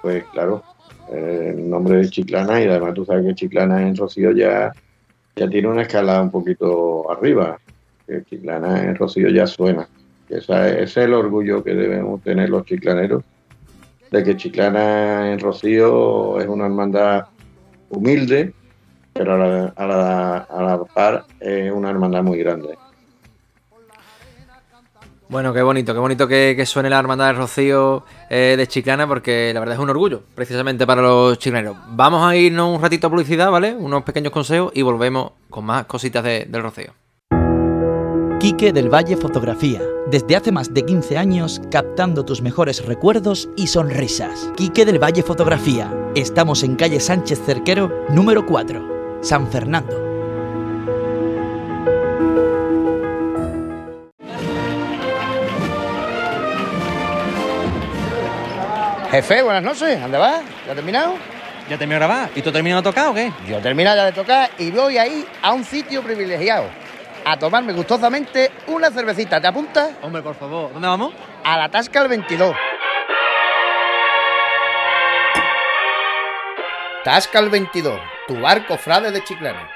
pues 0.02 0.24
claro, 0.24 0.62
eh, 1.10 1.54
el 1.56 1.68
nombre 1.68 1.96
de 1.98 2.10
Chiclana, 2.10 2.62
y 2.62 2.66
además 2.66 2.94
tú 2.94 3.04
sabes 3.04 3.26
que 3.26 3.34
Chiclana 3.34 3.86
en 3.86 3.96
Rocío 3.96 4.32
ya, 4.32 4.72
ya 5.34 5.48
tiene 5.48 5.68
una 5.68 5.82
escala 5.82 6.20
un 6.20 6.30
poquito 6.30 7.10
arriba, 7.10 7.58
que 8.06 8.22
Chiclana 8.24 8.84
en 8.84 8.96
Rocío 8.96 9.28
ya 9.28 9.46
suena. 9.46 9.88
ese 10.28 10.82
es 10.82 10.96
el 10.96 11.14
orgullo 11.14 11.64
que 11.64 11.74
debemos 11.74 12.22
tener 12.22 12.50
los 12.50 12.64
chiclaneros, 12.64 13.24
de 14.10 14.22
que 14.22 14.36
Chiclana 14.36 15.32
en 15.32 15.40
Rocío 15.40 16.38
es 16.40 16.46
una 16.46 16.66
hermandad 16.66 17.26
humilde, 17.88 18.52
pero 19.12 19.34
a 19.34 19.38
la, 19.86 20.38
a 20.38 20.62
la 20.62 20.84
par 20.84 21.24
es 21.40 21.72
una 21.72 21.90
hermandad 21.90 22.22
muy 22.22 22.38
grande. 22.38 22.76
Bueno, 25.28 25.52
qué 25.52 25.60
bonito, 25.60 25.92
qué 25.92 25.98
bonito 25.98 26.28
que, 26.28 26.64
suene 26.66 26.88
la 26.88 27.00
hermandad 27.00 27.26
de 27.26 27.32
Rocío 27.32 28.04
eh, 28.30 28.54
de 28.56 28.66
Chiclana, 28.68 29.08
porque 29.08 29.50
la 29.52 29.58
verdad 29.58 29.74
es 29.74 29.80
un 29.80 29.90
orgullo, 29.90 30.22
precisamente 30.36 30.86
para 30.86 31.02
los 31.02 31.36
chiclaneros. 31.38 31.76
Vamos 31.88 32.24
a 32.24 32.36
irnos 32.36 32.76
un 32.76 32.80
ratito 32.80 33.08
a 33.08 33.10
publicidad, 33.10 33.50
¿vale? 33.50 33.74
Unos 33.74 34.04
pequeños 34.04 34.32
consejos 34.32 34.70
y 34.74 34.82
volvemos 34.82 35.32
con 35.50 35.64
más 35.64 35.86
cositas 35.86 36.22
del 36.22 36.62
Rocío. 36.62 36.94
Quique 38.38 38.72
del 38.72 38.88
Valle 38.88 39.16
Fotografía. 39.16 39.82
Desde 40.08 40.36
hace 40.36 40.52
más 40.52 40.72
de 40.72 40.84
15 40.84 41.18
años 41.18 41.60
captando 41.72 42.24
tus 42.24 42.40
mejores 42.40 42.84
recuerdos 42.84 43.48
y 43.56 43.66
sonrisas. 43.66 44.52
Quique 44.56 44.84
del 44.84 45.02
Valle 45.02 45.24
Fotografía. 45.24 45.92
Estamos 46.14 46.62
en 46.62 46.76
calle 46.76 47.00
Sánchez 47.00 47.42
Cerquero, 47.44 48.04
número 48.10 48.46
4, 48.46 49.18
San 49.22 49.48
Fernando. 49.48 50.05
Jefe, 59.10 59.42
buenas 59.42 59.62
noches. 59.62 60.00
¿Dónde 60.00 60.18
vas? 60.18 60.42
¿Ya 60.64 60.72
has 60.72 60.76
terminado? 60.76 61.14
Ya 61.68 61.78
terminó 61.78 62.00
de 62.00 62.06
grabar. 62.06 62.30
¿Y 62.34 62.42
tú 62.42 62.52
terminado 62.52 62.82
de 62.82 62.88
tocar 62.88 63.08
o 63.08 63.14
qué? 63.14 63.32
Yo 63.46 63.58
he 63.58 63.60
terminado 63.60 63.96
ya 63.96 64.04
de 64.04 64.12
tocar 64.12 64.50
y 64.58 64.70
voy 64.70 64.98
ahí 64.98 65.26
a 65.42 65.52
un 65.52 65.64
sitio 65.64 66.02
privilegiado. 66.02 66.68
A 67.24 67.36
tomarme 67.38 67.72
gustosamente 67.72 68.50
una 68.68 68.90
cervecita. 68.90 69.40
¿Te 69.40 69.46
apuntas? 69.46 69.90
Hombre, 70.02 70.22
por 70.22 70.34
favor. 70.34 70.72
¿Dónde 70.72 70.86
vamos? 70.88 71.12
A 71.44 71.56
la 71.56 71.68
Tasca 71.68 72.02
el 72.02 72.08
22. 72.08 72.54
Tasca 77.04 77.38
el 77.38 77.48
22. 77.48 78.00
Tu 78.26 78.40
barco 78.40 78.76
frade 78.76 79.10
de 79.10 79.22
Chiclana. 79.22 79.75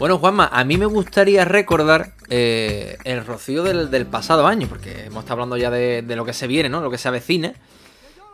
Bueno, 0.00 0.16
Juanma, 0.16 0.48
a 0.50 0.64
mí 0.64 0.78
me 0.78 0.86
gustaría 0.86 1.44
recordar 1.44 2.14
eh, 2.30 2.96
el 3.04 3.26
rocío 3.26 3.62
del, 3.62 4.06
pasado 4.06 4.46
año, 4.46 4.66
porque 4.66 5.04
hemos 5.04 5.24
estado 5.24 5.34
hablando 5.34 5.58
ya 5.58 5.70
de, 5.70 6.02
lo 6.16 6.24
que 6.24 6.32
se 6.32 6.46
viene, 6.46 6.70
¿no? 6.70 6.80
Lo 6.80 6.90
que 6.90 6.96
se 6.96 7.08
avecina. 7.08 7.52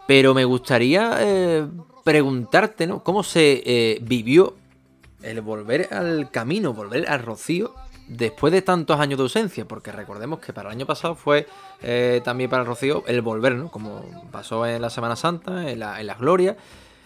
Pero 0.07 0.33
me 0.33 0.45
gustaría 0.45 1.17
eh, 1.19 1.67
preguntarte, 2.05 2.87
¿no? 2.87 3.03
¿Cómo 3.03 3.25
se 3.25 3.65
eh, 3.67 3.99
vivió 4.01 4.55
el 5.25 5.41
volver 5.41 5.93
al 5.93 6.31
camino, 6.31 6.73
volver 6.73 7.09
al 7.09 7.25
rocío 7.25 7.75
después 8.07 8.53
de 8.53 8.63
tantos 8.63 9.01
años 9.01 9.19
de 9.19 9.25
ausencia? 9.25 9.65
Porque 9.67 9.91
recordemos 9.91 10.39
que 10.39 10.53
para 10.53 10.69
el 10.69 10.77
año 10.77 10.87
pasado 10.87 11.17
fue 11.17 11.49
también 12.23 12.49
para 12.49 12.63
el 12.63 12.69
rocío 12.69 13.03
el 13.09 13.23
volver, 13.23 13.57
¿no? 13.57 13.73
Como 13.73 14.05
pasó 14.31 14.65
en 14.67 14.81
la 14.81 14.89
Semana 14.89 15.17
Santa, 15.17 15.69
en, 15.69 15.81
la, 15.81 16.01
en 16.01 16.07
glorias. 16.17 16.55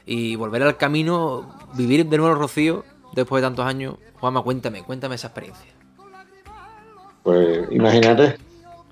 Y 0.05 0.37
volver 0.37 0.63
al 0.65 0.77
camino, 0.77 1.49
vivir 1.77 2.05
de 2.05 2.19
nuevo 2.19 2.35
el 2.35 2.39
rocío 2.39 2.85
después 3.13 3.43
de 3.43 3.47
tantos 3.47 3.65
años. 3.65 3.97
Juanma, 4.21 4.43
cuéntame, 4.43 4.83
cuéntame 4.83 5.15
esa 5.15 5.29
experiencia. 5.29 5.71
Pues 7.23 7.71
imagínate, 7.71 8.37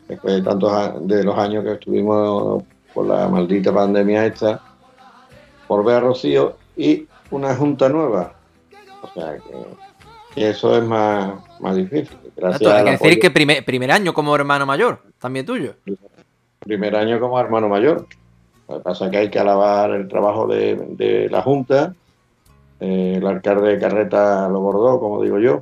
después 0.06 0.34
de 0.34 0.42
tantos 0.42 1.06
de 1.06 1.24
los 1.24 1.36
años 1.38 1.64
que 1.64 1.72
estuvimos 1.72 2.62
por 2.92 3.06
la 3.06 3.28
maldita 3.28 3.72
pandemia 3.72 4.26
esta, 4.26 4.60
por 5.66 5.84
ver 5.84 5.96
a 5.96 6.00
Rocío 6.00 6.56
y 6.76 7.06
una 7.30 7.54
junta 7.54 7.88
nueva. 7.88 8.34
O 9.02 9.08
sea 9.12 9.36
que, 10.34 10.48
eso 10.48 10.76
es 10.76 10.84
más, 10.84 11.34
más 11.60 11.76
difícil. 11.76 12.16
Gracias 12.36 12.70
hay 12.70 12.84
que 12.84 12.90
decir 12.92 13.20
que 13.20 13.30
primer, 13.30 13.64
primer 13.64 13.90
año 13.90 14.14
como 14.14 14.34
hermano 14.34 14.66
mayor, 14.66 15.02
también 15.18 15.44
tuyo. 15.44 15.74
Primer 16.60 16.96
año 16.96 17.18
como 17.18 17.40
hermano 17.40 17.68
mayor. 17.68 18.06
Lo 18.68 18.78
que 18.78 18.82
pasa 18.82 19.06
es 19.06 19.10
que 19.10 19.16
hay 19.16 19.30
que 19.30 19.38
alabar 19.38 19.90
el 19.92 20.06
trabajo 20.08 20.46
de, 20.46 20.76
de 20.76 21.28
la 21.30 21.42
Junta 21.42 21.94
eh, 22.80 23.14
el 23.16 23.26
alcalde 23.26 23.70
de 23.70 23.78
Carreta 23.78 24.48
lo 24.48 24.60
bordó, 24.60 25.00
como 25.00 25.22
digo 25.22 25.38
yo. 25.38 25.60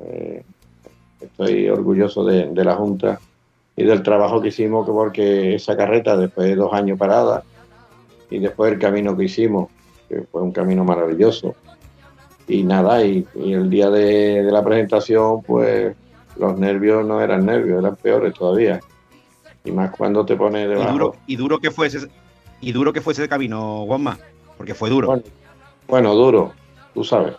Eh, 0.00 0.44
estoy 1.20 1.68
orgulloso 1.68 2.24
de, 2.24 2.64
la 2.64 2.74
Junta 2.74 3.18
y 3.74 3.84
del 3.84 4.02
trabajo 4.02 4.40
que 4.40 4.48
hicimos, 4.48 4.88
porque 4.88 5.54
esa 5.54 5.76
carreta, 5.76 6.16
después 6.16 6.48
de 6.48 6.56
dos 6.56 6.72
años 6.72 6.98
parada, 6.98 7.42
y 8.30 8.38
después 8.38 8.72
el 8.72 8.78
camino 8.78 9.16
que 9.16 9.24
hicimos, 9.24 9.70
que 10.08 10.22
fue 10.22 10.42
un 10.42 10.52
camino 10.52 10.84
maravilloso. 10.84 11.54
Y 12.48 12.62
nada, 12.62 13.04
y, 13.04 13.26
el 13.34 13.68
día 13.68 13.90
de, 13.90 14.42
la 14.44 14.62
presentación, 14.62 15.42
pues 15.42 15.96
los 16.38 16.58
nervios 16.58 17.04
no 17.04 17.20
eran 17.20 17.44
nervios, 17.44 17.80
eran 17.80 17.96
peores 17.96 18.34
todavía. 18.34 18.80
Y 19.64 19.72
más 19.72 19.90
cuando 19.90 20.24
te 20.24 20.36
pones 20.36 20.68
debajo. 20.68 20.88
Y 20.88 20.92
duro, 20.92 21.14
y 21.26 21.36
duro 21.36 21.58
que 21.58 21.70
fuese, 21.72 22.08
y 22.60 22.72
duro 22.72 22.92
que 22.92 23.00
fuese 23.00 23.24
el 23.24 23.28
camino, 23.28 23.84
Juanma, 23.86 24.16
porque 24.56 24.74
fue 24.74 24.88
duro. 24.88 25.08
Bueno, 25.08 25.22
duro, 25.88 26.52
tú 26.94 27.04
sabes. 27.04 27.34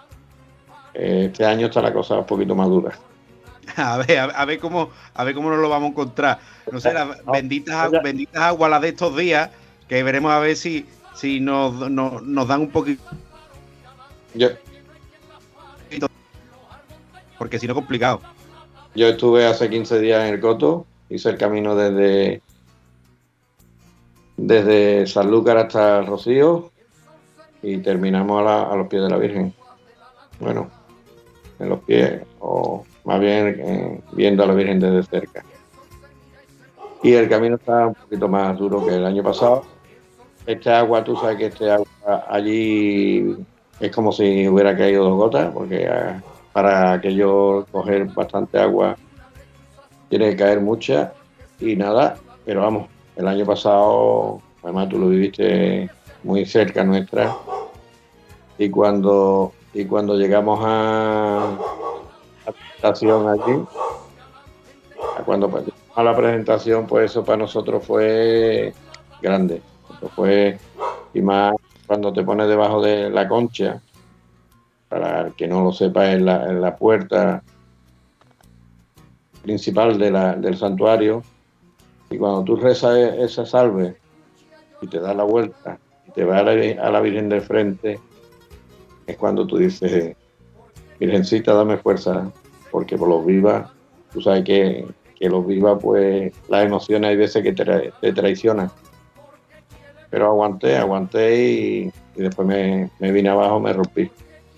Este 0.93 1.45
año 1.45 1.67
está 1.67 1.81
la 1.81 1.93
cosa 1.93 2.15
un 2.19 2.25
poquito 2.25 2.55
más 2.55 2.67
dura. 2.67 2.97
A 3.75 3.97
ver, 3.97 4.17
a, 4.17 4.45
ver 4.45 4.59
cómo, 4.59 4.89
a 5.13 5.23
ver 5.25 5.35
cómo 5.35 5.49
nos 5.49 5.59
lo 5.59 5.67
vamos 5.67 5.89
a 5.89 5.91
encontrar. 5.91 6.39
No 6.71 6.79
sé, 6.79 6.93
las 6.93 7.23
benditas, 7.25 7.91
benditas 8.01 8.41
aguas 8.41 8.71
las 8.71 8.81
de 8.81 8.87
estos 8.89 9.15
días, 9.15 9.49
que 9.89 10.01
veremos 10.03 10.31
a 10.31 10.39
ver 10.39 10.55
si, 10.55 10.85
si 11.13 11.41
nos, 11.41 11.91
nos, 11.91 12.47
dan 12.47 12.61
un 12.61 12.71
poquito. 12.71 13.03
Yo. 14.33 14.49
Porque 17.37 17.59
si 17.59 17.67
no, 17.67 17.75
complicado. 17.75 18.21
Yo 18.95 19.09
estuve 19.09 19.45
hace 19.45 19.69
15 19.69 19.99
días 19.99 20.25
en 20.25 20.35
el 20.35 20.39
Coto, 20.39 20.85
hice 21.09 21.29
el 21.29 21.37
camino 21.37 21.75
desde 21.75 22.41
desde 24.37 25.07
Sanlúcar 25.07 25.57
hasta 25.57 26.03
Rocío, 26.03 26.71
y 27.67 27.79
terminamos 27.79 28.47
a, 28.47 28.73
los 28.77 28.87
pies 28.87 29.03
de 29.03 29.09
la 29.09 29.17
Virgen. 29.17 29.53
Bueno, 30.39 30.69
en 31.59 31.67
los 31.67 31.79
pies, 31.81 32.21
o 32.39 32.85
más 33.03 33.19
bien 33.19 33.59
eh, 33.59 34.01
viendo 34.13 34.43
a 34.43 34.47
la 34.47 34.53
Virgen 34.53 34.79
desde 34.79 35.03
cerca. 35.03 35.43
Y 37.03 37.13
el 37.13 37.27
camino 37.27 37.55
está 37.55 37.87
un 37.87 37.93
poquito 37.93 38.29
más 38.29 38.57
duro 38.57 38.85
que 38.85 38.95
el 38.95 39.05
año 39.05 39.21
pasado. 39.21 39.63
Este 40.45 40.69
agua, 40.69 41.03
tú 41.03 41.17
sabes 41.17 41.37
que 41.37 41.47
este 41.47 41.69
agua 41.69 42.25
allí 42.29 43.35
es 43.81 43.91
como 43.91 44.13
si 44.13 44.47
hubiera 44.47 44.77
caído 44.77 45.03
dos 45.03 45.17
gotas, 45.17 45.51
porque 45.53 45.87
ah, 45.87 46.21
para 46.53 47.01
que 47.01 47.21
coger 47.69 48.05
bastante 48.05 48.59
agua 48.59 48.95
tiene 50.07 50.29
que 50.29 50.37
caer 50.37 50.61
mucha 50.61 51.11
y 51.59 51.75
nada, 51.75 52.17
pero 52.45 52.61
vamos, 52.61 52.87
el 53.17 53.27
año 53.27 53.45
pasado, 53.45 54.41
además 54.63 54.87
tú 54.87 54.99
lo 54.99 55.09
viviste 55.09 55.89
muy 56.27 56.45
cerca 56.45 56.83
nuestra. 56.83 57.35
Y 58.57 58.69
cuando, 58.69 59.53
y 59.73 59.85
cuando 59.85 60.15
llegamos 60.15 60.59
a, 60.61 61.57
la 62.45 62.51
presentación 62.51 63.29
aquí, 63.29 63.53
cuando 65.25 65.63
a 65.95 66.03
la 66.03 66.15
presentación, 66.15 66.85
pues 66.85 67.11
eso 67.11 67.23
para 67.23 67.37
nosotros 67.37 67.85
fue 67.85 68.73
grande. 69.21 69.61
fue, 70.15 70.59
y 71.13 71.21
más 71.21 71.55
cuando 71.87 72.11
te 72.11 72.23
pones 72.23 72.47
debajo 72.49 72.81
de 72.81 73.09
la 73.09 73.27
concha, 73.27 73.81
para 74.89 75.21
el 75.21 75.33
que 75.33 75.47
no 75.47 75.63
lo 75.63 75.71
sepa, 75.71 76.11
en 76.11 76.25
la, 76.25 76.43
en 76.45 76.61
la 76.61 76.75
puerta 76.75 77.41
principal 79.43 79.97
de 79.97 80.11
la- 80.11 80.35
del 80.35 80.57
santuario, 80.57 81.23
y 82.09 82.17
cuando 82.17 82.43
tú 82.43 82.57
rezas 82.57 82.97
esa 82.97 83.45
salve 83.45 83.97
y 84.81 84.87
te 84.87 84.99
das 84.99 85.15
la 85.15 85.23
vuelta 85.23 85.79
te 86.17 86.25
vas 86.25 86.41
a 86.41 86.89
la, 86.89 86.99
Virgen 86.99 87.29
del 87.29 87.41
frente, 87.41 87.99
es 89.05 89.17
cuando 89.17 89.45
tú 89.45 89.57
dices, 89.57 90.15
Virgencita, 90.99 91.53
dame 91.53 91.77
fuerza, 91.77 92.31
porque 92.71 92.97
por 92.97 93.07
los 93.07 93.23
vivas, 93.23 93.69
tú 94.11 94.19
sabes 94.23 94.43
que, 94.43 94.87
que 95.19 95.29
los 95.29 95.45
vivas, 95.45 95.77
pues 95.79 96.33
las 96.49 96.65
emociones 96.65 97.11
hay 97.11 97.17
veces 97.17 97.43
que 97.43 97.53
te, 97.53 97.93
te 98.01 98.13
traicionan. 98.13 98.71
Pero 100.09 100.25
aguanté, 100.25 100.77
aguanté 100.77 101.51
y, 101.51 101.91
y 102.15 102.21
después 102.23 102.47
me, 102.47 102.89
me 102.97 103.11
vine 103.11 103.29
abajo, 103.29 103.59
me 103.59 103.73
rompí. 103.73 104.09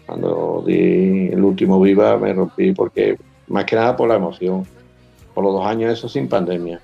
Cuando 0.05 0.63
di 0.65 1.27
el 1.27 1.43
último 1.43 1.81
viva, 1.81 2.17
me 2.17 2.31
rompí 2.31 2.71
porque, 2.71 3.17
más 3.49 3.65
que 3.65 3.75
nada 3.75 3.97
por 3.97 4.07
la 4.07 4.15
emoción, 4.15 4.65
por 5.33 5.43
los 5.43 5.51
dos 5.51 5.65
años, 5.65 5.91
eso 5.91 6.07
sin 6.07 6.29
pandemia. 6.29 6.79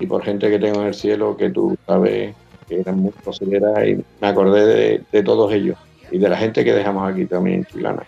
Y 0.00 0.06
por 0.08 0.24
gente 0.24 0.50
que 0.50 0.58
tengo 0.58 0.80
en 0.80 0.88
el 0.88 0.94
cielo 0.94 1.36
que 1.36 1.50
tú 1.50 1.78
sabes 1.86 2.34
eran 2.80 2.98
muy 2.98 3.12
consideradas 3.12 3.86
y 3.86 4.04
me 4.20 4.28
acordé 4.28 4.66
de, 4.66 5.02
de 5.10 5.22
todos 5.22 5.52
ellos 5.52 5.78
y 6.10 6.18
de 6.18 6.28
la 6.28 6.36
gente 6.36 6.64
que 6.64 6.72
dejamos 6.72 7.10
aquí 7.10 7.26
también 7.26 7.60
en 7.60 7.64
Chilana. 7.66 8.02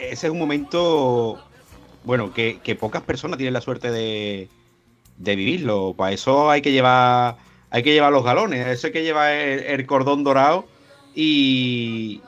Ese 0.00 0.26
es 0.26 0.32
un 0.32 0.38
momento, 0.38 1.38
bueno, 2.04 2.32
que, 2.34 2.58
que 2.62 2.74
pocas 2.74 3.02
personas 3.02 3.38
tienen 3.38 3.54
la 3.54 3.60
suerte 3.60 3.90
de, 3.90 4.48
de 5.18 5.36
vivirlo. 5.36 5.94
Para 5.96 6.12
eso 6.12 6.50
hay 6.50 6.62
que 6.62 6.72
llevar, 6.72 7.36
hay 7.70 7.82
que 7.82 7.92
llevar 7.92 8.12
los 8.12 8.24
galones, 8.24 8.66
eso 8.66 8.88
hay 8.88 8.92
que 8.92 9.02
llevar 9.02 9.32
el, 9.32 9.60
el 9.60 9.86
cordón 9.86 10.24
dorado 10.24 10.64
y, 11.14 12.22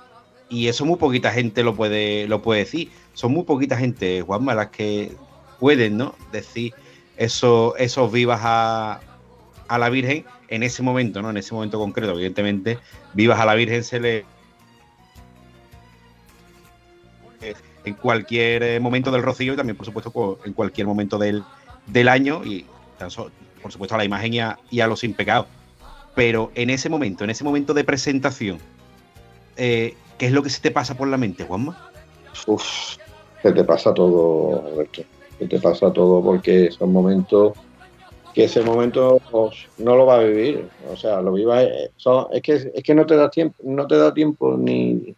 y 0.48 0.68
eso 0.68 0.84
muy 0.84 0.96
poquita 0.96 1.32
gente 1.32 1.62
lo 1.62 1.74
puede, 1.74 2.28
lo 2.28 2.40
puede 2.40 2.60
decir. 2.60 2.90
Son 3.14 3.32
muy 3.32 3.42
poquita 3.42 3.76
gente, 3.76 4.22
Juanma, 4.22 4.54
las 4.54 4.68
que 4.68 5.12
pueden, 5.58 5.96
¿no? 5.96 6.14
Decir 6.30 6.72
eso, 7.22 7.76
esos 7.76 8.10
vivas 8.10 8.40
a, 8.42 9.00
a 9.68 9.78
la 9.78 9.88
Virgen 9.90 10.24
en 10.48 10.62
ese 10.62 10.82
momento, 10.82 11.22
¿no? 11.22 11.30
En 11.30 11.36
ese 11.36 11.54
momento 11.54 11.78
concreto, 11.78 12.12
evidentemente, 12.12 12.78
vivas 13.14 13.38
a 13.38 13.46
la 13.46 13.54
Virgen 13.54 13.84
se 13.84 14.00
le 14.00 14.24
eh, 17.40 17.54
en 17.84 17.94
cualquier 17.94 18.62
eh, 18.62 18.80
momento 18.80 19.10
del 19.10 19.22
rocío 19.22 19.54
y 19.54 19.56
también, 19.56 19.76
por 19.76 19.86
supuesto, 19.86 20.10
pues, 20.10 20.38
en 20.44 20.52
cualquier 20.52 20.86
momento 20.86 21.16
del, 21.16 21.44
del 21.86 22.08
año 22.08 22.44
y, 22.44 22.66
por 23.62 23.72
supuesto, 23.72 23.94
a 23.94 23.98
la 23.98 24.04
imagen 24.04 24.34
y 24.34 24.40
a, 24.40 24.58
y 24.70 24.80
a 24.80 24.86
los 24.86 25.00
sin 25.00 25.14
pecado. 25.14 25.46
Pero 26.14 26.50
en 26.54 26.70
ese 26.70 26.88
momento, 26.88 27.24
en 27.24 27.30
ese 27.30 27.44
momento 27.44 27.72
de 27.72 27.84
presentación, 27.84 28.58
eh, 29.56 29.94
¿qué 30.18 30.26
es 30.26 30.32
lo 30.32 30.42
que 30.42 30.50
se 30.50 30.60
te 30.60 30.70
pasa 30.70 30.96
por 30.96 31.08
la 31.08 31.16
mente, 31.16 31.44
Juanma? 31.44 31.90
Uf, 32.46 32.96
se 33.42 33.52
te 33.52 33.64
pasa 33.64 33.94
todo, 33.94 34.66
Alberto. 34.66 35.02
Te 35.48 35.60
pasa 35.60 35.92
todo 35.92 36.22
porque 36.22 36.70
son 36.70 36.92
momentos 36.92 37.52
que 38.34 38.44
ese 38.44 38.62
momento 38.62 39.20
no 39.78 39.96
lo 39.96 40.06
va 40.06 40.16
a 40.16 40.24
vivir. 40.24 40.68
O 40.90 40.96
sea, 40.96 41.20
lo 41.20 41.32
viva 41.32 41.62
eh, 41.62 41.90
es 42.32 42.42
que 42.42 42.72
es 42.74 42.82
que 42.82 42.94
no 42.94 43.06
te 43.06 43.16
da 43.16 43.30
tiempo, 43.30 43.56
no 43.64 43.86
te 43.86 43.96
da 43.96 44.12
tiempo 44.12 44.56
ni, 44.56 45.14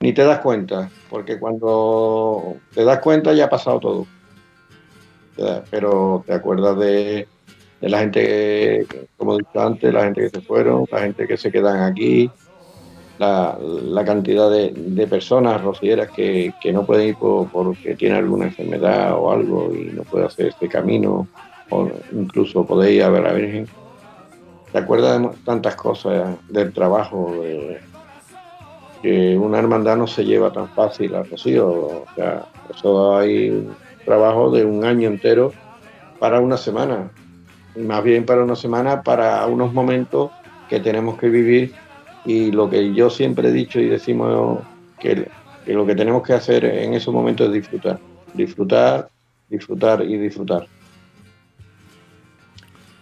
ni 0.00 0.12
te 0.12 0.24
das 0.24 0.40
cuenta, 0.40 0.90
porque 1.08 1.38
cuando 1.38 2.56
te 2.74 2.84
das 2.84 2.98
cuenta 2.98 3.32
ya 3.32 3.44
ha 3.44 3.50
pasado 3.50 3.80
todo. 3.80 4.06
Pero 5.70 6.24
te 6.26 6.34
acuerdas 6.34 6.78
de, 6.78 7.26
la 7.80 8.00
gente, 8.00 8.86
que, 8.88 9.06
como 9.16 9.38
dicho 9.38 9.60
antes, 9.60 9.92
la 9.92 10.04
gente 10.04 10.22
que 10.22 10.30
se 10.30 10.40
fueron, 10.40 10.84
la 10.90 11.00
gente 11.00 11.26
que 11.26 11.36
se 11.36 11.50
quedan 11.50 11.80
aquí, 11.82 12.30
la, 13.22 14.04
cantidad 14.04 14.50
de, 14.50 15.06
personas 15.06 15.62
rocieras 15.62 16.10
que, 16.10 16.52
que 16.60 16.72
no 16.72 16.84
pueden 16.84 17.08
ir 17.08 17.16
por- 17.16 17.48
porque 17.50 17.94
tienen 17.94 18.18
alguna 18.18 18.46
enfermedad 18.46 19.14
o 19.18 19.30
algo 19.30 19.74
y 19.74 19.90
no 19.92 20.02
puede 20.02 20.26
hacer 20.26 20.48
este 20.48 20.68
camino, 20.68 21.28
o 21.70 21.90
incluso 22.12 22.66
poder 22.66 22.92
ir 22.92 23.02
a 23.02 23.10
ver 23.10 23.26
a 23.26 23.28
la 23.28 23.34
Virgen. 23.34 23.66
¿Te 24.72 24.78
acuerdas 24.78 25.20
de 25.20 25.28
tantas 25.44 25.76
cosas 25.76 26.38
del 26.48 26.72
trabajo? 26.72 27.42
que 29.02 29.36
una 29.36 29.58
hermandad 29.58 29.96
no 29.96 30.06
se 30.06 30.24
lleva 30.24 30.52
tan 30.52 30.70
fácil 30.70 31.14
a 31.16 31.24
Rocío. 31.24 31.68
O 31.68 32.08
sea, 32.14 32.46
eso 32.72 33.16
hay 33.16 33.50
un 33.50 33.76
trabajo 34.04 34.50
de 34.50 34.64
un 34.64 34.84
año 34.84 35.08
entero 35.08 35.52
para 36.18 36.38
una 36.38 36.56
semana. 36.56 37.10
Y 37.74 37.80
más 37.80 38.04
bien 38.04 38.24
para 38.24 38.44
una 38.44 38.54
semana, 38.54 39.02
para 39.02 39.44
unos 39.46 39.72
momentos 39.72 40.30
que 40.68 40.78
tenemos 40.78 41.18
que 41.18 41.28
vivir 41.28 41.74
y 42.24 42.52
lo 42.52 42.70
que 42.70 42.94
yo 42.94 43.10
siempre 43.10 43.48
he 43.48 43.52
dicho 43.52 43.80
y 43.80 43.86
decimos 43.86 44.60
que, 45.00 45.28
lo 45.66 45.86
que 45.86 45.94
tenemos 45.94 46.22
que 46.22 46.34
hacer 46.34 46.64
en 46.64 46.94
esos 46.94 47.12
momentos 47.12 47.48
es 47.48 47.54
disfrutar, 47.54 47.98
disfrutar, 48.34 49.10
disfrutar 49.48 50.02
y 50.02 50.16
disfrutar. 50.16 50.66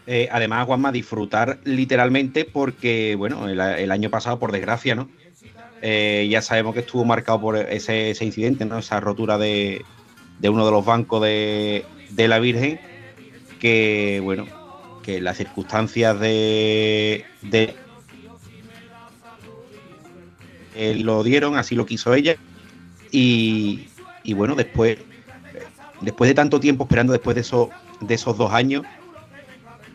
Eh, 0.06 0.28
además, 0.32 0.66
Juanma, 0.66 0.90
disfrutar 0.90 1.58
literalmente 1.64 2.44
porque, 2.44 3.14
bueno, 3.16 3.48
el, 3.48 3.90
año 3.90 4.10
pasado, 4.10 4.38
por 4.38 4.50
desgracia, 4.50 4.94
¿no? 4.94 5.08
Eh, 5.82 6.26
ya 6.30 6.42
sabemos 6.42 6.74
que 6.74 6.80
estuvo 6.80 7.04
marcado 7.04 7.40
por 7.40 7.56
ese, 7.56 8.10
ese 8.10 8.24
incidente, 8.24 8.64
¿no? 8.64 8.78
Esa 8.78 9.00
rotura 9.00 9.38
de, 9.38 9.82
de 10.38 10.48
uno 10.48 10.64
de 10.64 10.72
los 10.72 10.84
bancos 10.84 11.22
de, 11.22 11.84
de 12.10 12.28
la 12.28 12.38
Virgen, 12.38 12.80
que, 13.60 14.20
bueno, 14.22 14.46
que 15.02 15.20
las 15.20 15.36
circunstancias 15.36 16.18
de 16.18 17.24
eh, 20.74 20.94
lo 20.94 21.22
dieron, 21.22 21.56
así 21.56 21.74
lo 21.74 21.86
quiso 21.86 22.14
ella, 22.14 22.36
y, 23.10 23.88
y 24.22 24.34
bueno, 24.34 24.54
después, 24.54 24.98
después 26.00 26.28
de 26.28 26.34
tanto 26.34 26.60
tiempo 26.60 26.84
esperando, 26.84 27.12
después 27.12 27.34
de 27.34 27.40
esos, 27.42 27.68
de 28.00 28.14
esos 28.14 28.36
dos 28.36 28.52
años, 28.52 28.84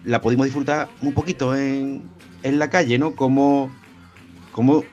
la 0.04 0.22
pudimos 0.22 0.46
disfrutar 0.46 0.88
un 1.02 1.14
poquito 1.14 1.56
en, 1.56 2.04
en 2.44 2.60
la 2.60 2.70
calle, 2.70 2.98
¿no? 3.00 3.16
Cómo, 3.16 3.72
cómo, 4.52 4.84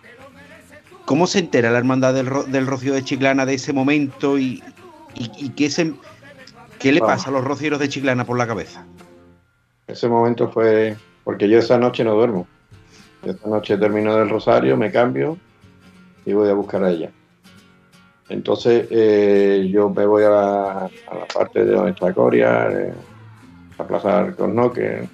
cómo 1.05 1.27
se 1.27 1.41
entera 1.41 1.71
la 1.71 1.79
hermandad 1.79 2.15
del, 2.15 2.27
Ro- 2.27 2.45
del 2.45 2.67
Rocío 2.67 2.95
de 2.95 3.05
Chiclana 3.05 3.45
de 3.45 3.55
ese 3.55 3.73
momento 3.73 4.39
y, 4.39 4.63
y, 5.15 5.31
y 5.37 5.49
qué, 5.51 5.69
se, 5.69 5.93
qué 6.79 6.93
le 6.93 7.01
Vamos. 7.01 7.17
pasa 7.17 7.29
a 7.29 7.33
los 7.33 7.45
rocieros 7.45 7.79
de 7.79 7.89
Chiclana 7.89 8.25
por 8.25 8.39
la 8.39 8.47
cabeza. 8.47 8.87
Ese 9.87 10.09
momento 10.09 10.49
fue 10.49 10.97
porque 11.25 11.49
yo 11.49 11.59
esa 11.59 11.77
noche 11.77 12.05
no 12.05 12.15
duermo. 12.15 12.47
Esa 13.23 13.47
noche 13.49 13.77
termino 13.77 14.17
del 14.17 14.31
rosario, 14.31 14.77
me 14.77 14.91
cambio 14.91 15.37
y 16.25 16.33
voy 16.33 16.49
a 16.49 16.55
buscar 16.55 16.85
a 16.85 16.91
ella. 16.91 17.11
Entonces 18.29 18.87
eh, 18.91 19.69
yo 19.71 19.91
me 19.91 20.07
voy 20.07 20.23
a 20.25 20.31
la, 20.31 20.91
parte 21.35 21.65
de 21.65 21.73
donde 21.73 21.91
está 21.91 22.13
Coria, 22.15 22.71
eh, 22.71 22.95
a 23.79 23.87
Plaza 23.87 24.21
Alcornoque, 24.21 25.09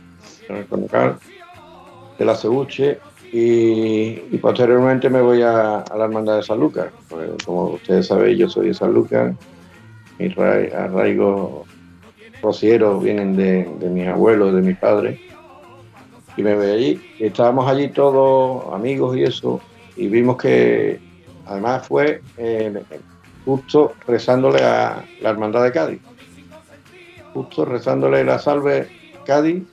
en 0.49 0.57
el 0.57 0.67
Cornocal, 0.67 1.19
de 2.19 2.25
la 2.25 2.37
Cebuche, 2.37 3.01
y, 3.31 4.17
posteriormente 4.39 5.11
me 5.11 5.21
voy 5.21 5.43
a, 5.43 5.85
la 5.95 6.05
Hermandad 6.05 6.37
de 6.37 6.43
San 6.43 6.61
Lucas. 6.61 6.93
Pues, 7.09 7.31
como 7.45 7.65
ustedes 7.73 8.07
saben, 8.07 8.37
yo 8.37 8.49
soy 8.49 8.69
de 8.69 8.75
San 8.75 8.93
Lucas, 8.93 9.35
mis 10.19 10.35
ra- 10.35 10.85
arraigos 10.85 11.67
rocieros 12.41 13.03
vienen 13.03 13.37
de, 13.37 13.65
de 13.65 13.89
mis 13.91 14.07
abuelos, 14.07 14.55
de 14.55 14.63
mis 14.63 14.79
padres, 14.79 15.19
y 16.37 16.43
me 16.43 16.55
voy 16.55 16.71
allí. 16.71 17.01
Estábamos 17.19 17.69
allí 17.69 17.89
todos 17.89 18.73
amigos 18.73 19.17
y 19.17 19.25
eso, 19.25 19.61
y 19.99 20.07
vimos 20.07 20.37
que 20.37 21.01
además 21.45 21.87
fue 21.87 22.23
eh, 22.37 22.83
justo 23.45 23.95
rezándole 24.07 24.63
a 24.63 25.05
la 25.21 25.31
Hermandad 25.31 25.65
de 25.65 25.73
Cádiz. 25.73 26.01
Justo 27.35 27.65
rezándole 27.65 28.25
la 28.25 28.39
salve 28.39 28.89
Cádiz, 29.27 29.65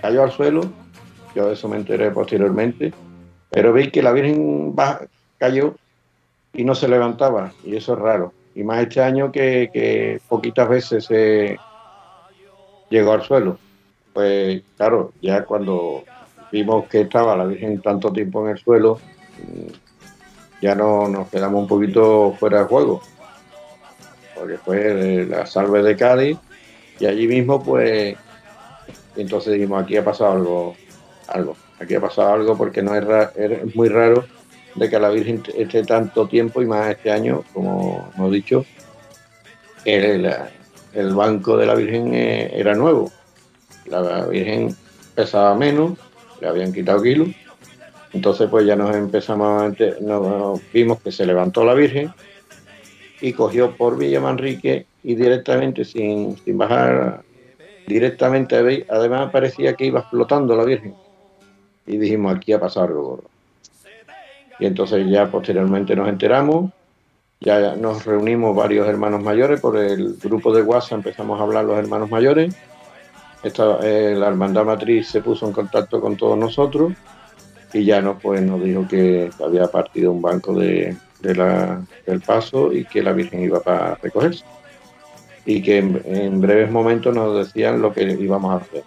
cayó 0.00 0.22
al 0.22 0.30
suelo, 0.30 0.62
yo 1.34 1.48
de 1.48 1.54
eso 1.54 1.68
me 1.68 1.76
enteré 1.76 2.10
posteriormente, 2.12 2.94
pero 3.50 3.72
vi 3.72 3.90
que 3.90 4.02
la 4.02 4.12
Virgen 4.12 4.74
cayó 5.38 5.74
y 6.54 6.64
no 6.64 6.74
se 6.74 6.88
levantaba, 6.88 7.52
y 7.64 7.76
eso 7.76 7.94
es 7.94 7.98
raro. 7.98 8.32
Y 8.54 8.62
más 8.62 8.82
este 8.82 9.02
año 9.02 9.32
que, 9.32 9.70
que 9.72 10.20
poquitas 10.28 10.68
veces 10.68 11.06
se 11.06 11.58
llegó 12.88 13.12
al 13.12 13.22
suelo. 13.22 13.58
Pues 14.12 14.62
claro, 14.76 15.12
ya 15.20 15.44
cuando 15.44 16.04
vimos 16.52 16.86
que 16.86 17.00
estaba 17.00 17.36
la 17.36 17.46
Virgen 17.46 17.80
tanto 17.80 18.12
tiempo 18.12 18.44
en 18.44 18.52
el 18.52 18.58
suelo, 18.58 19.00
ya 20.60 20.74
no 20.74 21.08
nos 21.08 21.28
quedamos 21.28 21.62
un 21.62 21.68
poquito 21.68 22.36
fuera 22.38 22.60
de 22.60 22.64
juego. 22.64 23.02
Porque 24.34 24.58
fue 24.58 25.26
la 25.28 25.46
salve 25.46 25.82
de 25.82 25.96
Cádiz 25.96 26.38
y 26.98 27.06
allí 27.06 27.26
mismo 27.26 27.62
pues 27.62 28.16
entonces 29.16 29.54
dijimos 29.54 29.82
aquí 29.82 29.96
ha 29.96 30.04
pasado 30.04 30.32
algo, 30.32 30.76
algo, 31.28 31.56
aquí 31.80 31.94
ha 31.94 32.00
pasado 32.00 32.32
algo 32.32 32.56
porque 32.56 32.82
no 32.82 32.94
es 32.94 33.74
muy 33.74 33.88
raro 33.88 34.24
de 34.74 34.88
que 34.88 34.98
la 34.98 35.10
Virgen 35.10 35.42
esté 35.56 35.84
tanto 35.84 36.26
tiempo 36.26 36.62
y 36.62 36.66
más 36.66 36.90
este 36.90 37.10
año, 37.10 37.44
como 37.52 38.10
hemos 38.16 38.32
dicho, 38.32 38.64
el, 39.84 40.32
el 40.94 41.14
banco 41.14 41.56
de 41.56 41.66
la 41.66 41.74
Virgen 41.74 42.14
eh, 42.14 42.50
era 42.54 42.74
nuevo. 42.74 43.10
La 43.86 44.26
Virgen 44.26 44.74
pesaba 45.14 45.54
menos, 45.54 45.98
le 46.40 46.48
habían 46.48 46.72
quitado 46.72 47.02
kilos. 47.02 47.28
Entonces 48.12 48.48
pues 48.50 48.66
ya 48.66 48.76
nos 48.76 48.94
empezamos 48.94 49.62
a 49.62 49.74
nos 50.00 50.60
vimos 50.72 51.00
que 51.00 51.10
se 51.12 51.24
levantó 51.26 51.64
la 51.64 51.74
Virgen 51.74 52.12
y 53.20 53.32
cogió 53.32 53.74
por 53.76 53.96
Villa 53.96 54.20
Manrique 54.20 54.86
y 55.02 55.14
directamente 55.14 55.84
sin, 55.84 56.36
sin 56.38 56.58
bajar 56.58 57.22
directamente 57.86 58.84
además 58.88 59.30
parecía 59.30 59.74
que 59.74 59.86
iba 59.86 60.02
flotando 60.02 60.54
la 60.56 60.64
Virgen. 60.64 60.94
Y 61.86 61.96
dijimos 61.98 62.36
aquí 62.36 62.52
ha 62.52 62.60
pasado 62.60 62.86
algo 62.86 63.02
gordo 63.02 63.24
y 64.58 64.66
entonces 64.66 65.08
ya 65.08 65.30
posteriormente 65.30 65.96
nos 65.96 66.08
enteramos 66.08 66.70
ya 67.40 67.74
nos 67.74 68.04
reunimos 68.04 68.54
varios 68.54 68.86
hermanos 68.86 69.22
mayores 69.22 69.60
por 69.60 69.76
el 69.76 70.14
grupo 70.22 70.54
de 70.54 70.62
WhatsApp 70.62 70.98
empezamos 70.98 71.40
a 71.40 71.42
hablar 71.42 71.64
los 71.64 71.76
hermanos 71.76 72.08
mayores. 72.08 72.54
Esta- 73.42 73.80
eh, 73.82 74.14
la 74.16 74.28
hermandad 74.28 74.64
matriz 74.64 75.08
se 75.08 75.20
puso 75.22 75.46
en 75.46 75.52
contacto 75.52 76.00
con 76.00 76.16
todos 76.16 76.38
nosotros 76.38 76.92
y 77.72 77.84
ya 77.84 78.00
nos 78.00 78.20
pues 78.20 78.42
nos 78.42 78.62
dijo 78.62 78.86
que 78.88 79.30
había 79.42 79.66
partido 79.68 80.12
un 80.12 80.22
banco 80.22 80.54
de, 80.54 80.96
de 81.20 81.34
la- 81.34 81.82
del 82.06 82.20
paso 82.20 82.72
y 82.72 82.84
que 82.84 83.02
la 83.02 83.12
Virgen 83.12 83.42
iba 83.42 83.60
para 83.60 83.94
recogerse 83.96 84.44
y 85.44 85.62
que 85.62 85.78
en, 85.78 86.40
breves 86.40 86.70
momentos 86.70 87.14
nos 87.14 87.36
decían 87.36 87.82
lo 87.82 87.92
que 87.92 88.02
íbamos 88.04 88.52
a 88.52 88.64
hacer. 88.64 88.84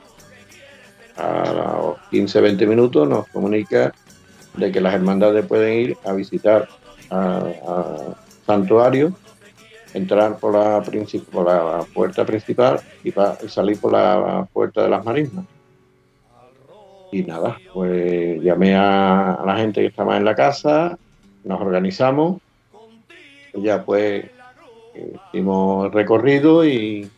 A 1.18 1.54
los 1.54 1.98
15-20 2.12 2.68
minutos 2.68 3.08
nos 3.08 3.28
comunica 3.28 3.94
de 4.56 4.72
que 4.72 4.82
las 4.82 4.94
hermandades 4.94 5.46
pueden 5.46 5.80
ir 5.80 5.98
a 6.06 6.14
visitar 6.14 6.68
a, 7.10 7.44
santuario, 8.46 9.14
entrar 9.94 10.38
por 10.38 10.54
la, 10.54 10.84
por 11.32 11.46
la 11.46 11.86
puerta 11.94 12.26
principal 12.26 12.80
y, 13.04 13.10
y 13.10 13.50
salir 13.50 13.80
por 13.80 13.94
la 13.94 14.48
puerta 14.52 14.84
de 14.84 14.90
las 14.90 15.04
marismas. 15.04 15.46
Y 17.16 17.24
nada, 17.24 17.58
pues 17.74 18.44
llamé 18.44 18.76
a, 18.76 19.40
la 19.46 19.56
gente 19.56 19.80
que 19.80 19.88
estaba 19.88 20.18
en 20.18 20.26
la 20.26 20.36
casa, 20.36 20.98
nos 21.46 21.62
organizamos, 21.62 22.42
ya 23.54 23.86
pues 23.86 24.26
eh, 24.96 25.14
hicimos 25.30 25.86
el 25.86 25.94
recorrido 25.94 26.66
y, 26.66 27.10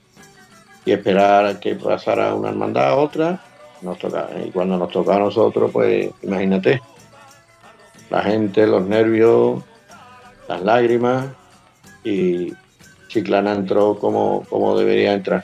y 0.85 0.91
esperar 0.91 1.47
a 1.47 1.59
que 1.59 1.73
pasara 1.73 2.35
una 2.35 2.49
hermandad 2.49 2.89
a 2.89 2.95
otra. 2.95 3.41
Nos 3.81 3.97
toca, 3.97 4.29
y 4.45 4.51
cuando 4.51 4.77
nos 4.77 4.91
toca 4.91 5.15
a 5.15 5.19
nosotros, 5.19 5.71
pues 5.73 6.11
imagínate, 6.21 6.79
la 8.11 8.21
gente, 8.21 8.67
los 8.67 8.85
nervios, 8.85 9.63
las 10.47 10.61
lágrimas 10.61 11.25
y 12.03 12.53
Chiclana 13.07 13.53
entró 13.53 13.97
como, 13.97 14.45
como 14.47 14.77
debería 14.77 15.13
entrar. 15.13 15.43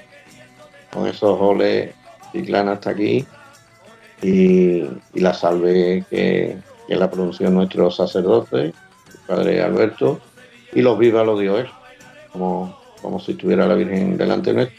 Con 0.91 1.07
esos 1.07 1.39
goles, 1.39 1.95
Chiclana 2.33 2.73
hasta 2.73 2.91
aquí 2.91 3.25
y, 4.23 4.83
y 5.13 5.19
la 5.19 5.33
salve 5.33 6.05
que, 6.09 6.57
que 6.87 6.95
la 6.95 7.09
pronunció 7.09 7.49
nuestro 7.49 7.91
sacerdote, 7.91 8.65
el 8.65 8.73
padre 9.27 9.61
Alberto, 9.61 10.19
y 10.73 10.81
los 10.81 10.97
viva 10.97 11.23
lo 11.23 11.37
dio 11.37 11.57
él, 11.59 11.67
como, 12.31 12.79
como 13.01 13.19
si 13.19 13.33
estuviera 13.33 13.67
la 13.67 13.75
Virgen 13.75 14.17
delante 14.17 14.53
nuestro. 14.53 14.77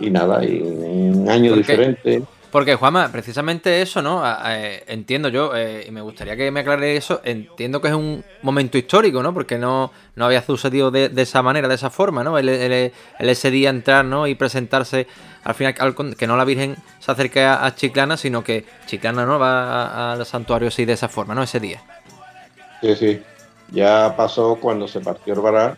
Y 0.00 0.10
nada, 0.10 0.44
y 0.44 0.60
un 0.60 1.28
año 1.28 1.54
¿Por 1.54 1.64
qué? 1.64 2.22
Porque, 2.50 2.76
Juanma, 2.76 3.12
precisamente 3.12 3.82
eso, 3.82 4.00
¿no? 4.00 4.22
Eh, 4.46 4.82
entiendo 4.86 5.28
yo, 5.28 5.54
eh, 5.54 5.84
y 5.86 5.90
me 5.90 6.00
gustaría 6.00 6.34
que 6.34 6.50
me 6.50 6.60
aclare 6.60 6.96
eso, 6.96 7.20
entiendo 7.22 7.82
que 7.82 7.88
es 7.88 7.94
un 7.94 8.24
momento 8.40 8.78
histórico, 8.78 9.22
¿no? 9.22 9.34
Porque 9.34 9.58
no, 9.58 9.92
no 10.14 10.24
había 10.24 10.40
sucedido 10.40 10.90
de, 10.90 11.10
de 11.10 11.22
esa 11.22 11.42
manera, 11.42 11.68
de 11.68 11.74
esa 11.74 11.90
forma, 11.90 12.24
¿no? 12.24 12.38
El, 12.38 12.48
ese 13.18 13.50
día 13.50 13.68
entrar, 13.68 14.06
¿no? 14.06 14.26
Y 14.26 14.34
presentarse, 14.34 15.06
al 15.44 15.54
final, 15.54 15.74
que 16.16 16.26
no 16.26 16.38
la 16.38 16.44
Virgen 16.46 16.76
se 17.00 17.12
acerque 17.12 17.44
a, 17.44 17.74
Chiclana, 17.74 18.16
sino 18.16 18.42
que 18.42 18.64
Chiclana, 18.86 19.26
¿no? 19.26 19.38
Va 19.38 20.12
al 20.12 20.24
santuario 20.24 20.68
así 20.68 20.86
de 20.86 20.94
esa 20.94 21.08
forma, 21.08 21.34
¿no? 21.34 21.42
Ese 21.42 21.60
día. 21.60 21.82
Sí, 22.80 22.96
sí. 22.96 23.22
Ya 23.72 24.14
pasó 24.16 24.56
cuando 24.56 24.88
se 24.88 25.00
partió 25.00 25.34
el 25.34 25.40
varal, 25.40 25.76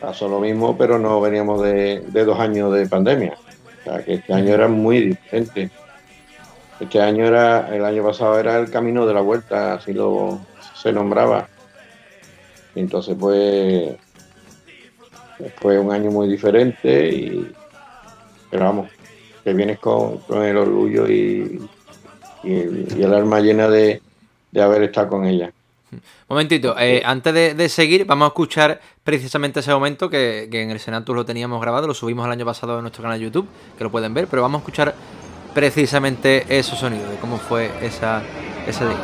pasó 0.00 0.28
lo 0.28 0.40
mismo, 0.40 0.76
pero 0.76 0.98
no 0.98 1.20
veníamos 1.20 1.62
de, 1.62 2.00
de 2.00 2.24
dos 2.24 2.40
años 2.40 2.74
de 2.74 2.88
pandemia. 2.88 3.34
O 3.80 3.84
sea, 3.84 4.04
que 4.04 4.14
este 4.14 4.34
año 4.34 4.54
era 4.54 4.66
muy 4.66 5.00
diferente. 5.00 5.70
Este 6.80 7.00
año 7.00 7.26
era, 7.26 7.74
el 7.76 7.84
año 7.84 8.02
pasado 8.02 8.38
era 8.38 8.58
el 8.58 8.70
camino 8.70 9.06
de 9.06 9.12
la 9.12 9.20
vuelta, 9.20 9.74
así 9.74 9.92
lo 9.92 10.40
se 10.74 10.92
nombraba. 10.92 11.46
Entonces, 12.74 13.16
pues, 13.20 13.96
fue 15.60 15.78
un 15.78 15.92
año 15.92 16.10
muy 16.10 16.26
diferente 16.26 17.08
y, 17.08 17.52
pero 18.50 18.64
vamos, 18.64 18.90
que 19.44 19.52
vienes 19.52 19.78
con, 19.78 20.18
con 20.18 20.42
el 20.42 20.56
orgullo 20.56 21.06
y, 21.06 21.68
y 22.44 22.52
el, 22.52 22.86
y 22.96 23.02
el 23.02 23.12
alma 23.12 23.40
llena 23.40 23.68
de, 23.68 24.00
de 24.50 24.62
haber 24.62 24.84
estado 24.84 25.10
con 25.10 25.26
ella. 25.26 25.52
Momentito, 26.28 26.76
eh, 26.78 27.02
antes 27.04 27.34
de, 27.34 27.54
de 27.54 27.68
seguir, 27.68 28.04
vamos 28.06 28.26
a 28.26 28.28
escuchar 28.28 28.80
precisamente 29.02 29.60
ese 29.60 29.72
momento 29.72 30.08
que, 30.08 30.48
que 30.50 30.62
en 30.62 30.70
el 30.70 30.78
Senatus 30.78 31.14
lo 31.14 31.24
teníamos 31.24 31.60
grabado, 31.60 31.88
lo 31.88 31.94
subimos 31.94 32.24
el 32.26 32.32
año 32.32 32.44
pasado 32.44 32.76
en 32.76 32.82
nuestro 32.82 33.02
canal 33.02 33.18
de 33.18 33.24
YouTube, 33.24 33.48
que 33.76 33.84
lo 33.84 33.90
pueden 33.90 34.14
ver, 34.14 34.28
pero 34.28 34.40
vamos 34.40 34.60
a 34.60 34.62
escuchar 34.62 34.94
precisamente 35.54 36.58
esos 36.58 36.78
sonidos, 36.78 37.10
de 37.10 37.16
cómo 37.16 37.38
fue 37.38 37.70
esa, 37.82 38.22
ese 38.66 38.84
día. 38.84 38.96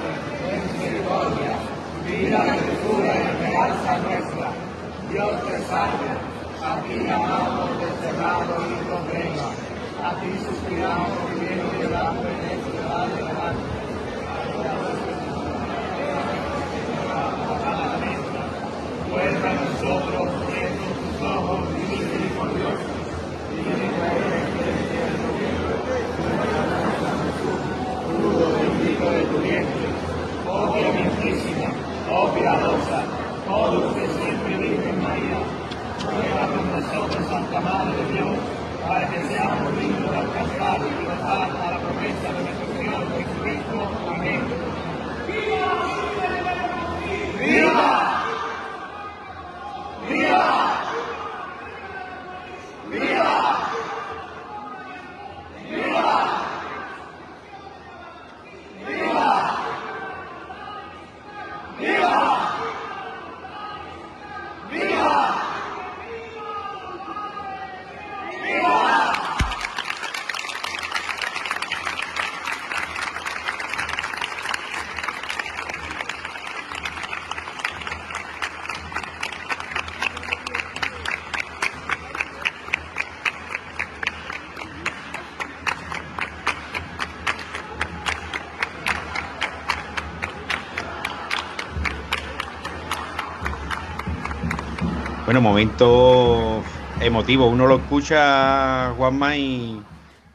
Bueno, 95.27 95.41
momento 95.41 96.63
emotivo. 97.01 97.49
Uno 97.49 97.67
lo 97.67 97.79
escucha, 97.79 98.95
Juanma, 98.97 99.37
y, 99.37 99.83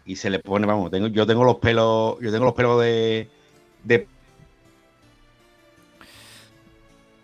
y 0.05 0.17
se 0.17 0.29
le 0.29 0.39
pone, 0.39 0.67
vamos, 0.67 0.91
yo 1.13 1.25
tengo 1.25 1.45
los 1.45 1.55
pelos, 1.59 2.17
yo 2.19 2.29
tengo 2.29 2.43
los 2.43 2.53
pelos 2.53 2.81
de, 2.81 3.29
de 3.85 4.05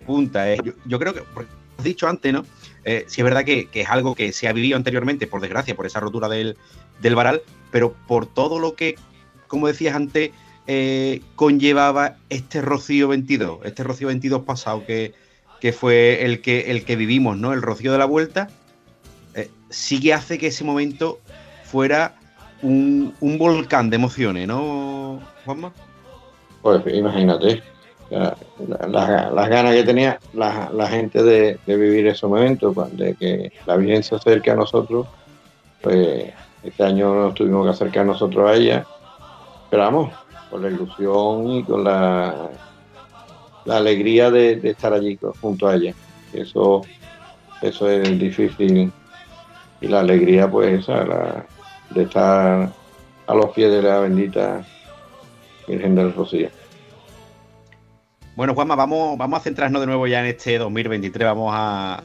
punta. 0.06 0.50
eh. 0.50 0.58
Yo, 0.86 0.98
creo 0.98 1.14
que, 1.14 1.24
porque 1.34 1.52
has 1.78 1.84
dicho 1.84 2.08
antes, 2.08 2.32
¿no? 2.32 2.46
Eh, 2.86 3.04
sí 3.08 3.20
es 3.20 3.26
verdad 3.26 3.44
que, 3.44 3.66
que 3.68 3.82
es 3.82 3.90
algo 3.90 4.16
que 4.16 4.32
se 4.32 4.48
ha 4.48 4.54
vivido 4.54 4.78
anteriormente, 4.78 5.28
por 5.28 5.42
desgracia, 5.42 5.76
por 5.76 5.86
esa 5.86 6.00
rotura 6.00 6.30
del, 6.30 6.58
del 7.02 7.16
varal, 7.16 7.42
pero 7.70 7.94
por 8.08 8.28
todo 8.28 8.60
lo 8.60 8.76
que, 8.76 8.96
como 9.48 9.68
decías 9.68 9.94
antes, 9.94 10.32
eh, 10.68 11.22
conllevaba 11.36 12.16
este 12.30 12.62
Rocío 12.62 13.10
22, 13.10 13.60
este 13.66 13.84
Rocío 13.84 14.08
22 14.08 14.44
pasado 14.44 14.86
que, 14.86 15.14
que 15.60 15.74
fue 15.74 16.24
el 16.26 16.42
que, 16.42 16.72
el 16.72 16.86
que 16.86 16.96
vivimos, 16.96 17.38
¿no? 17.38 17.54
El 17.54 17.62
Rocío 17.62 17.92
de 17.92 17.98
la 17.98 18.06
Vuelta, 18.06 18.48
eh, 19.36 19.50
sí 19.70 20.00
que 20.00 20.14
hace 20.14 20.38
que 20.38 20.48
ese 20.48 20.64
momento 20.64 21.20
fuera 21.64 22.16
un, 22.62 23.14
un 23.20 23.38
volcán 23.38 23.90
de 23.90 23.96
emociones, 23.98 24.48
¿no, 24.48 25.20
Juanma? 25.46 25.72
Pues 26.62 26.82
imagínate, 26.94 27.62
la- 28.10 28.36
la- 28.88 29.30
las 29.32 29.50
ganas 29.50 29.74
que 29.76 29.84
tenía 29.84 30.20
la, 30.34 30.70
la 30.74 30.88
gente 30.88 31.22
de, 31.24 31.60
de 31.66 31.76
vivir 31.78 32.08
esos 32.08 32.30
momentos, 32.30 32.74
cuando- 32.74 33.04
de 33.04 33.16
que 33.16 33.52
la 33.66 33.76
Virgen 33.78 34.04
se 34.04 34.16
acerque 34.16 34.52
a 34.52 34.56
nosotros, 34.56 35.08
pues 35.82 36.32
este 36.64 36.84
año 36.84 37.14
nos 37.14 37.34
tuvimos 37.36 37.66
que 37.66 37.72
acercar 37.72 38.06
nosotros 38.06 38.50
a 38.50 38.56
ella, 38.56 38.86
pero 39.70 39.84
vamos, 39.84 40.12
con 40.50 40.62
la 40.64 40.70
ilusión 40.70 41.48
y 41.52 41.64
con 41.64 41.84
la, 41.84 42.50
la 43.68 43.78
alegría 43.78 44.32
de, 44.32 44.60
estar 44.64 44.94
allí 44.94 45.20
junto 45.42 45.68
a 45.68 45.76
ella. 45.76 45.94
Eso, 46.32 46.84
eso 47.62 47.90
es 47.90 48.18
difícil 48.18 48.92
y 49.82 49.88
la 49.88 50.00
alegría 50.00 50.50
pues 50.50 50.80
esa, 50.80 51.06
la- 51.06 51.46
de 51.90 52.04
estar 52.04 52.70
a 53.28 53.34
los 53.34 53.52
pies 53.52 53.70
de 53.70 53.82
la 53.82 54.00
bendita 54.00 54.66
Virgen 55.68 55.96
del 55.96 56.14
Rocío. 56.14 56.50
Bueno, 58.38 58.54
Juanma, 58.54 58.76
vamos, 58.76 59.18
vamos 59.18 59.40
a 59.40 59.44
centrarnos 59.44 59.82
de 59.82 59.88
nuevo 59.88 60.08
ya 60.08 60.22
en 60.22 60.28
este 60.28 60.58
2023. 60.58 61.28
Vamos 61.28 61.52
a, 61.54 62.04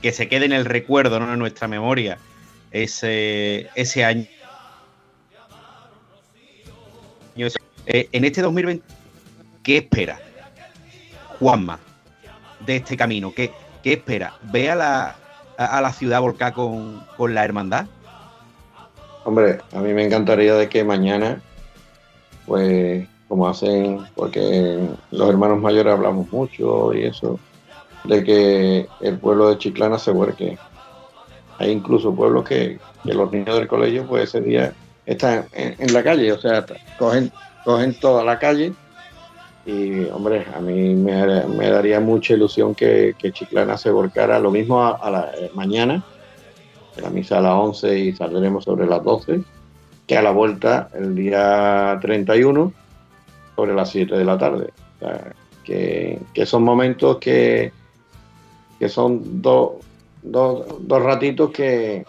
que 0.00 0.12
se 0.12 0.28
quede 0.28 0.44
en 0.44 0.52
el 0.52 0.66
recuerdo, 0.66 1.18
¿no? 1.20 1.32
en 1.32 1.38
nuestra 1.38 1.68
memoria, 1.68 2.18
ese, 2.70 3.70
ese 3.74 4.04
año. 4.04 4.26
Eh, 7.86 8.08
en 8.12 8.24
este 8.26 8.42
2020, 8.42 8.84
¿qué 9.62 9.78
espera 9.78 10.20
Juanma 11.42 11.80
de 12.64 12.76
este 12.76 12.96
camino? 12.96 13.32
¿Qué, 13.34 13.50
qué 13.82 13.94
espera? 13.94 14.34
¿Ve 14.52 14.70
a 14.70 14.76
la, 14.76 15.16
a, 15.58 15.80
la 15.80 15.92
ciudad 15.92 16.20
volcada 16.20 16.52
con, 16.52 17.04
con 17.16 17.34
la 17.34 17.44
hermandad? 17.44 17.86
Hombre, 19.24 19.58
a 19.72 19.80
mí 19.80 19.92
me 19.92 20.04
encantaría 20.04 20.54
de 20.54 20.68
que 20.68 20.84
mañana, 20.84 21.42
pues 22.46 23.08
como 23.26 23.48
hacen, 23.48 24.06
porque 24.14 24.78
los 25.10 25.28
hermanos 25.28 25.60
mayores 25.60 25.92
hablamos 25.92 26.30
mucho 26.30 26.94
y 26.94 27.06
eso, 27.06 27.40
de 28.04 28.22
que 28.22 28.86
el 29.00 29.18
pueblo 29.18 29.50
de 29.50 29.58
Chiclana 29.58 29.98
se 29.98 30.12
vuelque. 30.12 30.58
Hay 31.58 31.72
incluso 31.72 32.14
pueblos 32.14 32.44
que, 32.44 32.78
que 33.02 33.14
los 33.14 33.32
niños 33.32 33.56
del 33.56 33.66
colegio, 33.66 34.06
pues 34.06 34.24
ese 34.24 34.42
día 34.42 34.72
están 35.06 35.46
en, 35.52 35.74
en 35.78 35.92
la 35.92 36.04
calle, 36.04 36.30
o 36.30 36.38
sea, 36.38 36.64
cogen, 36.98 37.32
cogen 37.64 37.94
toda 37.94 38.22
la 38.22 38.38
calle 38.38 38.72
y, 39.64 40.04
hombre, 40.06 40.44
a 40.54 40.60
mí 40.60 40.94
me, 40.94 41.70
daría 41.70 42.00
mucha 42.00 42.34
ilusión 42.34 42.74
que, 42.74 43.14
que 43.18 43.32
Chiclana 43.32 43.76
se 43.78 43.90
volcara 43.90 44.38
lo 44.38 44.50
mismo 44.50 44.82
a, 44.82 44.96
a 44.96 45.10
la 45.10 45.30
eh, 45.38 45.50
mañana, 45.54 46.02
la 47.00 47.10
misa 47.10 47.38
a 47.38 47.42
las 47.42 47.54
11 47.54 47.98
y 47.98 48.12
saldremos 48.12 48.64
sobre 48.64 48.86
las 48.86 49.02
12, 49.04 49.40
que 50.06 50.16
a 50.16 50.22
la 50.22 50.32
vuelta 50.32 50.88
el 50.94 51.14
día 51.14 51.96
31 52.02 52.72
sobre 53.56 53.74
las 53.74 53.90
7 53.90 54.16
de 54.16 54.24
la 54.24 54.36
tarde. 54.36 54.70
O 54.96 54.98
sea, 54.98 55.32
que, 55.64 56.18
que 56.34 56.44
son 56.44 56.64
momentos 56.64 57.18
que, 57.18 57.72
que 58.80 58.88
son 58.88 59.40
dos 59.40 59.72
dos- 60.22 60.66
dos 60.80 61.02
ratitos 61.02 61.50
que, 61.50 62.04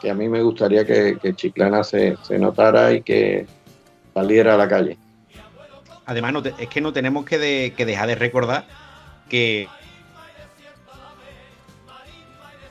que 0.00 0.10
a 0.10 0.14
mí 0.14 0.28
me 0.28 0.42
gustaría 0.42 0.84
que, 0.84 1.18
que 1.20 1.34
Chiclana 1.34 1.82
se, 1.84 2.16
se 2.22 2.38
notara 2.38 2.92
y 2.92 3.02
que 3.02 3.46
saliera 4.14 4.54
a 4.54 4.58
la 4.58 4.68
calle. 4.68 4.98
Además, 6.06 6.34
es 6.58 6.68
que 6.68 6.80
no 6.80 6.92
tenemos 6.92 7.24
que, 7.24 7.38
de- 7.38 7.74
que 7.76 7.84
dejar 7.84 8.06
de 8.08 8.14
recordar 8.14 8.64
que 9.28 9.68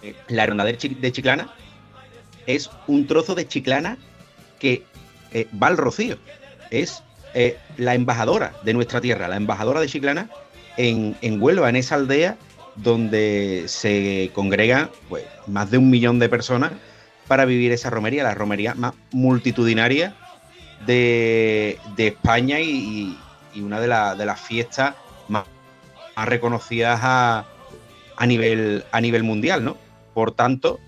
eh, 0.02 0.16
la 0.30 0.78
Chi- 0.78 0.96
de 0.96 1.12
Chiclana 1.12 1.48
es 2.48 2.70
un 2.88 3.08
trozo 3.08 3.36
de 3.36 3.48
Chiclana 3.48 3.98
que 4.60 4.84
eh, 5.34 5.48
va 5.62 5.68
al 5.68 5.78
Rocío. 5.78 6.18
Es 6.72 7.04
eh, 7.34 7.58
la 7.78 7.94
embajadora 7.94 8.54
de 8.64 8.74
nuestra 8.74 9.02
tierra, 9.02 9.28
la 9.28 9.36
embajadora 9.36 9.82
de 9.82 9.88
Chiclana 9.88 10.30
en, 10.78 11.16
en 11.22 11.42
Huelva, 11.42 11.70
en 11.70 11.76
esa 11.76 11.96
aldea 11.96 12.38
donde 12.76 13.66
se 13.68 14.30
congregan 14.34 14.90
pues, 15.10 15.26
más 15.48 15.72
de 15.72 15.78
un 15.78 15.90
millón 15.90 16.20
de 16.20 16.30
personas 16.30 16.72
para 17.28 17.46
vivir 17.46 17.72
esa 17.72 17.90
romería, 17.90 18.24
la 18.24 18.34
romería 18.36 18.76
más 18.76 18.94
multitudinaria 19.12 20.14
de, 20.86 21.80
de 21.96 22.08
España 22.08 22.60
y, 22.60 23.18
y- 23.56 23.62
una 23.62 23.80
de, 23.80 23.88
de 23.88 24.26
las 24.26 24.40
fiestas 24.40 24.96
más, 25.28 25.46
reconocidas 26.26 27.00
a, 27.04 27.46
a 28.18 28.26
nivel, 28.26 28.84
a 28.92 29.02
nivel 29.02 29.24
mundial, 29.24 29.64
¿no? 29.64 29.78
Por 30.14 30.32
tanto, 30.32 30.80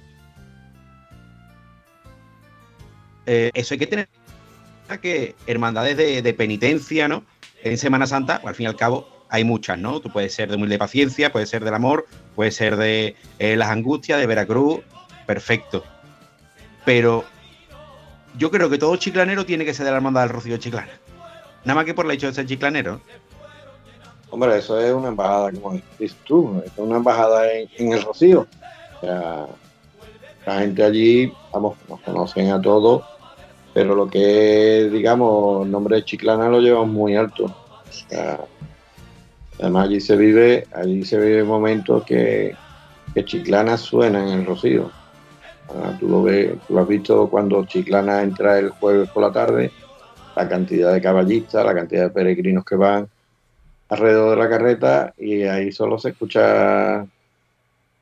eh, 3.25 3.51
eso 3.53 3.73
hay 3.73 3.77
que 3.79 3.87
tener 3.87 4.07
que 5.01 5.35
hermandades 5.45 5.97
de, 5.97 6.33
penitencia, 6.33 7.09
¿no? 7.09 7.25
En 7.61 7.77
Semana 7.77 8.07
Santa, 8.07 8.39
al 8.45 8.55
fin 8.55 8.63
y 8.63 8.67
al 8.67 8.77
cabo, 8.77 9.09
hay 9.29 9.43
muchas, 9.43 9.77
¿no? 9.77 9.99
Tú 9.99 10.09
puedes 10.09 10.33
ser 10.33 10.49
de 10.49 10.55
humilde 10.55 10.77
paciencia, 10.77 11.33
puedes 11.33 11.49
ser 11.49 11.65
del 11.65 11.73
amor, 11.73 12.07
puedes 12.35 12.55
ser 12.55 12.77
de 12.77 13.17
eh, 13.39 13.57
las 13.57 13.69
angustias, 13.69 14.17
de 14.19 14.25
Veracruz, 14.25 14.79
perfecto. 15.25 15.83
Pero 16.85 17.25
yo 18.37 18.49
creo 18.49 18.69
que 18.69 18.77
todo 18.77 18.95
chiclanero 18.95 19.45
tiene 19.45 19.65
que 19.65 19.73
ser 19.73 19.83
de 19.85 19.91
la 19.91 19.97
hermandad 19.97 20.21
del 20.21 20.29
Rocío 20.29 20.55
Chiclana. 20.55 20.93
Nada 21.63 21.75
más 21.75 21.85
que 21.85 21.93
por 21.93 22.05
el 22.05 22.11
hecho 22.11 22.27
de 22.27 22.33
ser 22.33 22.45
chiclanero. 22.45 23.01
Hombre, 24.29 24.57
eso 24.57 24.79
es 24.79 24.93
una 24.93 25.07
embajada, 25.07 25.51
como 25.53 25.79
dices 25.97 26.17
tú, 26.25 26.61
es 26.65 26.71
una 26.75 26.97
embajada 26.97 27.49
en, 27.51 27.93
el 27.93 28.01
Rocío. 28.03 28.45
O 28.97 28.99
sea, 28.99 29.47
la 30.45 30.59
gente 30.59 30.83
allí, 30.83 31.31
vamos, 31.53 31.77
nos 31.87 32.01
conocen 32.01 32.51
a 32.51 32.61
todos, 32.61 33.03
pero 33.73 33.95
lo 33.95 34.09
que 34.09 34.85
es, 34.85 34.91
digamos, 34.91 35.65
el 35.65 35.71
nombre 35.71 35.97
de 35.97 36.05
Chiclana 36.05 36.49
lo 36.49 36.59
llevamos 36.59 36.89
muy 36.89 37.15
alto. 37.15 37.45
O 37.45 38.09
sea, 38.09 38.41
además 39.59 39.85
allí 39.85 40.01
se 40.01 40.17
vive, 40.17 40.67
allí 40.73 41.05
se 41.05 41.17
vive 41.17 41.43
momentos 41.43 42.03
que, 42.03 42.53
que 43.13 43.23
Chiclana 43.23 43.77
suena 43.77 44.21
en 44.21 44.39
el 44.39 44.45
Rocío. 44.45 44.91
Ah, 45.69 45.95
tú 45.99 46.07
lo 46.09 46.23
ves, 46.23 46.53
tú 46.67 46.73
lo 46.73 46.81
has 46.81 46.87
visto 46.87 47.29
cuando 47.29 47.65
Chiclana 47.65 48.23
entra 48.23 48.59
el 48.59 48.69
jueves 48.71 49.09
por 49.09 49.23
la 49.23 49.31
tarde, 49.31 49.71
la 50.37 50.47
cantidad 50.47 50.93
de 50.93 51.01
caballistas, 51.01 51.65
la 51.65 51.73
cantidad 51.73 52.03
de 52.03 52.09
peregrinos 52.11 52.63
que 52.63 52.75
van 52.75 53.07
alrededor 53.89 54.37
de 54.37 54.43
la 54.43 54.49
carreta 54.49 55.13
y 55.17 55.43
ahí 55.43 55.71
solo 55.71 55.97
se 55.97 56.09
escucha 56.09 57.07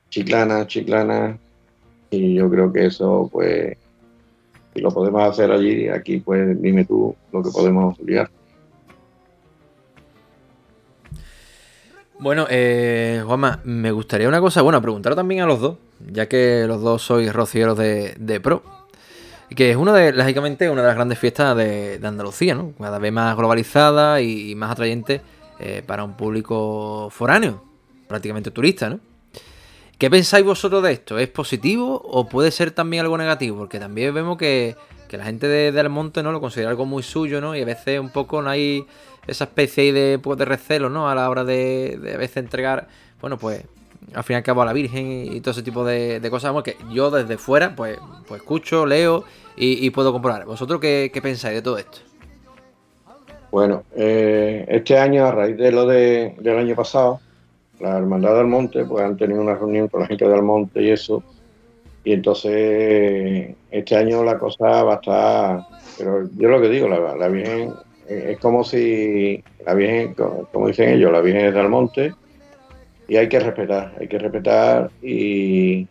chiclana, 0.09 0.67
chiclana 0.67 1.37
y 2.09 2.35
yo 2.35 2.49
creo 2.49 2.73
que 2.73 2.87
eso 2.87 3.29
pues 3.31 3.77
si 4.73 4.81
lo 4.81 4.91
podemos 4.91 5.23
hacer 5.23 5.49
allí, 5.49 5.87
aquí 5.87 6.17
pues 6.17 6.61
dime 6.61 6.83
tú 6.83 7.15
lo 7.31 7.41
que 7.41 7.51
podemos 7.51 7.97
liar. 7.99 8.29
Bueno, 12.19 12.47
eh, 12.49 13.23
Juanma, 13.25 13.61
me 13.63 13.91
gustaría 13.91 14.27
una 14.27 14.41
cosa, 14.41 14.61
bueno, 14.61 14.81
preguntar 14.81 15.15
también 15.15 15.41
a 15.41 15.45
los 15.45 15.61
dos, 15.61 15.77
ya 16.11 16.27
que 16.27 16.65
los 16.67 16.81
dos 16.81 17.01
sois 17.01 17.31
rocieros 17.31 17.77
de, 17.77 18.15
de 18.17 18.41
pro, 18.41 18.61
que 19.53 19.71
es 19.71 19.77
una 19.77 19.93
de, 19.93 20.11
lógicamente, 20.11 20.69
una 20.69 20.81
de 20.81 20.87
las 20.87 20.95
grandes 20.95 21.19
fiestas 21.19 21.55
de, 21.55 21.99
Andalucía, 22.03 22.55
¿no? 22.55 22.73
Cada 22.79 22.99
vez 22.99 23.11
más 23.11 23.35
globalizada 23.35 24.21
y, 24.21 24.55
más 24.55 24.71
atrayente 24.71 25.21
eh, 25.59 25.83
para 25.85 26.03
un 26.03 26.15
público 26.15 27.09
foráneo, 27.11 27.63
prácticamente 28.07 28.51
turista, 28.51 28.89
¿no? 28.89 28.99
¿Qué 29.97 30.09
pensáis 30.09 30.43
vosotros 30.43 30.83
de 30.83 30.91
esto? 30.91 31.17
¿Es 31.17 31.29
positivo 31.29 32.01
o 32.03 32.27
puede 32.27 32.51
ser 32.51 32.71
también 32.71 33.03
algo 33.03 33.17
negativo? 33.17 33.57
Porque 33.57 33.79
también 33.79 34.13
vemos 34.13 34.37
que, 34.37 34.75
que 35.07 35.17
la 35.17 35.23
gente 35.23 35.47
de, 35.47 35.71
de 35.71 35.79
Almonte 35.79 36.21
¿no? 36.21 36.33
lo 36.33 36.41
considera 36.41 36.69
algo 36.69 36.85
muy 36.85 37.01
suyo, 37.01 37.39
¿no? 37.39 37.55
Y 37.55 37.61
a 37.61 37.65
veces 37.65 37.99
un 37.99 38.09
poco 38.09 38.41
no 38.41 38.49
hay 38.49 38.85
esa 39.25 39.45
especie 39.45 39.93
de, 39.93 40.19
pues, 40.19 40.37
de 40.37 40.43
recelo, 40.43 40.89
¿no? 40.89 41.09
A 41.09 41.15
la 41.15 41.29
hora 41.29 41.45
de, 41.45 41.97
de 42.01 42.15
a 42.15 42.17
veces 42.17 42.37
entregar, 42.37 42.89
bueno, 43.21 43.37
pues 43.37 43.63
al 44.13 44.23
fin 44.23 44.35
y 44.35 44.37
al 44.37 44.43
cabo 44.43 44.61
a 44.61 44.65
la 44.65 44.73
Virgen 44.73 45.33
y, 45.33 45.41
todo 45.41 45.51
ese 45.51 45.63
tipo 45.63 45.83
de, 45.85 46.19
de 46.19 46.29
cosas, 46.29 46.53
que 46.63 46.77
yo 46.91 47.11
desde 47.11 47.37
fuera, 47.37 47.75
pues, 47.75 47.97
pues 48.27 48.41
escucho, 48.41 48.85
leo 48.85 49.23
y, 49.57 49.89
puedo 49.91 50.11
comprobar. 50.11 50.45
¿Vosotros 50.45 50.79
qué, 50.79 51.09
qué 51.13 51.21
pensáis 51.21 51.55
de 51.55 51.61
todo 51.61 51.77
esto? 51.77 51.99
Bueno, 53.51 53.83
eh, 53.95 54.65
este 54.67 54.97
año, 54.97 55.25
a 55.25 55.31
raíz 55.31 55.57
de 55.57 55.71
lo 55.71 55.85
de, 55.85 56.35
del 56.39 56.57
año 56.57 56.75
pasado, 56.75 57.21
la 57.79 57.97
Hermandad 57.97 58.35
del 58.35 58.47
Monte, 58.47 58.83
pues 58.85 59.03
han 59.03 59.17
tenido 59.17 59.41
una 59.41 59.55
reunión 59.55 59.87
con 59.87 60.01
la 60.01 60.07
gente 60.07 60.27
del 60.27 60.41
Monte 60.41 60.81
y 60.81 60.91
eso, 60.91 61.23
y 62.03 62.13
entonces 62.13 63.55
este 63.71 63.95
año 63.95 64.23
la 64.23 64.37
cosa 64.37 64.83
va 64.83 64.93
a 64.93 64.95
estar, 64.95 65.61
pero 65.97 66.29
yo 66.37 66.49
lo 66.49 66.61
que 66.61 66.69
digo, 66.69 66.87
la, 66.87 67.15
la 67.15 67.27
Virgen 67.29 67.73
eh, 68.07 68.31
es 68.31 68.39
como 68.39 68.63
si 68.63 69.43
la 69.65 69.73
Virgen, 69.73 70.13
co- 70.13 70.47
como 70.51 70.67
dicen 70.67 70.89
ellos, 70.89 71.11
la 71.11 71.21
Virgen 71.21 71.45
es 71.45 71.53
del 71.53 71.69
Monte, 71.69 72.13
y 73.07 73.17
hay 73.17 73.29
que 73.29 73.39
respetar, 73.39 73.93
hay 73.99 74.07
que 74.07 74.17
respetar 74.17 74.89
y, 75.01 75.87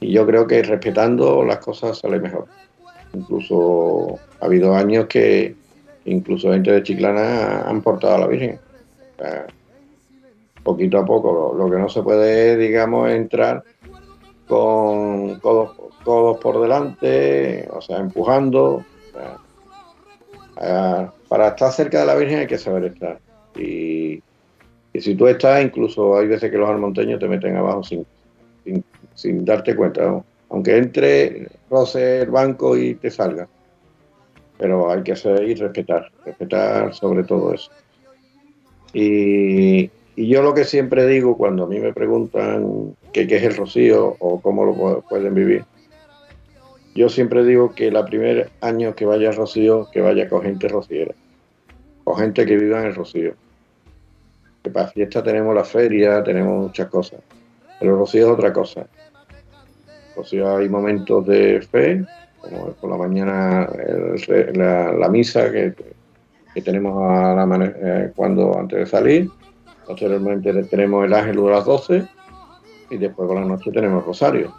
y 0.00 0.12
yo 0.12 0.26
creo 0.26 0.46
que 0.46 0.62
respetando 0.62 1.44
las 1.44 1.58
cosas 1.58 1.98
sale 1.98 2.18
mejor. 2.18 2.46
Incluso 3.12 4.18
ha 4.40 4.46
habido 4.46 4.74
años 4.74 5.06
que 5.06 5.54
incluso 6.04 6.52
gente 6.52 6.70
de 6.70 6.82
Chiclana 6.82 7.62
han 7.62 7.82
portado 7.82 8.14
a 8.14 8.18
la 8.18 8.26
Virgen. 8.26 8.58
Poquito 10.62 10.98
a 10.98 11.04
poco, 11.04 11.54
lo, 11.56 11.70
que 11.70 11.78
no 11.78 11.88
se 11.88 12.02
puede, 12.02 12.56
digamos, 12.56 13.10
entrar 13.10 13.62
con 14.46 15.38
codos, 15.40 15.76
codos 16.04 16.38
por 16.38 16.60
delante, 16.60 17.68
o 17.70 17.80
sea, 17.80 17.98
empujando. 17.98 18.84
para 21.28 21.48
estar 21.48 21.72
cerca 21.72 22.00
de 22.00 22.06
la 22.06 22.14
Virgen 22.14 22.40
hay 22.40 22.46
que 22.46 22.58
saber 22.58 22.84
estar. 22.86 23.18
Y, 23.56 24.22
y 24.96 25.00
si 25.02 25.14
tú 25.14 25.26
estás, 25.26 25.62
incluso 25.62 26.16
hay 26.16 26.26
veces 26.26 26.50
que 26.50 26.56
los 26.56 26.70
almonteños 26.70 27.20
te 27.20 27.28
meten 27.28 27.54
abajo 27.56 27.82
sin, 27.82 28.06
sin, 29.14 29.44
darte 29.44 29.76
cuenta. 29.76 30.24
Aunque 30.48 30.78
entre, 30.78 31.48
roce 31.68 32.22
el 32.22 32.30
banco 32.30 32.76
y 32.78 32.94
te 32.94 33.10
salga. 33.10 33.46
Pero 34.58 34.90
hay 34.90 35.02
que 35.02 35.12
hacer 35.12 35.42
y 35.42 35.54
respetar, 35.54 36.10
respetar 36.24 36.94
sobre 36.94 37.24
todo 37.24 37.52
eso. 37.52 37.70
Y, 38.94 39.90
yo 40.16 40.42
lo 40.42 40.54
que 40.54 40.64
siempre 40.64 41.06
digo 41.06 41.36
cuando 41.36 41.64
a 41.64 41.66
mí 41.66 41.78
me 41.78 41.92
preguntan 41.92 42.94
qué, 43.12 43.26
qué 43.26 43.36
es 43.36 43.42
el 43.42 43.56
rocío 43.56 44.16
o 44.18 44.40
cómo 44.40 44.64
lo 44.64 44.74
pu- 44.74 45.04
pueden 45.10 45.34
vivir, 45.34 45.62
yo 46.94 47.10
siempre 47.10 47.44
digo 47.44 47.74
que 47.74 47.88
el 47.88 48.04
primer 48.06 48.50
año 48.62 48.94
que 48.94 49.04
vaya 49.04 49.28
al 49.28 49.36
rocío, 49.36 49.86
que 49.92 50.00
vaya 50.00 50.26
con 50.30 50.40
gente 50.40 50.68
rociera, 50.68 51.14
con 52.04 52.16
gente 52.16 52.46
que 52.46 52.56
viva 52.56 52.80
en 52.80 52.86
el 52.86 52.94
rocío. 52.94 53.34
Para 54.70 54.88
fiesta 54.88 55.22
tenemos 55.22 55.54
la 55.54 55.64
feria, 55.64 56.22
tenemos 56.22 56.64
muchas 56.64 56.88
cosas, 56.88 57.20
pero 57.78 57.96
rocío 57.96 58.26
es 58.26 58.32
otra 58.32 58.52
cosa. 58.52 58.86
Rocío 60.14 60.56
hay 60.56 60.68
momentos 60.68 61.26
de 61.26 61.60
fe, 61.60 62.06
como 62.40 62.72
por 62.74 62.90
la 62.90 62.96
mañana 62.96 63.68
la, 64.54 65.08
misa 65.08 65.50
que, 65.52 65.74
que 66.54 66.62
tenemos 66.62 67.02
a 67.02 67.34
la 67.34 67.74
eh, 67.76 68.12
cuando 68.14 68.58
antes 68.58 68.78
de 68.78 68.86
salir, 68.86 69.32
posteriormente 69.84 70.52
tenemos 70.64 71.04
el 71.04 71.12
ángel 71.12 71.36
de 71.36 71.50
las 71.50 71.64
12 71.64 72.08
y 72.88 72.96
después 72.96 73.28
por 73.28 73.38
la 73.38 73.44
noche 73.44 73.70
tenemos 73.72 74.04
rosario. 74.04 74.52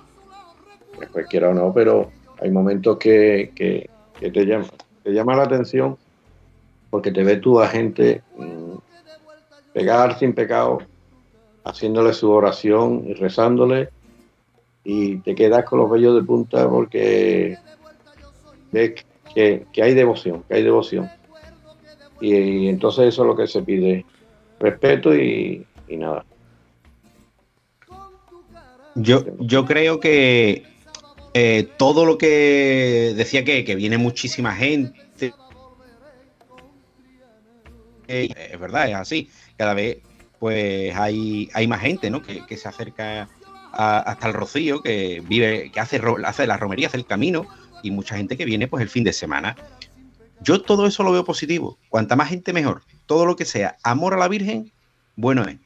Después 0.98 1.28
quiera 1.28 1.50
o 1.50 1.54
no, 1.54 1.74
pero 1.74 2.12
hay 2.40 2.52
momentos 2.52 2.98
que, 2.98 3.52
que- 3.56 3.90
te 4.20 4.46
llama, 4.46 4.66
te 5.04 5.12
llama 5.12 5.36
la 5.36 5.44
atención 5.44 5.98
porque 6.90 7.12
te 7.12 7.24
ves 7.24 7.40
tú 7.40 7.60
a 7.60 7.68
gente 7.68 8.24
mm, 8.36 8.67
pegar 9.78 10.18
sin 10.18 10.34
pecado, 10.34 10.80
haciéndole 11.64 12.12
su 12.12 12.32
oración 12.32 13.04
y 13.08 13.14
rezándole 13.14 13.90
y 14.84 15.18
te 15.18 15.36
quedas 15.36 15.66
con 15.66 15.78
los 15.78 15.92
vellos 15.92 16.16
de 16.16 16.24
punta 16.24 16.68
porque 16.68 17.56
ves 18.72 19.06
que, 19.36 19.66
que 19.72 19.84
hay 19.84 19.94
devoción, 19.94 20.44
que 20.48 20.56
hay 20.56 20.64
devoción. 20.64 21.08
Y, 22.20 22.68
entonces 22.70 23.10
eso 23.10 23.22
es 23.22 23.28
lo 23.28 23.36
que 23.36 23.46
se 23.46 23.62
pide, 23.62 24.04
respeto 24.60 25.16
y, 25.16 25.64
y 25.88 25.98
nada. 25.98 26.26
Yo, 28.96 29.26
yo 29.38 29.64
creo 29.66 30.00
que 30.00 30.64
eh, 31.36 31.70
todo 31.78 32.04
lo 32.04 32.18
que 32.18 33.14
decía 33.16 33.44
que, 33.44 33.64
que 33.64 33.76
viene 33.76 34.00
muchísima 34.00 34.56
gente. 34.56 35.34
eh, 38.08 38.30
es 38.54 38.60
verdad, 38.60 38.90
es 38.90 38.96
así. 38.96 39.30
Cada 39.58 39.74
vez 39.74 39.98
pues 40.40 40.96
hay, 40.96 41.50
hay 41.54 41.68
más 41.68 41.82
gente 41.82 42.10
¿no? 42.10 42.22
que, 42.22 42.46
que 42.46 42.58
se 42.58 42.68
acerca 42.68 43.28
hasta 43.72 44.28
el 44.28 44.34
Rocío, 44.34 44.82
que 44.82 45.22
vive, 45.28 45.72
que 45.72 45.80
hace, 45.80 46.02
hace 46.26 46.48
la 46.48 46.58
romería, 46.58 46.88
hace 46.88 46.98
el 46.98 47.06
camino, 47.06 47.48
y 47.84 47.92
mucha 47.92 48.16
gente 48.16 48.38
que 48.38 48.46
viene 48.46 48.68
pues 48.68 48.82
el 48.82 48.90
fin 48.90 49.04
de 49.04 49.14
semana. 49.14 49.56
Yo 50.42 50.62
todo 50.62 50.86
eso 50.88 51.04
lo 51.04 51.12
veo 51.12 51.24
positivo. 51.24 51.78
Cuanta 51.90 52.16
más 52.16 52.30
gente 52.30 52.54
mejor. 52.54 52.84
Todo 53.06 53.26
lo 53.26 53.36
que 53.36 53.46
sea 53.46 53.78
amor 53.84 54.14
a 54.14 54.18
la 54.18 54.28
Virgen, 54.28 54.72
bueno 55.16 55.44
es. 55.44 55.58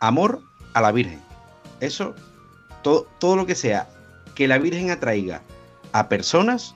Amor 0.00 0.42
a 0.74 0.80
la 0.80 0.92
Virgen. 0.92 1.20
Eso, 1.80 2.14
todo, 2.82 3.06
todo 3.18 3.36
lo 3.36 3.46
que 3.46 3.54
sea 3.54 3.88
que 4.34 4.48
la 4.48 4.58
Virgen 4.58 4.90
atraiga 4.90 5.42
a 5.92 6.08
personas, 6.08 6.74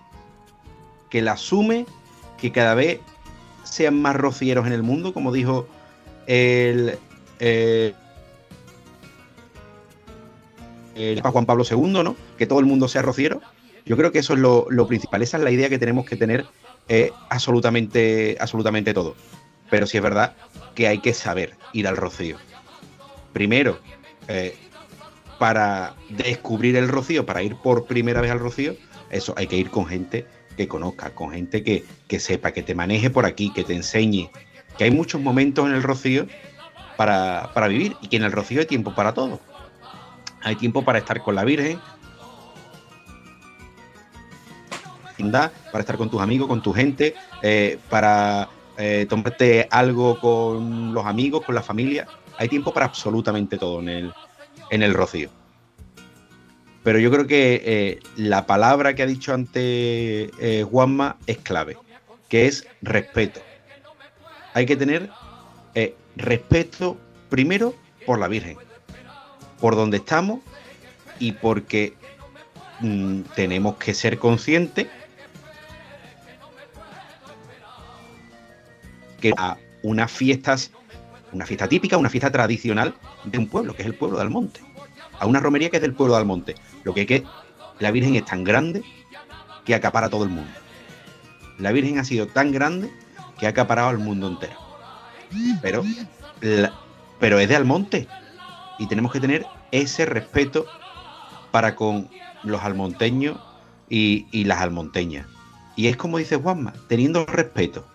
que 1.11 1.23
la 1.23 1.33
asume, 1.33 1.87
que 2.39 2.53
cada 2.53 2.75
vez 2.75 3.01
sean 3.65 4.01
más 4.01 4.17
rocieros 4.17 4.67
en 4.67 4.73
el 4.73 4.83
mundo, 4.83 5.13
como 5.13 5.33
dijo 5.33 5.67
el, 6.29 6.99
eh, 7.41 7.95
el 10.95 11.21
Juan 11.23 11.47
Pablo 11.47 11.65
II, 11.69 12.03
¿no? 12.05 12.17
Que 12.37 12.47
todo 12.47 12.61
el 12.61 12.67
mundo 12.67 12.87
sea 12.87 13.03
rociero. 13.03 13.41
Yo 13.85 13.97
creo 13.97 14.13
que 14.13 14.19
eso 14.21 14.35
es 14.35 14.39
lo, 14.39 14.67
lo 14.69 14.87
principal, 14.87 15.23
esa 15.23 15.39
es 15.39 15.43
la 15.43 15.51
idea 15.51 15.71
que 15.71 15.79
tenemos 15.79 16.05
que 16.05 16.17
tener 16.17 16.45
eh, 16.89 17.11
absolutamente, 17.31 18.37
absolutamente 18.39 18.93
todo. 18.93 19.17
Pero 19.71 19.87
sí 19.87 19.97
es 19.97 20.03
verdad 20.03 20.37
que 20.75 20.87
hay 20.87 20.99
que 20.99 21.15
saber 21.15 21.57
ir 21.73 21.89
al 21.89 21.97
rocío. 21.97 22.37
Primero, 23.33 23.79
eh, 24.29 24.55
para 25.39 25.95
descubrir 26.11 26.77
el 26.77 26.89
rocío, 26.89 27.25
para 27.25 27.43
ir 27.43 27.57
por 27.57 27.87
primera 27.87 28.21
vez 28.21 28.31
al 28.31 28.41
rocío, 28.41 28.77
eso 29.11 29.33
hay 29.37 29.47
que 29.47 29.57
ir 29.57 29.71
con 29.71 29.87
gente 29.87 30.27
que 30.57 30.69
conozca, 30.69 31.15
con 31.15 31.31
gente 31.31 31.63
que, 31.63 31.85
que 32.09 32.19
sepa, 32.19 32.53
que 32.53 32.63
te 32.63 32.75
maneje 32.75 33.09
por 33.09 33.25
aquí, 33.25 33.51
que 33.53 33.65
te 33.65 33.75
enseñe, 33.75 34.31
que 34.79 34.85
hay 34.85 34.91
muchos 34.91 35.21
momentos 35.21 35.67
en 35.67 35.75
el 35.75 35.83
rocío 35.83 36.27
para, 36.97 37.51
para 37.53 37.69
vivir 37.69 37.97
y 38.01 38.09
que 38.09 38.17
en 38.17 38.23
el 38.23 38.33
rocío 38.33 38.61
hay 38.61 38.67
tiempo 38.67 38.95
para 38.95 39.13
todo. 39.13 39.41
Hay 40.43 40.57
tiempo 40.57 40.85
para 40.85 40.99
estar 40.99 41.21
con 41.23 41.35
la 41.35 41.45
Virgen, 41.45 41.79
para 45.73 45.81
estar 45.81 45.97
con 45.97 46.11
tus 46.11 46.21
amigos, 46.21 46.49
con 46.49 46.63
tu 46.63 46.73
gente, 46.73 47.15
eh, 47.43 47.79
para 47.91 48.49
eh, 48.77 49.07
tomarte 49.09 49.67
algo 49.71 50.19
con 50.21 50.95
los 50.95 51.05
amigos, 51.07 51.45
con 51.45 51.55
la 51.55 51.63
familia. 51.63 52.07
Hay 52.39 52.49
tiempo 52.49 52.73
para 52.73 52.87
absolutamente 52.87 53.59
todo 53.59 53.81
en 53.81 53.89
el, 53.89 54.13
en 54.71 54.83
el 54.83 54.95
rocío. 54.95 55.31
Pero 56.85 56.99
yo 56.99 57.11
creo 57.11 57.27
que 57.27 57.63
eh, 57.65 58.01
la 58.17 58.47
palabra 58.47 58.95
que 58.95 59.03
ha 59.03 59.07
dicho 59.07 59.35
antes 59.35 60.31
Juanma 60.71 61.17
es 61.27 61.39
clave, 61.39 61.77
que 62.29 62.47
es 62.47 62.67
respeto. 62.81 63.41
Hay 64.55 64.67
que 64.67 64.77
tener 64.77 65.11
eh, 65.75 65.95
respeto 66.17 66.97
primero 67.29 67.75
por 68.07 68.19
la 68.19 68.29
Virgen, 68.29 68.57
por 69.61 69.77
donde 69.77 69.99
estamos 69.99 70.41
y 71.19 71.33
porque 71.33 71.95
mm, 72.81 73.21
tenemos 73.35 73.77
que 73.77 73.95
ser 73.95 74.19
conscientes 74.19 74.89
que 79.21 79.33
a 79.37 79.57
unas 79.83 80.11
fiestas, 80.11 80.71
una 81.33 81.45
fiesta 81.45 81.69
típica, 81.69 81.97
una 81.97 82.11
fiesta 82.11 82.31
tradicional 82.31 82.95
de 83.25 83.39
un 83.39 83.49
pueblo, 83.49 83.75
que 83.75 83.83
es 83.83 83.89
el 83.89 83.95
pueblo 83.95 84.17
de 84.17 84.23
Almonte. 84.23 84.61
A 85.19 85.27
una 85.27 85.41
romería 85.41 85.71
que 85.71 85.77
es 85.77 85.83
del 85.83 85.95
pueblo 85.95 86.15
de 86.15 86.21
Almonte. 86.21 86.55
Lo 86.85 86.95
que 86.95 87.03
es 87.03 87.07
que 87.07 87.25
la 87.81 87.91
Virgen 87.91 88.15
es 88.17 88.25
tan 88.25 88.45
grande 88.45 88.83
que 89.65 89.75
acapara 89.75 90.07
a 90.07 90.11
todo 90.11 90.25
el 90.25 90.31
mundo. 90.31 90.51
La 91.59 91.73
Virgen 91.73 91.99
ha 91.99 92.05
sido 92.05 92.27
tan 92.27 92.53
grande 92.53 92.91
que 93.39 93.47
ha 93.47 93.51
acaparado 93.51 93.89
al 93.89 93.99
mundo 93.99 94.27
entero. 94.29 94.57
Pero, 95.63 95.85
pero 97.19 97.39
es 97.39 97.49
de 97.49 97.57
Almonte. 97.57 98.09
Y 98.79 98.87
tenemos 98.87 99.13
que 99.13 99.21
tener 99.21 99.47
ese 99.73 100.07
respeto 100.07 100.67
para 101.51 101.75
con 101.75 102.09
los 102.43 102.63
almonteños 102.63 103.37
y, 103.89 104.27
las 104.45 104.61
almonteñas. 104.61 105.27
Y 105.77 105.87
es 105.89 105.97
como 105.97 106.19
dice 106.19 106.37
Juanma, 106.37 106.73
teniendo 106.89 107.25
respeto, 107.27 107.87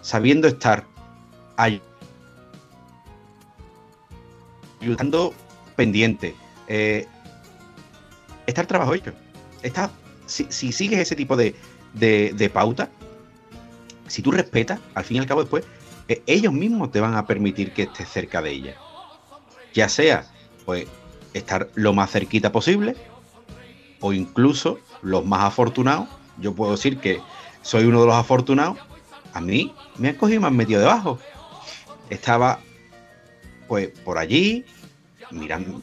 sabiendo 0.00 0.48
estar 0.48 0.84
ay- 1.56 1.82
ayudando 4.80 5.34
pendiente, 5.76 6.34
eh, 6.66 7.06
está 8.46 8.62
el 8.62 8.66
trabajo 8.66 8.94
hecho. 8.94 9.12
Está, 9.62 9.90
si, 10.26 10.46
si 10.50 10.72
sigues 10.72 11.00
ese 11.00 11.16
tipo 11.16 11.36
de, 11.36 11.54
de, 11.94 12.32
de 12.34 12.50
pauta, 12.50 12.90
si 14.08 14.22
tú 14.22 14.30
respetas, 14.30 14.80
al 14.94 15.04
fin 15.04 15.18
y 15.18 15.20
al 15.20 15.26
cabo 15.26 15.42
después, 15.42 15.64
eh, 16.08 16.22
ellos 16.26 16.52
mismos 16.52 16.90
te 16.90 17.00
van 17.00 17.14
a 17.14 17.26
permitir 17.26 17.72
que 17.72 17.82
estés 17.82 18.08
cerca 18.08 18.42
de 18.42 18.50
ella. 18.50 18.74
Ya 19.74 19.88
sea, 19.88 20.26
pues, 20.64 20.86
estar 21.34 21.68
lo 21.74 21.92
más 21.92 22.10
cerquita 22.10 22.50
posible, 22.50 22.96
o 24.00 24.12
incluso 24.12 24.78
los 25.02 25.24
más 25.24 25.44
afortunados. 25.44 26.08
Yo 26.38 26.54
puedo 26.54 26.72
decir 26.72 26.98
que 26.98 27.20
soy 27.62 27.84
uno 27.84 28.00
de 28.00 28.06
los 28.06 28.14
afortunados. 28.14 28.78
A 29.34 29.40
mí 29.40 29.74
me 29.98 30.08
han 30.08 30.14
cogido 30.14 30.38
y 30.38 30.40
me 30.40 30.46
han 30.46 30.56
metido 30.56 30.80
debajo. 30.80 31.18
Estaba, 32.10 32.60
pues, 33.66 33.88
por 34.04 34.18
allí, 34.18 34.64
mirando, 35.30 35.82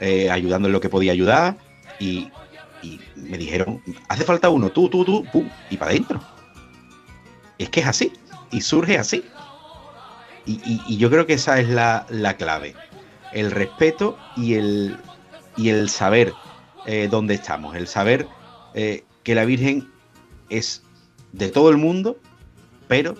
eh, 0.00 0.30
ayudando 0.30 0.68
en 0.68 0.72
lo 0.72 0.80
que 0.80 0.88
podía 0.88 1.12
ayudar 1.12 1.56
y, 1.98 2.30
y 2.82 3.00
me 3.16 3.38
dijeron, 3.38 3.80
hace 4.08 4.24
falta 4.24 4.50
uno, 4.50 4.70
tú, 4.70 4.88
tú, 4.88 5.04
tú, 5.04 5.24
pum, 5.32 5.48
y 5.70 5.76
para 5.76 5.92
adentro. 5.92 6.20
Es 7.58 7.68
que 7.70 7.80
es 7.80 7.86
así, 7.86 8.12
y 8.50 8.60
surge 8.60 8.98
así. 8.98 9.24
Y, 10.44 10.80
y- 10.88 10.96
yo 10.96 11.08
creo 11.08 11.26
que 11.26 11.34
esa 11.34 11.60
es 11.60 11.68
la, 11.68 12.04
la 12.10 12.36
clave, 12.36 12.74
el 13.32 13.50
respeto 13.52 14.16
y 14.36 14.54
el, 14.54 14.96
y 15.56 15.68
el 15.68 15.88
saber 15.88 16.34
eh, 16.86 17.06
dónde 17.08 17.34
estamos, 17.34 17.76
el 17.76 17.86
saber 17.86 18.28
eh, 18.74 19.04
que 19.22 19.34
la 19.36 19.44
Virgen 19.44 19.88
es 20.48 20.82
de 21.32 21.48
todo 21.48 21.70
el 21.70 21.76
mundo, 21.76 22.18
pero 22.88 23.14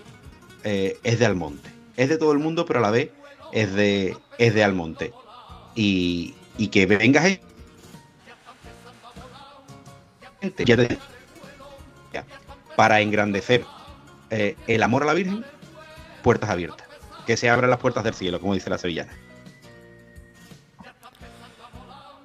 eh, 0.65 0.99
es 1.05 1.19
de 1.21 1.27
Almonte. 1.27 1.71
Es 1.97 2.09
de 2.09 2.19
todo 2.19 2.33
el 2.33 2.39
mundo, 2.41 2.67
pero 2.67 2.81
a 2.81 2.83
la 2.83 2.91
vez 2.91 3.11
es 3.53 3.73
de, 3.75 4.17
es 4.39 4.55
de 4.55 4.65
Almonte. 4.65 5.13
y, 5.77 6.35
y 6.59 6.69
que 6.69 6.87
venga 6.87 7.23
para 12.77 13.01
engrandecer 13.01 13.65
eh, 14.31 14.57
el 14.67 14.83
amor 14.83 15.03
a 15.03 15.07
la 15.07 15.15
Virgen, 15.15 15.45
puertas 16.23 16.51
abiertas. 16.51 16.87
Que 17.27 17.37
se 17.37 17.49
abran 17.49 17.71
las 17.71 17.79
puertas 17.79 18.03
del 18.05 18.15
cielo, 18.15 18.41
como 18.41 18.55
dice 18.55 18.71
la 18.71 18.79
sevillana. 18.79 19.13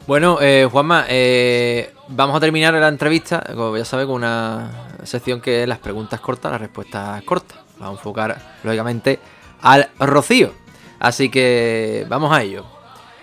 Bueno, 0.07 0.37
eh, 0.41 0.67
Juanma, 0.71 1.05
eh, 1.09 1.93
vamos 2.07 2.37
a 2.37 2.39
terminar 2.39 2.73
la 2.73 2.87
entrevista, 2.87 3.43
como 3.53 3.75
ya 3.75 3.83
sabes, 3.83 4.05
con 4.05 4.15
una 4.15 4.87
sección 5.03 5.41
que 5.41 5.63
es 5.63 5.67
las 5.67 5.79
preguntas 5.79 6.21
cortas, 6.21 6.51
las 6.51 6.61
respuestas 6.61 7.21
cortas. 7.23 7.59
Vamos 7.77 7.97
a 7.97 7.99
enfocar, 7.99 8.57
lógicamente, 8.63 9.19
al 9.61 9.89
Rocío. 9.99 10.53
Así 10.99 11.29
que 11.29 12.05
vamos 12.07 12.31
a 12.31 12.41
ello. 12.41 12.65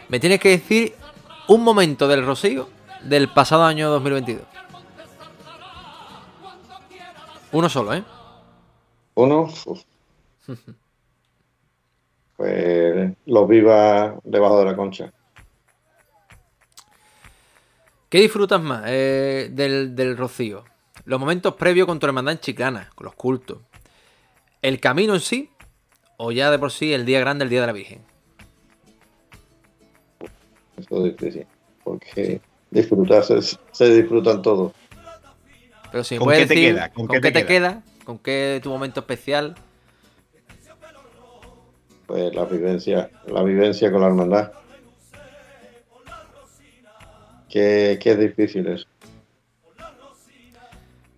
Me 0.09 0.21
tienes 0.21 0.39
que 0.39 0.51
decir 0.51 0.95
un 1.49 1.65
momento 1.65 2.07
del 2.07 2.25
Rocío 2.25 2.69
del 3.03 3.29
pasado 3.31 3.65
año 3.65 3.89
2022. 3.91 4.54
Uno 7.55 7.69
solo, 7.69 7.95
¿eh? 7.95 8.03
Uno, 9.15 9.49
pues 12.37 13.13
los 13.27 13.49
viva 13.49 14.19
debajo 14.25 14.59
de 14.59 14.65
la 14.65 14.75
concha. 14.75 15.13
¿Qué 18.09 18.19
disfrutas 18.19 18.61
más 18.61 18.83
eh, 18.89 19.51
del, 19.53 19.95
del 19.95 20.17
Rocío? 20.17 20.65
Los 21.05 21.21
momentos 21.21 21.55
previos 21.55 21.87
con 21.87 22.01
tu 22.01 22.07
hermandad 22.07 22.33
en 22.33 22.41
Chiclana, 22.41 22.91
con 22.97 23.05
los 23.05 23.15
cultos. 23.15 23.59
¿El 24.61 24.81
camino 24.81 25.15
en 25.15 25.21
sí? 25.21 25.51
¿O 26.17 26.33
ya 26.33 26.51
de 26.51 26.59
por 26.59 26.73
sí 26.73 26.93
el 26.93 27.05
día 27.05 27.21
grande, 27.21 27.45
el 27.45 27.51
día 27.51 27.61
de 27.61 27.67
la 27.69 27.73
Virgen? 27.73 28.03
Eso 30.77 31.07
es 31.07 31.17
difícil. 31.17 31.47
Porque 31.85 32.41
disfrutar 32.73 33.23
se, 33.23 33.41
se 33.71 33.95
disfrutan 33.95 34.43
todos. 34.43 34.73
Pero 35.95 36.03
si 36.03 36.17
¿Con 36.19 36.25
puedes 36.25 36.41
qué 36.41 36.47
te 36.49 36.55
decir 36.55 36.75
queda? 36.75 36.89
¿con, 36.91 37.07
qué 37.07 37.31
te 37.31 37.47
queda? 37.47 37.83
¿Con 38.05 38.19
qué 38.19 38.59
tu 38.61 38.69
momento 38.71 38.99
especial? 38.99 39.55
Pues 42.05 42.35
la 42.35 42.45
vivencia, 42.47 43.11
la 43.29 43.45
vivencia 43.45 43.93
con 43.93 44.01
la 44.01 44.09
hermandad. 44.09 44.51
Que, 47.49 47.97
que 48.03 48.11
es 48.11 48.19
difícil 48.19 48.67
eso. 48.67 48.87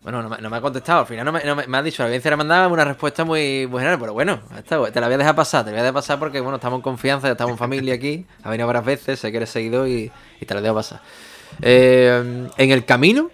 Bueno, 0.02 0.22
no 0.22 0.28
me, 0.28 0.36
no 0.42 0.50
me 0.50 0.58
ha 0.58 0.60
contestado. 0.60 1.00
Al 1.00 1.06
final 1.06 1.24
no 1.24 1.32
me, 1.32 1.42
no 1.42 1.56
me- 1.56 1.66
me 1.66 1.78
ha 1.78 1.82
dicho 1.82 2.02
la 2.02 2.08
evidencia 2.08 2.30
de 2.30 2.36
la 2.36 2.42
hermandad 2.42 2.70
una 2.70 2.84
respuesta 2.84 3.24
muy, 3.24 3.66
muy 3.66 3.78
general. 3.78 3.98
Pero 3.98 4.12
bueno, 4.12 4.40
te 4.68 5.00
la 5.00 5.06
voy 5.06 5.14
a 5.14 5.18
dejar 5.18 5.34
pasar. 5.34 5.64
Te 5.64 5.70
la 5.70 5.76
voy 5.76 5.80
a 5.80 5.82
dejar 5.84 5.94
pasar 5.94 6.18
porque, 6.18 6.40
bueno, 6.40 6.56
estamos 6.56 6.76
en 6.80 6.82
confianza, 6.82 7.30
estamos 7.30 7.52
en 7.52 7.58
familia 7.58 7.94
aquí. 7.94 8.26
Ha 8.42 8.50
venido 8.50 8.66
varias 8.66 8.84
veces, 8.84 9.18
sé 9.20 9.30
que 9.30 9.38
eres 9.38 9.48
seguidor 9.48 9.88
y, 9.88 10.12
y 10.38 10.44
te 10.44 10.52
la 10.52 10.60
dejo 10.60 10.74
pasar. 10.74 11.00
Eh, 11.62 12.46
en 12.58 12.70
el 12.70 12.84
camino, 12.84 13.30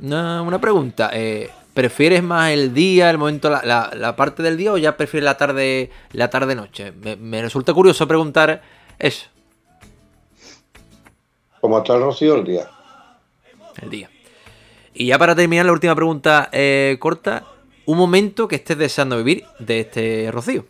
una, 0.00 0.42
una 0.42 0.60
pregunta. 0.60 1.10
eh, 1.12 1.50
¿Prefieres 1.74 2.22
más 2.22 2.50
el 2.52 2.72
día, 2.72 3.10
el 3.10 3.18
momento, 3.18 3.50
la, 3.50 3.60
la- 3.62 3.90
la 3.94 4.16
parte 4.16 4.42
del 4.42 4.56
día 4.56 4.72
o 4.72 4.78
ya 4.78 4.96
prefieres 4.96 5.24
la 5.24 5.36
tarde, 5.36 5.90
la 6.12 6.30
tarde-noche? 6.30 6.92
Me, 6.92 7.16
me 7.16 7.42
resulta 7.42 7.74
curioso 7.74 8.08
preguntar 8.08 8.62
eso, 8.98 9.26
Como 11.60 11.78
está 11.78 11.94
el 11.96 12.02
rocío 12.02 12.34
el 12.36 12.44
día. 12.44 12.70
el 13.82 13.90
día. 13.90 14.10
Y 14.94 15.06
ya 15.08 15.18
para 15.18 15.34
terminar, 15.34 15.66
la 15.66 15.72
última 15.72 15.94
pregunta 15.94 16.48
eh, 16.52 16.96
corta. 16.98 17.44
Un 17.84 17.98
momento 17.98 18.48
que 18.48 18.56
estés 18.56 18.78
deseando 18.78 19.16
vivir 19.18 19.44
de 19.58 19.80
este 19.80 20.30
Rocío. 20.32 20.64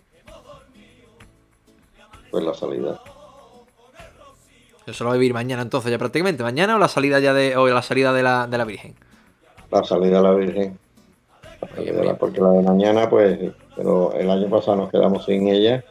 Pues 2.31 2.45
la 2.45 2.53
salida. 2.53 3.01
Eso 4.87 5.05
lo 5.05 5.09
va 5.11 5.15
a 5.15 5.19
vivir 5.19 5.33
mañana 5.33 5.63
entonces 5.63 5.91
ya 5.91 5.99
prácticamente. 5.99 6.43
¿Mañana 6.43 6.77
o 6.77 6.79
la 6.79 6.89
salida 6.89 7.19
ya 7.21 7.33
de. 7.33 7.57
o 7.57 7.69
la 7.69 7.81
salida 7.83 8.13
de 8.13 8.23
la, 8.23 8.47
de 8.47 8.59
la 8.59 8.65
Virgen? 8.65 8.95
La 9.71 9.85
salida 9.85 10.19
a 10.21 10.23
la 10.23 10.33
Virgen. 10.33 10.79
La 11.77 11.83
de 11.83 12.05
la- 12.05 12.17
porque 12.17 12.41
la 12.41 12.51
de 12.51 12.63
mañana, 12.63 13.09
pues, 13.09 13.39
pero 13.75 14.13
el 14.15 14.31
año 14.31 14.49
pasado 14.49 14.77
nos 14.77 14.91
quedamos 14.91 15.25
sin 15.25 15.49
ella 15.49 15.83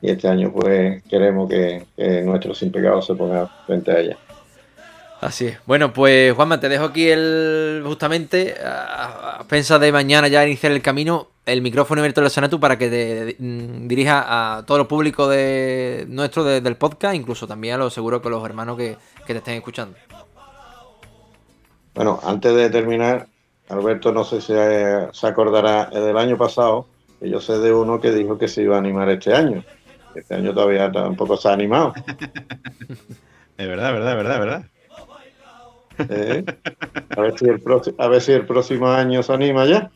y 0.00 0.10
este 0.10 0.26
año, 0.28 0.50
pues, 0.52 1.02
queremos 1.04 1.48
que, 1.48 1.84
que 1.96 2.22
nuestro 2.22 2.54
sin 2.54 2.72
pecado 2.72 3.00
se 3.02 3.14
ponga 3.14 3.46
frente 3.66 3.92
a 3.92 3.98
ella. 4.00 4.16
Así 5.20 5.46
es. 5.46 5.58
Bueno, 5.66 5.92
pues 5.92 6.32
Juanma, 6.34 6.58
te 6.58 6.68
dejo 6.68 6.86
aquí 6.86 7.08
el. 7.08 7.82
justamente. 7.86 8.56
A, 8.64 9.36
a 9.40 9.44
pensar 9.44 9.78
de 9.78 9.92
mañana 9.92 10.26
ya 10.26 10.44
iniciar 10.44 10.72
el 10.72 10.82
camino. 10.82 11.28
El 11.46 11.62
micrófono 11.62 12.00
abierto 12.00 12.20
del 12.20 12.30
Senatu 12.30 12.58
para 12.58 12.76
que 12.78 12.88
te 12.88 13.36
mm, 13.38 13.86
dirija 13.88 14.56
a 14.58 14.64
todo 14.66 14.78
el 14.80 14.86
público 14.88 15.28
de 15.28 16.06
nuestro 16.08 16.42
de- 16.42 16.60
del 16.60 16.76
podcast, 16.76 17.14
incluso 17.14 17.46
también 17.46 17.74
a 17.74 17.78
los 17.78 17.94
seguro 17.94 18.20
que 18.22 18.30
los 18.30 18.44
hermanos 18.44 18.76
que, 18.76 18.96
que 19.26 19.32
te 19.32 19.38
estén 19.38 19.54
escuchando. 19.54 19.96
Bueno, 21.94 22.20
antes 22.22 22.54
de 22.54 22.70
terminar, 22.70 23.26
Alberto, 23.68 24.12
no 24.12 24.24
sé 24.24 24.40
si 24.40 24.52
eh, 24.56 25.08
se 25.12 25.26
acordará 25.26 25.86
del 25.86 26.16
año 26.16 26.36
pasado, 26.36 26.86
que 27.20 27.28
yo 27.28 27.40
sé 27.40 27.58
de 27.58 27.72
uno 27.72 28.00
que 28.00 28.10
dijo 28.12 28.38
que 28.38 28.48
se 28.48 28.62
iba 28.62 28.76
a 28.76 28.78
animar 28.78 29.08
este 29.10 29.34
año. 29.34 29.62
Este 30.14 30.34
año 30.34 30.52
todavía 30.54 30.90
tampoco 30.90 31.36
se 31.36 31.48
ha 31.48 31.52
animado. 31.52 31.92
Es 33.58 33.68
verdad, 33.68 33.88
es 33.90 33.94
verdad, 33.94 34.10
es 34.12 34.16
verdad, 34.40 34.64
es 35.98 36.08
verdad. 36.08 36.36
¿eh? 36.38 36.44
A, 37.16 37.20
ver 37.20 37.38
si 37.38 37.44
el 37.46 37.60
próximo, 37.60 37.96
a 37.98 38.08
ver 38.08 38.20
si 38.22 38.32
el 38.32 38.46
próximo 38.46 38.88
año 38.88 39.22
se 39.22 39.32
anima 39.32 39.66
ya. 39.66 39.90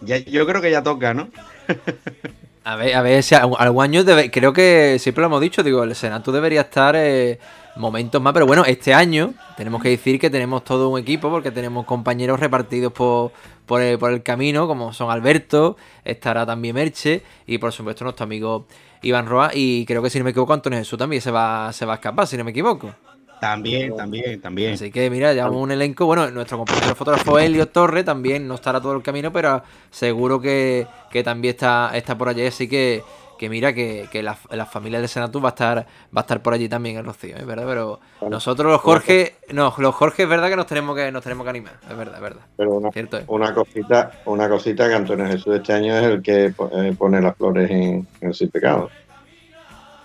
Ya, 0.00 0.18
yo 0.18 0.46
creo 0.46 0.62
que 0.62 0.70
ya 0.70 0.82
toca, 0.82 1.12
¿no? 1.12 1.28
A 2.64 2.74
ver, 2.76 2.94
a 2.96 3.02
ver 3.02 3.22
si 3.22 3.34
algún 3.34 3.82
año 3.84 4.02
debe- 4.02 4.28
creo 4.28 4.52
que 4.52 4.98
siempre 4.98 5.20
lo 5.22 5.26
hemos 5.26 5.40
dicho, 5.40 5.62
digo, 5.62 5.84
el 5.84 5.94
Senatu 5.94 6.32
debería 6.32 6.62
estar 6.62 6.96
eh, 6.96 7.38
momentos 7.76 8.20
más, 8.22 8.32
pero 8.32 8.46
bueno, 8.46 8.64
este 8.64 8.94
año 8.94 9.34
tenemos 9.56 9.82
que 9.82 9.90
decir 9.90 10.18
que 10.18 10.30
tenemos 10.30 10.64
todo 10.64 10.88
un 10.88 10.98
equipo 10.98 11.30
porque 11.30 11.50
tenemos 11.50 11.84
compañeros 11.86 12.40
repartidos 12.40 12.92
por, 12.92 13.32
por, 13.66 13.82
el, 13.82 13.98
por 13.98 14.12
el 14.12 14.22
camino, 14.22 14.66
como 14.66 14.92
son 14.92 15.10
Alberto, 15.10 15.76
estará 16.04 16.46
también 16.46 16.74
Merche 16.74 17.22
y 17.46 17.58
por 17.58 17.72
supuesto 17.72 18.04
nuestro 18.04 18.24
amigo 18.24 18.66
Iván 19.02 19.26
Roa 19.26 19.50
y 19.54 19.84
creo 19.86 20.02
que 20.02 20.10
si 20.10 20.18
no 20.18 20.24
me 20.24 20.30
equivoco 20.30 20.52
Antonio 20.52 20.78
Jesús 20.78 20.98
también 20.98 21.20
se 21.22 21.30
va, 21.30 21.72
se 21.72 21.84
va 21.84 21.94
a 21.94 21.96
escapar, 21.96 22.26
si 22.26 22.36
no 22.36 22.44
me 22.44 22.50
equivoco. 22.50 22.94
También, 23.40 23.94
también, 23.94 24.40
también. 24.40 24.74
Así 24.74 24.90
que 24.90 25.10
mira, 25.10 25.32
ya 25.34 25.50
un 25.50 25.70
elenco. 25.70 26.06
Bueno, 26.06 26.30
nuestro 26.30 26.58
compañero 26.58 26.94
fotógrafo 26.94 27.38
Elio 27.38 27.68
Torre 27.68 28.02
también 28.02 28.48
no 28.48 28.54
estará 28.54 28.80
todo 28.80 28.94
el 28.94 29.02
camino, 29.02 29.32
pero 29.32 29.62
seguro 29.90 30.40
que, 30.40 30.86
que 31.10 31.22
también 31.22 31.54
está, 31.54 31.90
está 31.94 32.16
por 32.16 32.30
allí. 32.30 32.46
Así 32.46 32.66
que, 32.66 33.02
que 33.38 33.48
mira, 33.50 33.72
que, 33.74 34.08
que 34.10 34.22
la, 34.22 34.36
la 34.50 34.66
familia 34.66 35.00
de 35.00 35.08
Senatu 35.08 35.40
va 35.40 35.48
a 35.48 35.50
estar, 35.50 35.78
va 35.78 35.86
a 36.14 36.20
estar 36.20 36.40
por 36.42 36.54
allí 36.54 36.68
también, 36.68 36.96
el 36.96 37.04
Rocío, 37.04 37.36
es 37.36 37.46
verdad. 37.46 37.64
Pero 37.66 38.00
nosotros 38.28 38.70
los 38.72 38.80
Jorge, 38.80 39.34
no, 39.52 39.72
los 39.78 39.94
Jorge 39.94 40.22
es 40.24 40.28
verdad 40.28 40.48
que 40.48 40.56
nos 40.56 40.66
tenemos 40.66 40.96
que, 40.96 41.10
nos 41.12 41.22
tenemos 41.22 41.44
que 41.44 41.50
animar, 41.50 41.74
es 41.90 41.96
verdad, 41.96 42.14
es 42.16 42.20
verdad. 42.22 42.42
Pero 42.56 42.70
una, 42.74 42.90
Cierto 42.90 43.18
es. 43.18 43.24
una 43.28 43.54
cosita, 43.54 44.12
una 44.24 44.48
cosita 44.48 44.88
que 44.88 44.94
Antonio 44.94 45.26
Jesús 45.26 45.54
este 45.56 45.72
año 45.72 45.96
es 45.96 46.04
el 46.04 46.22
que 46.22 46.46
eh, 46.46 46.94
pone 46.98 47.20
las 47.20 47.36
flores 47.36 47.70
en, 47.70 48.06
en 48.20 48.28
el 48.28 48.34
sin 48.34 48.48
pecado. 48.50 48.90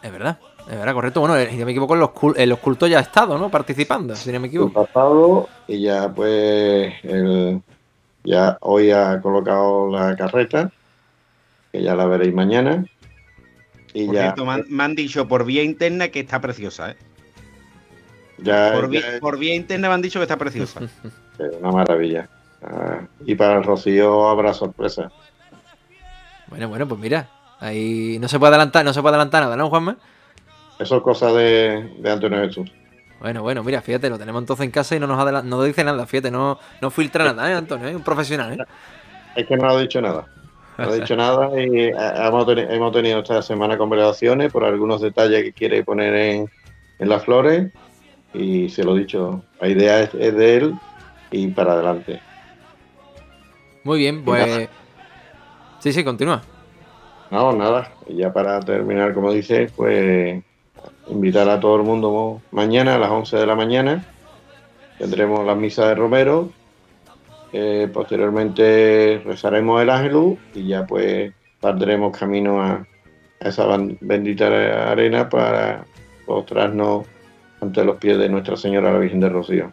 Es 0.04 0.12
verdad, 0.12 0.38
es 0.70 0.78
verdad, 0.78 0.94
correcto. 0.94 1.20
Bueno, 1.22 1.36
si 1.50 1.58
no 1.58 1.66
me 1.66 1.72
equivoco, 1.72 1.94
en 1.94 2.00
los, 2.00 2.10
cul- 2.10 2.34
en 2.38 2.50
los 2.50 2.60
cultos 2.60 2.90
ya 2.90 2.98
ha 2.98 3.02
estado, 3.02 3.38
¿no? 3.38 3.50
Participando, 3.50 4.16
si 4.16 4.32
no 4.32 4.40
me 4.40 4.48
equivoco. 4.48 4.84
pasado 4.86 5.48
y 5.68 5.82
ya 5.84 6.10
pues 6.10 6.94
el- 7.04 7.62
ya 8.24 8.58
hoy 8.62 8.92
ha 8.92 9.20
colocado 9.22 9.90
la 9.90 10.16
carreta, 10.16 10.70
que 11.72 11.82
ya 11.82 11.96
la 11.96 12.06
veréis 12.06 12.34
mañana. 12.34 12.86
Y 13.94 14.06
Por 14.06 14.16
ya, 14.16 14.22
cierto, 14.22 14.46
me 14.46 14.54
han, 14.54 14.66
me 14.70 14.84
han 14.84 14.96
dicho 14.96 15.28
por 15.28 15.46
vía 15.46 15.64
interna 15.64 16.08
que 16.10 16.22
está 16.22 16.40
preciosa, 16.40 16.92
¿eh? 16.92 16.96
ya, 18.38 18.72
Por, 18.74 18.84
ya 18.92 19.10
vía, 19.10 19.20
por 19.20 19.38
vía 19.38 19.56
interna 19.56 19.88
me 19.90 19.96
han 19.96 20.02
dicho 20.02 20.20
que 20.20 20.24
está 20.24 20.38
preciosa. 20.38 20.80
es 21.40 21.56
una 21.60 21.72
maravilla. 21.72 22.28
Ah, 22.64 23.02
y 23.26 23.36
para 23.36 23.58
el 23.58 23.64
Rocío 23.64 24.30
habrá 24.30 24.54
sorpresa. 24.54 25.12
Bueno, 26.48 26.70
bueno, 26.70 26.88
pues 26.88 27.00
mira, 27.00 27.28
ahí 27.60 28.18
no 28.20 28.28
se 28.28 28.38
puede 28.40 28.50
adelantar, 28.52 28.86
no 28.86 28.94
se 28.94 29.02
puede 29.02 29.16
adelantar 29.16 29.44
nada, 29.44 29.56
¿no, 29.56 29.70
Juanma? 29.70 29.98
Eso 30.80 30.98
es 30.98 31.04
cosa 31.04 31.32
de, 31.34 31.92
de 32.00 32.12
Antonio 32.12 32.40
Jesús. 32.40 32.72
Bueno, 33.20 33.42
bueno, 33.44 33.64
mira, 33.64 33.82
fíjate, 33.82 34.10
lo 34.10 34.18
tenemos 34.18 34.42
entonces 34.42 34.66
en 34.66 34.72
casa 34.72 34.96
y 34.96 35.00
no 35.00 35.06
nos 35.08 35.20
adelan- 35.20 35.44
no 35.46 35.62
dice 35.64 35.84
nada, 35.84 36.06
fíjate, 36.08 36.32
no, 36.32 36.60
no 36.82 36.90
filtra 36.90 37.24
nada, 37.24 37.50
¿eh, 37.52 37.54
Antonio? 37.54 37.88
Es 37.88 37.96
un 37.96 38.04
profesional, 38.04 38.54
¿eh? 38.54 38.66
Es 39.36 39.48
que 39.48 39.56
no 39.58 39.70
ha 39.70 39.80
dicho 39.80 40.02
nada. 40.02 40.26
No 40.78 40.86
ha 40.86 40.96
dicho 40.96 41.16
nada 41.16 41.50
y 41.62 41.80
eh, 41.80 41.94
hemos, 41.96 42.46
teni- 42.48 42.68
hemos 42.70 42.92
tenido 42.92 43.20
esta 43.20 43.42
semana 43.42 43.78
conversaciones 43.78 44.52
por 44.52 44.64
algunos 44.64 45.02
detalles 45.02 45.44
que 45.44 45.54
quiere 45.54 45.84
poner 45.84 46.16
en, 46.16 46.50
en 47.00 47.10
las 47.10 47.24
flores 47.24 47.72
y 48.34 48.70
se 48.70 48.84
lo 48.84 48.96
he 48.96 49.00
dicho. 49.02 49.44
La 49.60 49.68
idea 49.68 50.00
es, 50.02 50.14
es 50.16 50.36
de 50.36 50.56
él 50.58 50.74
y 51.32 51.48
para 51.50 51.74
adelante. 51.74 52.20
Muy 53.84 54.00
bien, 54.00 54.24
pues... 54.24 54.70
Sí, 55.80 55.92
sí, 55.94 56.04
continúa. 56.04 56.42
No, 57.32 57.54
nada. 57.54 57.92
Y 58.08 58.18
ya 58.18 58.32
para 58.32 58.60
terminar, 58.60 59.14
como 59.14 59.32
dice, 59.32 59.70
pues 59.76 60.44
invitar 61.08 61.50
a 61.50 61.60
todo 61.60 61.76
el 61.78 61.84
mundo 61.84 62.42
mañana 62.52 62.96
a 62.96 63.00
las 63.00 63.10
11 63.10 63.38
de 63.38 63.46
la 63.48 63.56
mañana. 63.56 64.04
Tendremos 65.00 65.46
la 65.46 65.56
misa 65.56 65.88
de 65.88 65.96
Romero. 65.96 66.50
Eh, 67.54 67.90
posteriormente 67.94 69.22
rezaremos 69.26 69.82
el 69.82 69.90
ángelus 69.90 70.38
y 70.56 70.68
ya 70.68 70.86
pues 70.86 71.34
saldremos 71.62 72.18
camino 72.18 72.62
a, 72.62 72.88
a 73.42 73.48
esa 73.48 73.66
bendita 74.00 74.92
arena 74.92 75.28
para 75.28 75.86
postrarnos 76.26 77.06
ante 77.60 77.84
los 77.84 77.98
pies 77.98 78.18
de 78.18 78.30
Nuestra 78.30 78.56
Señora 78.56 78.94
la 78.94 79.00
Virgen 79.00 79.20
de 79.20 79.30
Rocío. 79.30 79.72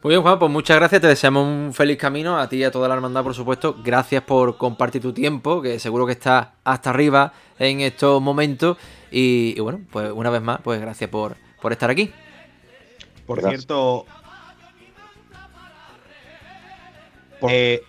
Muy 0.00 0.10
bien, 0.10 0.22
Juan, 0.22 0.38
pues 0.38 0.50
muchas 0.52 0.76
gracias. 0.76 1.00
Te 1.00 1.08
deseamos 1.08 1.44
un 1.44 1.74
feliz 1.74 1.96
camino 1.96 2.38
a 2.38 2.48
ti 2.48 2.58
y 2.58 2.64
a 2.64 2.70
toda 2.70 2.86
la 2.86 2.94
hermandad, 2.94 3.24
por 3.24 3.34
supuesto. 3.34 3.76
Gracias 3.82 4.22
por 4.22 4.56
compartir 4.56 5.02
tu 5.02 5.12
tiempo, 5.12 5.60
que 5.60 5.80
seguro 5.80 6.06
que 6.06 6.12
está 6.12 6.52
hasta 6.62 6.90
arriba 6.90 7.32
en 7.58 7.80
estos 7.80 8.22
momentos. 8.22 8.76
Y, 9.10 9.54
y 9.56 9.60
bueno, 9.60 9.80
pues 9.90 10.12
una 10.12 10.30
vez 10.30 10.40
más, 10.40 10.60
pues 10.62 10.80
gracias 10.80 11.10
por, 11.10 11.34
por 11.60 11.72
estar 11.72 11.90
aquí. 11.90 12.12
Por 13.26 13.40
Gracias. 13.40 13.62
cierto, 13.62 14.06
eh, 17.48 17.82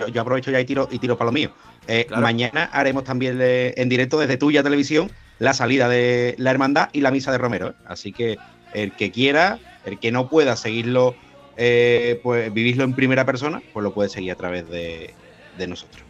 yo, 0.00 0.08
yo 0.08 0.20
aprovecho 0.20 0.50
ya 0.50 0.60
y 0.60 0.64
tiro, 0.64 0.88
y 0.90 0.98
tiro 0.98 1.16
para 1.16 1.26
lo 1.26 1.32
mío. 1.32 1.50
Eh, 1.86 2.06
Claro. 2.06 2.22
Mañana 2.22 2.70
haremos 2.72 3.04
también 3.04 3.38
eh, 3.40 3.74
en 3.76 3.88
directo 3.88 4.18
desde 4.18 4.36
Tuya 4.36 4.62
Televisión 4.62 5.10
la 5.38 5.52
salida 5.52 5.88
de 5.88 6.34
la 6.38 6.50
hermandad 6.50 6.88
y 6.92 7.00
la 7.00 7.10
misa 7.10 7.30
de 7.32 7.38
Romero. 7.38 7.68
¿eh? 7.68 7.74
Así 7.86 8.12
que 8.12 8.38
el 8.72 8.92
que 8.92 9.10
quiera, 9.10 9.58
el 9.84 9.98
que 9.98 10.10
no 10.10 10.28
pueda 10.28 10.56
seguirlo, 10.56 11.14
pues 11.54 12.52
vivirlo 12.52 12.84
en 12.84 12.94
primera 12.94 13.24
persona, 13.24 13.62
pues 13.72 13.84
lo 13.84 13.92
puede 13.92 14.08
seguir 14.08 14.32
a 14.32 14.36
través 14.36 14.68
de, 14.68 15.14
de 15.58 15.66
nosotros. 15.66 16.02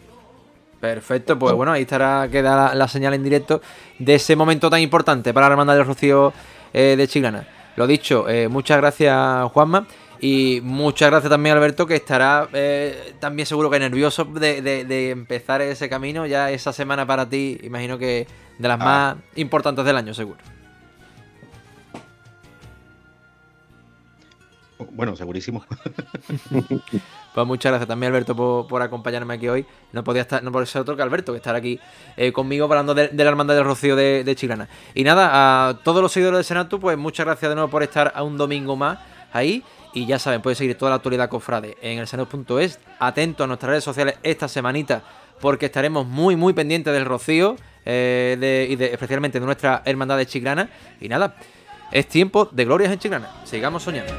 Perfecto, 0.81 1.39
pues 1.39 1.55
bueno, 1.55 1.73
ahí 1.73 1.83
estará, 1.83 2.29
queda 2.31 2.57
la, 2.57 2.75
la 2.75 2.89
señal 2.89 3.15
en 3.15 3.23
directo 3.23 3.61
de 3.99 4.15
ese 4.15 4.37
momento 4.37 4.71
tan 4.71 4.81
importante 4.81 5.35
para 5.35 5.49
la 5.49 5.53
hermandad 5.53 5.77
del 5.77 5.87
Rocío 5.87 6.33
de 6.73 7.07
Chiclana. 7.09 7.47
Lo 7.77 7.87
dicho, 7.87 8.27
muchas 8.49 8.79
gracias 8.79 9.51
Juanma 9.53 9.87
y 10.27 10.61
muchas 10.63 11.11
gracias 11.11 11.29
también 11.29 11.55
Alberto 11.55 11.87
que 11.87 11.97
estará 11.97 12.49
eh, 12.55 13.15
también 13.21 13.45
seguro 13.45 13.69
que 13.69 13.79
nervioso 13.79 14.25
de, 14.25 14.63
de- 14.63 14.85
de 14.87 15.11
empezar 15.11 15.61
ese 15.61 15.89
camino 15.91 16.25
ya 16.25 16.51
esa 16.51 16.73
semana 16.73 17.05
para 17.07 17.29
ti, 17.29 17.59
imagino 17.63 17.99
que 17.99 18.27
de 18.59 18.69
las 18.69 18.81
Ah. 18.81 18.85
más 18.85 19.17
importantes 19.37 19.85
del 19.85 19.97
año 19.99 20.15
seguro. 20.15 20.39
Bueno, 24.93 25.15
segurísimo. 25.17 25.65
Pues 27.35 27.49
muchas 27.49 27.73
gracias 27.73 27.89
también, 27.89 28.13
Alberto, 28.13 28.37
por, 28.37 28.69
por 28.69 28.81
acompañarme 28.81 29.35
aquí 29.35 29.49
hoy. 29.49 29.67
No 29.93 30.05
podía 30.05 30.23
estar, 30.23 30.41
no 30.45 30.53
podía 30.53 30.67
ser 30.67 30.83
otro 30.83 30.95
que 30.95 31.03
Alberto, 31.03 31.33
que 31.33 31.39
estar 31.39 31.57
aquí 31.57 31.81
eh, 32.17 32.31
conmigo 32.33 32.67
hablando 32.67 32.95
de, 32.95 33.09
de 33.09 33.25
la 33.25 33.31
hermandad 33.31 33.57
del 33.57 33.65
Rocío 33.65 33.97
de, 33.97 34.23
de 34.23 34.37
Chiclana. 34.37 34.69
Y 34.95 35.03
nada, 35.03 35.69
a 35.69 35.79
todos 35.83 36.01
los 36.01 36.13
seguidores 36.13 36.39
de 36.39 36.45
Senato, 36.45 36.79
pues 36.79 36.97
muchas 36.97 37.27
gracias 37.27 37.49
de 37.49 37.57
nuevo 37.57 37.69
por 37.69 37.83
estar 37.83 38.13
a 38.15 38.23
un 38.23 38.37
domingo 38.39 38.77
más 38.77 39.01
ahí. 39.35 39.63
Y 39.93 40.07
ya 40.07 40.19
saben, 40.19 40.43
pueden 40.43 40.57
seguir 40.57 40.77
toda 40.77 40.91
la 40.91 40.97
actualidad 40.97 41.29
cofrade 41.29 41.77
en 41.83 41.99
el 41.99 42.09
senado.es. 42.09 42.81
Atentos 42.99 43.45
a 43.45 43.47
nuestras 43.47 43.71
redes 43.71 43.85
sociales 43.85 44.17
esta 44.23 44.49
semanita, 44.49 45.03
porque 45.41 45.67
estaremos 45.67 46.07
muy, 46.07 46.35
muy 46.35 46.53
pendientes 46.53 46.93
del 46.93 47.05
Rocío 47.05 47.57
eh, 47.85 48.37
de- 48.41 48.67
y 48.71 48.77
de- 48.77 48.93
especialmente 48.93 49.39
de 49.39 49.47
nuestra 49.47 49.83
hermandad 49.85 50.17
de 50.17 50.27
Chiclana. 50.27 50.69
Y 51.01 51.09
nada, 51.09 51.37
es 51.93 52.09
tiempo 52.09 52.49
de 52.51 52.65
glorias 52.65 52.91
en 52.93 52.99
Chiclana. 52.99 53.31
Sigamos 53.45 53.83
soñando. 53.85 54.13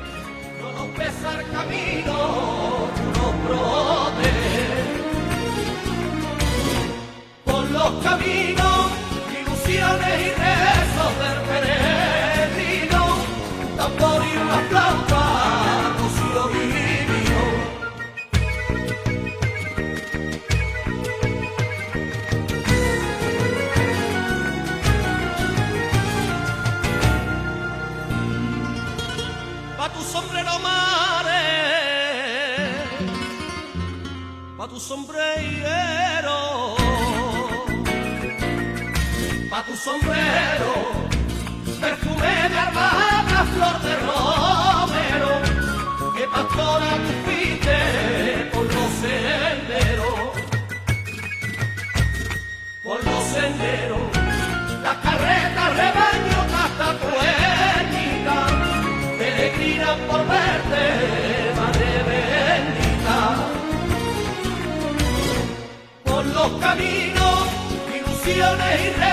Caminos, 8.03 8.91
ilusiones 9.31 10.21
y 10.21 10.29
rezos 10.39 11.13
tu 34.75 34.81
sombrero, 34.81 36.75
pa' 39.49 39.63
tu 39.63 39.73
sombrero, 39.77 40.71
perfume 41.79 42.33
de 42.51 42.57
armada, 42.67 43.45
flor 43.53 43.77
de 43.85 43.93
romero, 44.07 45.31
que 46.17 46.25
pastora 46.27 46.89
tu 47.05 47.13
fuiste 47.23 47.77
por 48.51 48.65
los 48.75 48.89
senderos, 49.03 50.19
por 52.83 52.99
los 53.05 53.23
senderos, 53.35 54.07
las 54.83 54.97
carretas, 54.97 55.69
rebaño, 55.77 56.14
los 66.49 66.59
caminos, 66.61 67.47
ilusiones 67.95 68.81
y 68.81 69.04